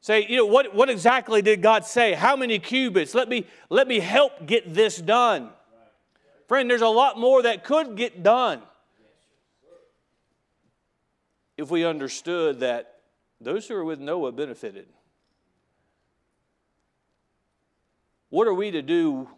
say, 0.02 0.26
you 0.28 0.38
know, 0.38 0.46
what, 0.46 0.76
what 0.76 0.90
exactly 0.90 1.42
did 1.42 1.62
God 1.62 1.86
say? 1.86 2.14
How 2.14 2.36
many 2.36 2.60
cubits? 2.60 3.16
Let 3.16 3.28
me, 3.28 3.48
let 3.70 3.88
me 3.88 4.00
help 4.00 4.46
get 4.46 4.74
this 4.74 4.98
done. 4.98 5.50
Friend, 6.48 6.70
there's 6.70 6.82
a 6.82 6.88
lot 6.88 7.20
more 7.20 7.42
that 7.44 7.64
could 7.64 7.98
get 7.98 8.24
done 8.24 8.62
if 11.58 11.70
we 11.70 11.84
understood 11.84 12.62
that 12.62 13.02
those 13.42 13.68
who 13.68 13.76
are 13.76 13.84
with 13.84 14.00
Noah 14.00 14.32
benefited. 14.32 14.88
What 18.30 18.48
are 18.48 18.54
we 18.54 18.72
to 18.72 18.82
do 18.82 19.30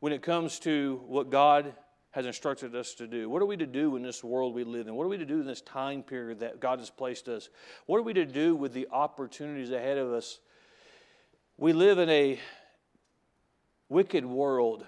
when 0.00 0.12
it 0.12 0.22
comes 0.22 0.58
to 0.60 1.00
what 1.06 1.30
God 1.30 1.74
has 2.12 2.26
instructed 2.26 2.74
us 2.74 2.94
to 2.94 3.06
do? 3.06 3.28
What 3.28 3.42
are 3.42 3.46
we 3.46 3.56
to 3.56 3.66
do 3.66 3.94
in 3.96 4.02
this 4.02 4.24
world 4.24 4.54
we 4.54 4.64
live 4.64 4.88
in? 4.88 4.94
What 4.94 5.04
are 5.04 5.08
we 5.08 5.18
to 5.18 5.26
do 5.26 5.40
in 5.40 5.46
this 5.46 5.60
time 5.60 6.02
period 6.02 6.40
that 6.40 6.60
God 6.60 6.80
has 6.80 6.90
placed 6.90 7.28
us? 7.28 7.50
What 7.86 7.98
are 7.98 8.02
we 8.02 8.14
to 8.14 8.26
do 8.26 8.56
with 8.56 8.72
the 8.72 8.88
opportunities 8.90 9.70
ahead 9.70 9.98
of 9.98 10.12
us? 10.12 10.40
We 11.56 11.72
live 11.72 11.98
in 11.98 12.08
a 12.08 12.40
wicked 13.88 14.24
world. 14.24 14.86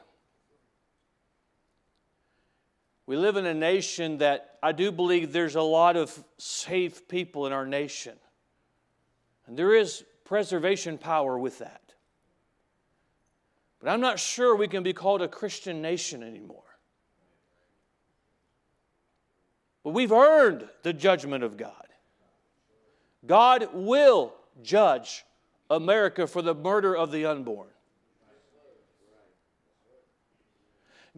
We 3.07 3.16
live 3.16 3.36
in 3.36 3.46
a 3.46 3.55
nation 3.55 4.18
that 4.18 4.59
I 4.62 4.72
do 4.72 4.92
believe 4.92 5.32
there's 5.32 5.57
a 5.57 5.62
lot 5.62 5.96
of 5.96 6.24
safe 6.38 7.09
people 7.09 7.46
in 7.46 7.53
our 7.53 7.66
nation. 7.66 8.16
And 9.46 9.57
there 9.57 9.74
is 9.74 10.05
preservation 10.24 10.98
power 10.98 11.36
with 11.38 11.59
that. 11.59 11.80
But 13.80 13.90
I'm 13.90 14.00
not 14.00 14.20
sure 14.20 14.55
we 14.55 14.68
can 14.68 14.84
be 14.84 14.92
called 14.92 15.22
a 15.22 15.28
Christian 15.28 15.82
nation 15.82 16.22
anymore. 16.22 16.62
But 19.82 19.90
we've 19.90 20.12
earned 20.12 20.68
the 20.84 20.92
judgment 20.92 21.42
of 21.42 21.57
God. 21.57 21.74
God 23.26 23.70
will 23.72 24.32
judge 24.62 25.24
America 25.68 26.28
for 26.28 26.42
the 26.42 26.55
murder 26.55 26.96
of 26.96 27.11
the 27.11 27.26
unborn. 27.26 27.71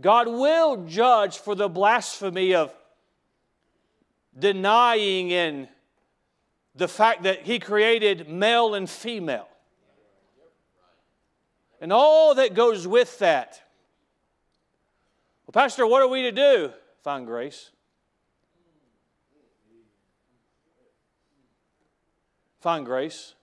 God 0.00 0.26
will 0.26 0.84
judge 0.86 1.38
for 1.38 1.54
the 1.54 1.68
blasphemy 1.68 2.54
of 2.54 2.74
denying 4.36 5.30
in 5.30 5.68
the 6.74 6.88
fact 6.88 7.22
that 7.22 7.42
He 7.42 7.58
created 7.58 8.28
male 8.28 8.74
and 8.74 8.90
female 8.90 9.48
and 11.84 11.92
all 11.92 12.34
that 12.36 12.54
goes 12.54 12.86
with 12.88 13.18
that. 13.18 13.60
Well, 15.46 15.52
Pastor, 15.52 15.86
what 15.86 16.00
are 16.00 16.08
we 16.08 16.22
to 16.22 16.32
do? 16.32 16.72
Find 17.02 17.26
grace. 17.26 17.70
Find 22.60 22.86
grace. 22.86 23.34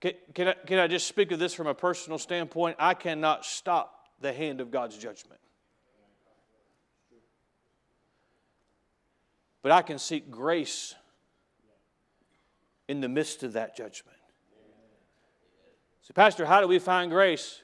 Can, 0.00 0.12
can, 0.34 0.48
I, 0.48 0.54
can 0.54 0.78
I 0.78 0.86
just 0.86 1.06
speak 1.06 1.30
of 1.32 1.38
this 1.38 1.52
from 1.52 1.66
a 1.66 1.74
personal 1.74 2.18
standpoint? 2.18 2.76
I 2.78 2.94
cannot 2.94 3.44
stop 3.44 4.01
the 4.22 4.32
hand 4.32 4.60
of 4.60 4.70
God's 4.70 4.96
judgment. 4.96 5.40
But 9.62 9.72
I 9.72 9.82
can 9.82 9.98
seek 9.98 10.30
grace 10.30 10.94
in 12.88 13.00
the 13.00 13.08
midst 13.08 13.42
of 13.42 13.52
that 13.52 13.76
judgment. 13.76 14.16
So, 16.02 16.12
Pastor, 16.14 16.44
how 16.44 16.60
do 16.60 16.66
we 16.66 16.80
find 16.80 17.10
grace? 17.10 17.62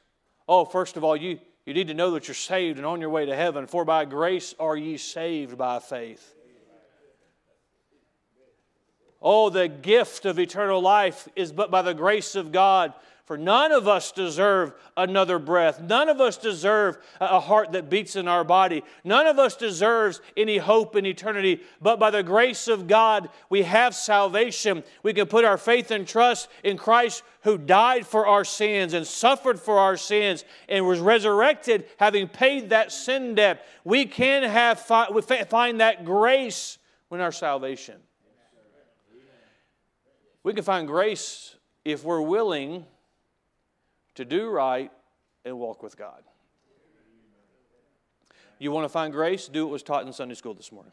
Oh, 0.49 0.65
first 0.65 0.97
of 0.97 1.03
all, 1.03 1.17
you, 1.17 1.41
you 1.67 1.75
need 1.75 1.89
to 1.89 1.95
know 1.95 2.13
that 2.13 2.29
you're 2.29 2.35
saved 2.35 2.79
and 2.79 2.87
on 2.87 3.01
your 3.01 3.11
way 3.11 3.27
to 3.27 3.35
heaven. 3.35 3.67
For 3.67 3.85
by 3.85 4.05
grace 4.05 4.55
are 4.61 4.77
ye 4.77 4.97
saved 4.97 5.59
by 5.59 5.81
faith. 5.81 6.35
Oh, 9.21 9.51
the 9.51 9.67
gift 9.67 10.25
of 10.25 10.39
eternal 10.39 10.81
life 10.81 11.29
is 11.35 11.51
but 11.51 11.73
by 11.73 11.83
the 11.83 11.95
grace 11.95 12.37
of 12.37 12.53
God 12.53 12.95
for 13.29 13.37
none 13.37 13.73
of 13.73 13.87
us 13.87 14.11
deserve 14.11 14.73
another 14.97 15.39
breath. 15.39 15.83
None 15.83 16.09
of 16.09 16.19
us 16.19 16.39
deserve 16.39 16.97
a 17.21 17.39
heart 17.39 17.73
that 17.73 17.91
beats 17.91 18.17
in 18.17 18.27
our 18.27 18.43
body. 18.43 18.83
None 19.05 19.27
of 19.27 19.39
us 19.39 19.55
deserves 19.55 20.23
any 20.35 20.57
hope 20.57 20.97
in 20.97 21.05
eternity. 21.05 21.61
But 21.83 21.99
by 21.99 22.11
the 22.11 22.23
grace 22.23 22.69
of 22.69 22.87
God, 22.87 23.29
we 23.51 23.65
have 23.65 23.95
salvation. 23.95 24.83
We 25.03 25.13
can 25.13 25.27
put 25.27 25.45
our 25.45 25.59
faith 25.59 25.91
and 25.91 26.09
trust 26.09 26.49
in 26.65 26.79
Christ 26.79 27.23
who 27.43 27.59
died 27.59 28.07
for 28.07 28.27
our 28.27 28.47
sins 28.47 28.95
and 28.95 29.07
suffered 29.07 29.61
for 29.61 29.79
our 29.79 29.99
sins 29.99 30.47
and 30.67 30.87
was 30.87 30.99
resurrected, 30.99 31.85
having 31.99 32.29
paid 32.29 32.71
that 32.71 32.93
sin 32.93 33.35
debt. 33.35 33.63
We 33.85 34.07
can 34.07 34.43
have 34.43 34.81
find 34.81 35.81
that 35.81 36.07
grace 36.07 36.79
when 37.11 37.21
our 37.21 37.33
salvation. 37.33 37.97
We 40.43 40.55
can 40.55 40.65
find 40.65 40.89
grace 40.89 41.57
if 41.85 42.05
we're 42.05 42.23
willing 42.23 42.87
to 44.19 44.25
do 44.25 44.51
right 44.51 44.91
and 45.45 45.57
walk 45.61 45.81
with 45.81 45.97
God. 45.97 46.25
You 48.59 48.73
want 48.73 48.85
to 48.85 48.89
find 48.89 49.13
grace? 49.13 49.47
Do 49.47 49.65
what 49.65 49.71
was 49.71 49.85
taught 49.85 50.05
in 50.05 50.13
Sunday 50.13 50.35
school 50.35 50.55
this 50.55 50.73
morning. 50.73 50.91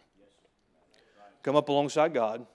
Come 1.41 1.55
up 1.55 1.67
alongside 1.67 2.13
God. 2.13 2.45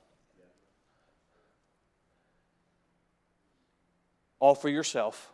Offer 4.39 4.69
yourself. 4.69 5.33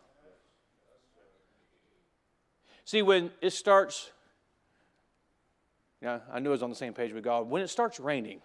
See, 2.83 3.03
when 3.03 3.29
it 3.39 3.51
starts, 3.51 4.09
yeah, 6.01 6.21
I 6.33 6.39
knew 6.39 6.49
I 6.49 6.53
was 6.53 6.63
on 6.63 6.71
the 6.71 6.75
same 6.75 6.93
page 6.93 7.13
with 7.13 7.23
God. 7.23 7.47
When 7.47 7.61
it 7.61 7.67
starts 7.67 7.99
raining 7.99 8.41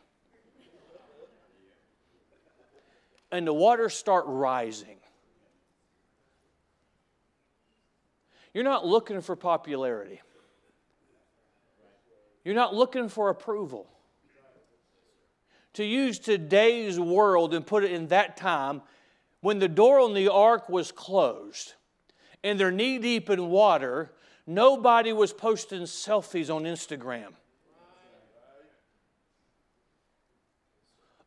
and 3.31 3.47
the 3.47 3.55
waters 3.55 3.95
start 3.95 4.25
rising, 4.27 4.99
You're 8.55 8.65
not 8.65 8.87
looking 8.87 9.21
for 9.21 9.37
popularity. 9.37 10.21
You're 12.45 12.55
not 12.55 12.75
looking 12.75 13.09
for 13.09 13.31
approval. 13.31 13.89
To 15.75 15.85
use 15.85 16.19
today's 16.19 17.01
world 17.01 17.55
and 17.55 17.67
put 17.67 17.85
it 17.85 17.93
in 17.93 18.09
that 18.09 18.37
time, 18.37 18.83
when 19.41 19.59
the 19.59 19.69
door 19.69 20.01
on 20.01 20.13
the 20.15 20.29
ark 20.29 20.69
was 20.69 20.93
closed 20.93 21.75
and 22.45 22.61
they're 22.61 22.71
knee 22.71 22.99
deep 22.99 23.31
in 23.31 23.49
water, 23.49 24.13
nobody 24.47 25.13
was 25.13 25.33
posting 25.33 25.83
selfies 25.83 26.55
on 26.55 26.65
Instagram. 26.65 27.33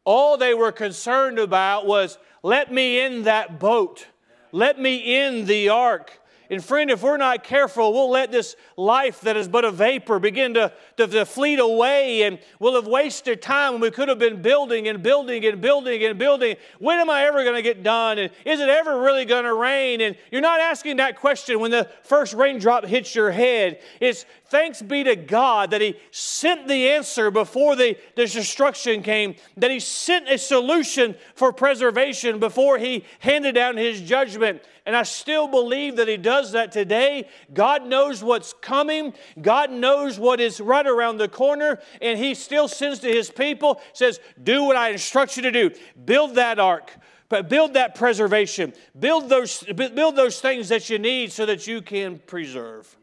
All 0.04 0.38
they 0.38 0.54
were 0.54 0.72
concerned 0.72 1.40
about 1.40 1.88
was 1.88 2.20
let 2.44 2.72
me 2.72 3.04
in 3.04 3.24
that 3.24 3.60
boat, 3.60 4.06
let 4.52 4.80
me 4.80 5.18
in 5.18 5.46
the 5.46 5.70
ark. 5.70 6.20
And 6.50 6.64
friend, 6.64 6.90
if 6.92 7.02
we're 7.02 7.18
not 7.18 7.44
careful, 7.44 7.94
we'll 7.94 8.10
let 8.10 8.32
this 8.32 8.56
life 8.78 9.22
that 9.22 9.36
is 9.38 9.48
but 9.48 9.66
a 9.66 9.72
vapor 9.72 10.20
begin 10.20 10.54
to, 10.56 10.72
to, 10.98 11.08
to, 11.08 11.26
fleet 11.26 11.60
away, 11.60 12.24
and 12.24 12.40
we'll 12.60 12.76
have 12.76 12.88
wasted 12.88 13.42
time 13.42 13.74
when 13.74 13.82
we 13.82 13.92
could 13.92 14.10
have 14.10 14.20
been 14.20 14.42
building 14.42 14.88
and 14.88 15.02
building 15.02 15.46
and 15.46 15.62
building 15.62 16.04
and 16.04 16.20
building. 16.20 16.56
When 16.80 17.00
am 17.00 17.10
I 17.10 17.26
ever 17.26 17.44
going 17.44 17.56
to 17.56 17.62
get 17.62 17.84
done? 17.84 18.20
And 18.20 18.32
is 18.46 18.60
it 18.60 18.70
ever 18.70 19.00
really 19.00 19.26
going 19.26 19.46
to 19.46 19.54
rain? 19.54 20.02
And 20.02 20.16
you're 20.32 20.42
not 20.42 20.60
asking 20.60 20.98
that 20.98 21.18
question 21.18 21.60
when 21.60 21.72
the 21.72 21.90
first 22.04 22.34
raindrop 22.34 22.86
hits 22.86 23.16
your 23.16 23.32
head. 23.32 23.80
It's 24.00 24.26
thanks 24.48 24.82
be 24.82 25.04
to 25.04 25.16
God 25.16 25.72
that 25.72 25.82
He 25.82 25.96
sent 26.12 26.68
the 26.68 26.90
answer 26.90 27.32
before 27.32 27.76
the, 27.76 27.98
the 28.16 28.26
destruction 28.26 29.02
came, 29.02 29.36
that 29.58 29.72
He 29.72 29.80
sent 29.80 30.30
a 30.30 30.38
solution 30.38 31.16
for 31.36 31.52
preservation 31.52 32.40
before 32.40 32.78
He 32.78 33.06
handed 33.20 33.56
down 33.56 33.78
His 33.78 34.02
judgment. 34.02 34.64
And 34.86 34.96
I 34.96 35.04
still 35.04 35.48
believe 35.48 35.96
that 35.96 36.08
He 36.08 36.18
does 36.18 36.52
that 36.52 36.72
today. 36.72 37.28
God 37.54 37.86
knows 37.86 38.24
what's 38.24 38.54
coming, 38.54 39.14
God 39.42 39.72
knows 39.72 40.20
what 40.20 40.40
is 40.40 40.60
right 40.60 40.86
around 40.86 41.18
the 41.18 41.30
corner, 41.30 41.80
and 42.02 42.18
He 42.18 42.36
still 42.36 42.68
sends 42.68 43.00
to 43.00 43.08
His 43.08 43.30
people, 43.30 43.82
says, 43.94 44.20
Do 44.42 44.64
what 44.64 44.76
I 44.76 44.90
instruct 44.90 45.38
you 45.38 45.44
to 45.44 45.52
do. 45.52 45.72
Build 46.06 46.36
that 46.36 46.60
ark. 46.60 46.92
But 47.28 47.50
build 47.50 47.74
that 47.74 47.96
preservation. 47.96 48.74
Build 48.98 49.30
those, 49.30 49.64
build 49.64 50.16
those 50.16 50.40
things 50.40 50.70
that 50.70 50.90
you 50.90 51.00
need 51.00 51.32
so 51.32 51.46
that 51.48 51.66
you 51.66 51.82
can 51.82 52.20
preserve. 52.20 52.96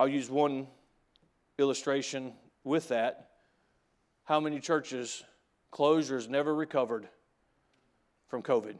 I'll 0.00 0.08
use 0.08 0.30
one 0.30 0.66
illustration 1.58 2.32
with 2.64 2.88
that. 2.88 3.32
How 4.24 4.40
many 4.40 4.58
churches 4.58 5.22
closures 5.70 6.26
never 6.26 6.54
recovered 6.54 7.06
from 8.28 8.42
COVID? 8.42 8.76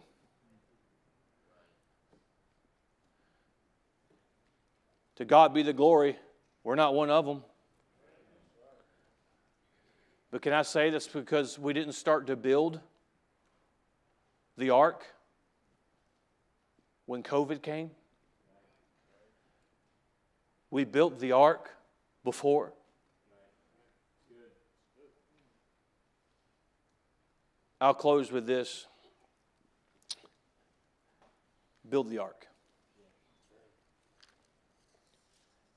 To 5.16 5.26
God 5.26 5.52
be 5.52 5.62
the 5.62 5.74
glory. 5.74 6.16
We're 6.64 6.74
not 6.74 6.94
one 6.94 7.10
of 7.10 7.26
them. 7.26 7.44
But 10.30 10.40
can 10.40 10.54
I 10.54 10.62
say 10.62 10.88
this 10.88 11.06
because 11.06 11.58
we 11.58 11.74
didn't 11.74 11.92
start 11.92 12.28
to 12.28 12.36
build 12.36 12.80
the 14.56 14.70
ark 14.70 15.04
when 17.04 17.22
COVID 17.22 17.60
came? 17.60 17.90
We 20.70 20.84
built 20.84 21.18
the 21.18 21.32
ark 21.32 21.70
before. 22.24 22.72
I'll 27.80 27.94
close 27.94 28.30
with 28.30 28.46
this. 28.46 28.86
Build 31.88 32.10
the 32.10 32.18
ark. 32.18 32.46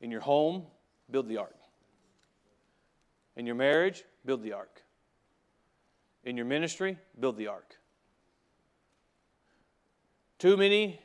In 0.01 0.11
your 0.11 0.21
home, 0.21 0.63
build 1.09 1.29
the 1.29 1.37
ark. 1.37 1.55
In 3.37 3.45
your 3.45 3.55
marriage, 3.55 4.03
build 4.25 4.43
the 4.43 4.53
ark. 4.53 4.83
In 6.25 6.35
your 6.35 6.45
ministry, 6.45 6.97
build 7.19 7.37
the 7.37 7.47
ark. 7.47 7.77
Too 10.39 10.57
many 10.57 10.99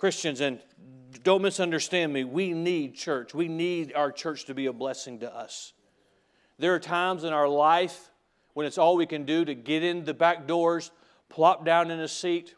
Christians, 0.00 0.40
and 0.40 0.60
don't 1.24 1.42
misunderstand 1.42 2.10
me, 2.10 2.24
we 2.24 2.54
need 2.54 2.94
church. 2.94 3.34
We 3.34 3.48
need 3.48 3.92
our 3.92 4.10
church 4.10 4.46
to 4.46 4.54
be 4.54 4.64
a 4.64 4.72
blessing 4.72 5.18
to 5.18 5.30
us. 5.30 5.74
There 6.58 6.74
are 6.74 6.80
times 6.80 7.22
in 7.22 7.34
our 7.34 7.46
life 7.46 8.10
when 8.54 8.64
it's 8.64 8.78
all 8.78 8.96
we 8.96 9.04
can 9.04 9.26
do 9.26 9.44
to 9.44 9.54
get 9.54 9.84
in 9.84 10.06
the 10.06 10.14
back 10.14 10.46
doors, 10.46 10.90
plop 11.28 11.66
down 11.66 11.90
in 11.90 12.00
a 12.00 12.08
seat, 12.08 12.54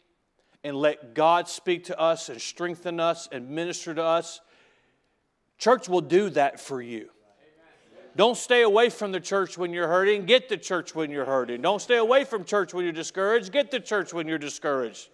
and 0.63 0.77
let 0.77 1.15
God 1.15 1.49
speak 1.49 1.83
to 1.85 1.99
us 1.99 2.29
and 2.29 2.39
strengthen 2.39 3.01
us 3.01 3.27
and 3.29 3.49
minister 3.49 3.93
to 3.93 4.01
us. 4.01 4.39
Church 5.57 5.89
will 5.89 5.99
do 5.99 6.29
that 6.29 6.61
for 6.61 6.81
you. 6.81 7.09
Don't 8.15 8.37
stay 8.37 8.61
away 8.61 8.89
from 8.89 9.11
the 9.11 9.19
church 9.19 9.57
when 9.57 9.73
you're 9.73 9.89
hurting. 9.89 10.25
Get 10.25 10.47
the 10.47 10.55
church 10.55 10.95
when 10.95 11.11
you're 11.11 11.25
hurting. 11.25 11.61
Don't 11.61 11.81
stay 11.81 11.97
away 11.97 12.23
from 12.23 12.45
church 12.45 12.73
when 12.73 12.85
you're 12.85 12.93
discouraged. 12.93 13.51
Get 13.51 13.69
the 13.69 13.81
church 13.81 14.13
when 14.13 14.29
you're 14.29 14.37
discouraged. 14.37 15.09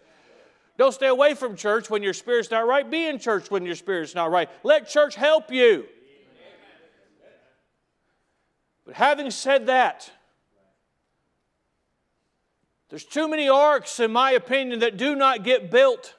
Don't 0.79 0.93
stay 0.93 1.07
away 1.07 1.35
from 1.35 1.57
church 1.57 1.89
when 1.89 2.03
your 2.03 2.13
spirit's 2.13 2.49
not 2.49 2.65
right. 2.65 2.89
Be 2.89 3.05
in 3.05 3.19
church 3.19 3.51
when 3.51 3.65
your 3.65 3.75
spirit's 3.75 4.15
not 4.15 4.31
right. 4.31 4.49
Let 4.63 4.87
church 4.87 5.13
help 5.13 5.51
you. 5.51 5.85
But 8.85 8.95
having 8.95 9.29
said 9.29 9.67
that, 9.67 10.09
there's 12.87 13.03
too 13.03 13.27
many 13.27 13.49
arks, 13.49 13.99
in 13.99 14.13
my 14.13 14.31
opinion, 14.31 14.79
that 14.79 14.95
do 14.95 15.17
not 15.17 15.43
get 15.43 15.69
built. 15.69 16.15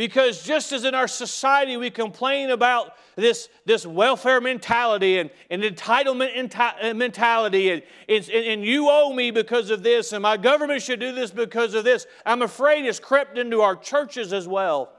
Because 0.00 0.42
just 0.42 0.72
as 0.72 0.84
in 0.84 0.94
our 0.94 1.06
society 1.06 1.76
we 1.76 1.90
complain 1.90 2.48
about 2.48 2.96
this, 3.16 3.50
this 3.66 3.84
welfare 3.84 4.40
mentality 4.40 5.18
and, 5.18 5.28
and 5.50 5.62
entitlement 5.62 6.34
enti- 6.34 6.74
uh, 6.82 6.94
mentality, 6.94 7.70
and, 7.70 7.82
and, 8.08 8.26
and 8.30 8.64
you 8.64 8.88
owe 8.88 9.12
me 9.12 9.30
because 9.30 9.68
of 9.68 9.82
this, 9.82 10.14
and 10.14 10.22
my 10.22 10.38
government 10.38 10.80
should 10.80 11.00
do 11.00 11.12
this 11.12 11.30
because 11.30 11.74
of 11.74 11.84
this, 11.84 12.06
I'm 12.24 12.40
afraid 12.40 12.86
it's 12.86 12.98
crept 12.98 13.36
into 13.36 13.60
our 13.60 13.76
churches 13.76 14.32
as 14.32 14.48
well. 14.48 14.90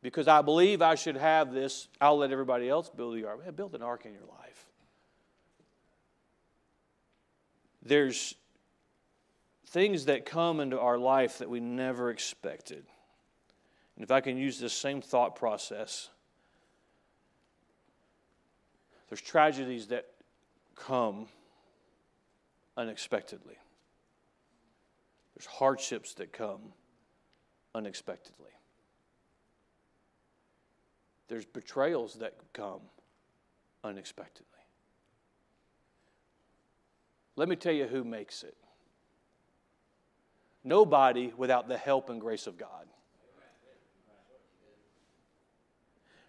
Because 0.00 0.28
I 0.28 0.40
believe 0.40 0.82
I 0.82 0.94
should 0.94 1.16
have 1.16 1.52
this, 1.52 1.88
I'll 2.00 2.18
let 2.18 2.30
everybody 2.30 2.68
else 2.68 2.88
build 2.88 3.16
the 3.16 3.24
ark. 3.24 3.56
Build 3.56 3.74
an 3.74 3.82
ark 3.82 4.06
in 4.06 4.12
your 4.12 4.22
life. 4.22 4.66
There's 7.82 8.36
things 9.76 10.06
that 10.06 10.24
come 10.24 10.58
into 10.60 10.80
our 10.80 10.96
life 10.96 11.36
that 11.36 11.50
we 11.50 11.60
never 11.60 12.08
expected. 12.08 12.82
And 13.94 14.02
if 14.02 14.10
I 14.10 14.22
can 14.22 14.38
use 14.38 14.58
this 14.58 14.72
same 14.72 15.02
thought 15.02 15.36
process, 15.36 16.08
there's 19.10 19.20
tragedies 19.20 19.88
that 19.88 20.06
come 20.76 21.26
unexpectedly. 22.78 23.56
There's 25.36 25.44
hardships 25.44 26.14
that 26.14 26.32
come 26.32 26.72
unexpectedly. 27.74 28.52
There's 31.28 31.44
betrayals 31.44 32.14
that 32.14 32.32
come 32.54 32.80
unexpectedly. 33.84 34.46
Let 37.36 37.50
me 37.50 37.56
tell 37.56 37.74
you 37.74 37.84
who 37.84 38.04
makes 38.04 38.42
it. 38.42 38.56
Nobody 40.66 41.32
without 41.36 41.68
the 41.68 41.78
help 41.78 42.10
and 42.10 42.20
grace 42.20 42.48
of 42.48 42.58
God. 42.58 42.86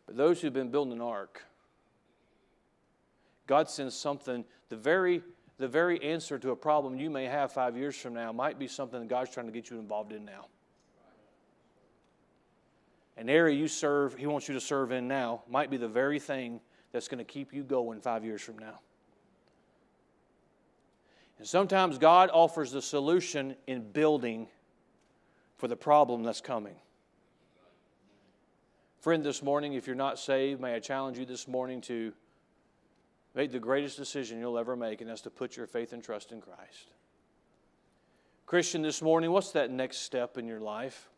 But 0.06 0.16
those 0.16 0.40
who've 0.40 0.54
been 0.54 0.70
building 0.70 0.94
an 0.94 1.02
ark, 1.02 1.44
God 3.48 3.68
sends 3.68 3.96
something, 3.96 4.46
the 4.70 4.76
very, 4.76 5.24
the 5.58 5.68
very 5.68 6.02
answer 6.04 6.38
to 6.38 6.52
a 6.52 6.56
problem 6.56 6.98
you 6.98 7.10
may 7.10 7.26
have 7.26 7.52
five 7.52 7.76
years 7.76 7.98
from 7.98 8.14
now 8.14 8.32
might 8.32 8.60
be 8.60 8.68
something 8.68 9.00
that 9.00 9.10
God's 9.10 9.32
trying 9.32 9.48
to 9.48 9.52
get 9.52 9.72
you 9.72 9.80
involved 9.80 10.14
in 10.14 10.24
now. 10.24 10.46
An 13.18 13.28
area 13.28 13.56
you 13.56 13.68
serve, 13.68 14.14
He 14.14 14.28
wants 14.28 14.48
you 14.48 14.54
to 14.54 14.62
serve 14.62 14.92
in 14.92 15.08
now, 15.08 15.42
might 15.50 15.72
be 15.72 15.78
the 15.78 15.88
very 15.88 16.20
thing 16.20 16.62
that's 16.92 17.08
going 17.08 17.18
to 17.18 17.24
keep 17.26 17.54
you 17.54 17.64
going 17.64 18.02
five 18.02 18.24
years 18.24 18.44
from 18.44 18.60
now. 18.60 18.80
And 21.38 21.48
sometimes 21.48 21.98
God 21.98 22.30
offers 22.34 22.72
the 22.72 22.82
solution 22.82 23.56
in 23.68 23.92
building 23.92 24.48
for 25.58 25.68
the 25.68 25.76
problem 25.76 26.24
that's 26.24 26.42
coming. 26.42 26.76
Friend, 29.00 29.24
this 29.24 29.44
morning, 29.44 29.74
if 29.74 29.86
you're 29.88 29.96
not 29.96 30.20
saved, 30.20 30.60
may 30.60 30.74
I 30.74 30.80
challenge 30.80 31.18
you 31.18 31.26
this 31.26 31.48
morning 31.48 31.82
to 31.82 32.12
make 33.36 33.52
the 33.52 33.60
greatest 33.60 33.98
decision 33.98 34.40
you'll 34.40 34.58
ever 34.58 34.76
make, 34.76 35.02
and 35.02 35.10
that's 35.10 35.22
to 35.22 35.30
put 35.30 35.56
your 35.56 35.68
faith 35.68 35.94
and 35.94 36.04
trust 36.04 36.32
in 36.32 36.42
Christ. 36.42 36.92
Christian, 38.48 38.82
this 38.82 39.02
morning, 39.02 39.32
what's 39.32 39.52
that 39.52 39.70
next 39.70 39.98
step 39.98 40.38
in 40.38 40.48
your 40.48 40.60
life 40.60 41.10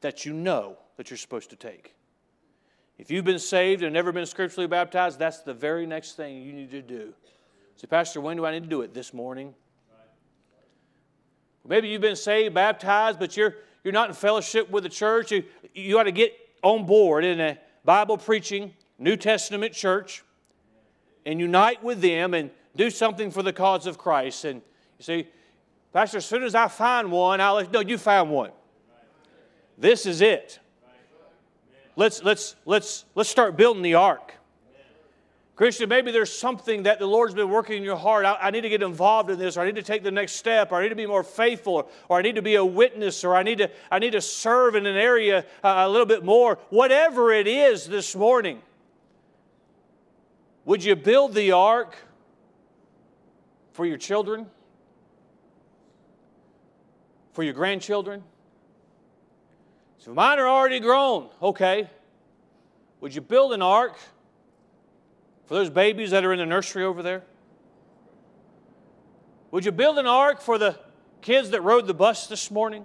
that 0.00 0.24
you 0.24 0.32
know 0.32 0.78
that 0.96 1.10
you're 1.10 1.18
supposed 1.18 1.50
to 1.50 1.56
take? 1.56 1.94
If 2.98 3.10
you've 3.10 3.24
been 3.24 3.38
saved 3.38 3.82
and 3.82 3.92
never 3.92 4.10
been 4.10 4.24
scripturally 4.24 4.66
baptized, 4.66 5.18
that's 5.18 5.40
the 5.40 5.52
very 5.52 5.86
next 5.86 6.16
thing 6.16 6.42
you 6.42 6.52
need 6.52 6.70
to 6.70 6.80
do. 6.80 7.12
Say, 7.76 7.86
Pastor, 7.86 8.20
when 8.20 8.36
do 8.36 8.46
I 8.46 8.52
need 8.52 8.62
to 8.62 8.68
do 8.68 8.82
it? 8.82 8.94
This 8.94 9.12
morning. 9.12 9.54
Maybe 11.66 11.88
you've 11.88 12.00
been 12.00 12.16
saved, 12.16 12.54
baptized, 12.54 13.18
but 13.18 13.36
you're, 13.36 13.56
you're 13.82 13.92
not 13.92 14.08
in 14.08 14.14
fellowship 14.14 14.70
with 14.70 14.84
the 14.84 14.88
church. 14.88 15.32
You, 15.32 15.44
you 15.74 15.98
ought 15.98 16.04
to 16.04 16.12
get 16.12 16.32
on 16.62 16.86
board 16.86 17.24
in 17.24 17.40
a 17.40 17.58
Bible 17.84 18.18
preaching, 18.18 18.72
New 18.98 19.16
Testament 19.16 19.72
church 19.72 20.22
and 21.26 21.40
unite 21.40 21.82
with 21.82 22.00
them 22.00 22.32
and 22.32 22.50
do 22.76 22.88
something 22.88 23.30
for 23.30 23.42
the 23.42 23.52
cause 23.52 23.86
of 23.86 23.98
Christ. 23.98 24.44
And 24.44 24.62
you 24.98 25.02
see, 25.02 25.28
Pastor, 25.92 26.18
as 26.18 26.24
soon 26.24 26.44
as 26.44 26.54
I 26.54 26.68
find 26.68 27.10
one, 27.10 27.40
I'll 27.40 27.56
let 27.56 27.72
no, 27.72 27.80
you 27.80 27.98
found 27.98 28.30
one. 28.30 28.52
This 29.76 30.06
is 30.06 30.22
it. 30.22 30.60
Let's 31.96 32.22
let's 32.22 32.56
let's 32.64 33.04
let's 33.14 33.28
start 33.28 33.56
building 33.56 33.82
the 33.82 33.94
ark. 33.94 34.34
Christian, 35.56 35.88
maybe 35.88 36.12
there's 36.12 36.32
something 36.32 36.84
that 36.84 36.98
the 36.98 37.06
Lord's 37.06 37.34
been 37.34 37.48
working 37.48 37.78
in 37.78 37.82
your 37.82 37.96
heart. 37.96 38.24
I, 38.26 38.36
I, 38.40 38.50
need 38.50 38.60
to 38.60 38.68
get 38.68 38.82
involved 38.82 39.30
in 39.30 39.38
this, 39.38 39.56
or 39.56 39.62
I 39.62 39.66
need 39.66 39.76
to 39.76 39.82
take 39.82 40.02
the 40.02 40.10
next 40.10 40.32
step, 40.32 40.70
or 40.70 40.76
I 40.76 40.82
need 40.82 40.90
to 40.90 40.94
be 40.94 41.06
more 41.06 41.24
faithful, 41.24 41.74
or, 41.74 41.86
or 42.10 42.18
I 42.18 42.22
need 42.22 42.34
to 42.34 42.42
be 42.42 42.56
a 42.56 42.64
witness, 42.64 43.24
or 43.24 43.34
I 43.34 43.42
need 43.42 43.58
to, 43.58 43.70
I 43.90 43.98
need 43.98 44.12
to 44.12 44.20
serve 44.20 44.74
in 44.74 44.84
an 44.84 44.96
area 44.96 45.46
uh, 45.64 45.74
a 45.78 45.88
little 45.88 46.06
bit 46.06 46.24
more. 46.24 46.58
Whatever 46.68 47.32
it 47.32 47.46
is 47.46 47.86
this 47.86 48.14
morning, 48.14 48.60
would 50.66 50.84
you 50.84 50.94
build 50.94 51.34
the 51.34 51.52
ark 51.52 51.96
for 53.72 53.86
your 53.86 53.98
children? 53.98 54.46
for 57.36 57.42
your 57.42 57.52
grandchildren? 57.52 58.24
So 59.98 60.14
mine 60.14 60.38
are 60.38 60.48
already 60.48 60.80
grown. 60.80 61.28
Okay. 61.42 61.90
Would 63.02 63.14
you 63.14 63.20
build 63.20 63.52
an 63.52 63.60
ark 63.60 63.98
for 65.46 65.54
those 65.54 65.70
babies 65.70 66.10
that 66.10 66.24
are 66.24 66.32
in 66.32 66.38
the 66.38 66.46
nursery 66.46 66.84
over 66.84 67.02
there? 67.02 67.22
Would 69.50 69.64
you 69.64 69.72
build 69.72 69.98
an 69.98 70.06
ark 70.06 70.40
for 70.40 70.58
the 70.58 70.78
kids 71.22 71.50
that 71.50 71.62
rode 71.62 71.86
the 71.86 71.94
bus 71.94 72.26
this 72.26 72.50
morning? 72.50 72.84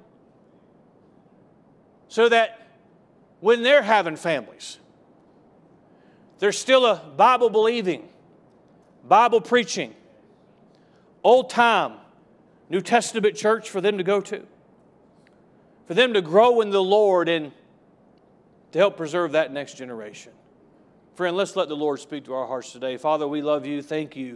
So 2.07 2.29
that 2.29 2.67
when 3.39 3.63
they're 3.63 3.81
having 3.81 4.15
families, 4.15 4.77
there's 6.39 6.57
still 6.57 6.85
a 6.85 6.95
Bible 6.95 7.49
believing, 7.49 8.07
Bible 9.07 9.41
preaching, 9.41 9.95
old 11.23 11.49
time 11.49 11.93
New 12.69 12.81
Testament 12.81 13.35
church 13.35 13.69
for 13.69 13.81
them 13.81 13.97
to 13.97 14.03
go 14.03 14.21
to, 14.21 14.45
for 15.87 15.93
them 15.93 16.13
to 16.13 16.21
grow 16.21 16.61
in 16.61 16.69
the 16.69 16.81
Lord 16.81 17.27
and 17.27 17.51
to 18.71 18.79
help 18.79 18.97
preserve 18.97 19.33
that 19.33 19.51
next 19.51 19.77
generation. 19.77 20.31
Friend, 21.21 21.37
let's 21.37 21.55
let 21.55 21.67
the 21.67 21.75
Lord 21.75 21.99
speak 21.99 22.25
to 22.25 22.33
our 22.33 22.47
hearts 22.47 22.71
today. 22.71 22.97
Father, 22.97 23.27
we 23.27 23.43
love 23.43 23.63
you. 23.63 23.83
Thank 23.83 24.15
you 24.15 24.29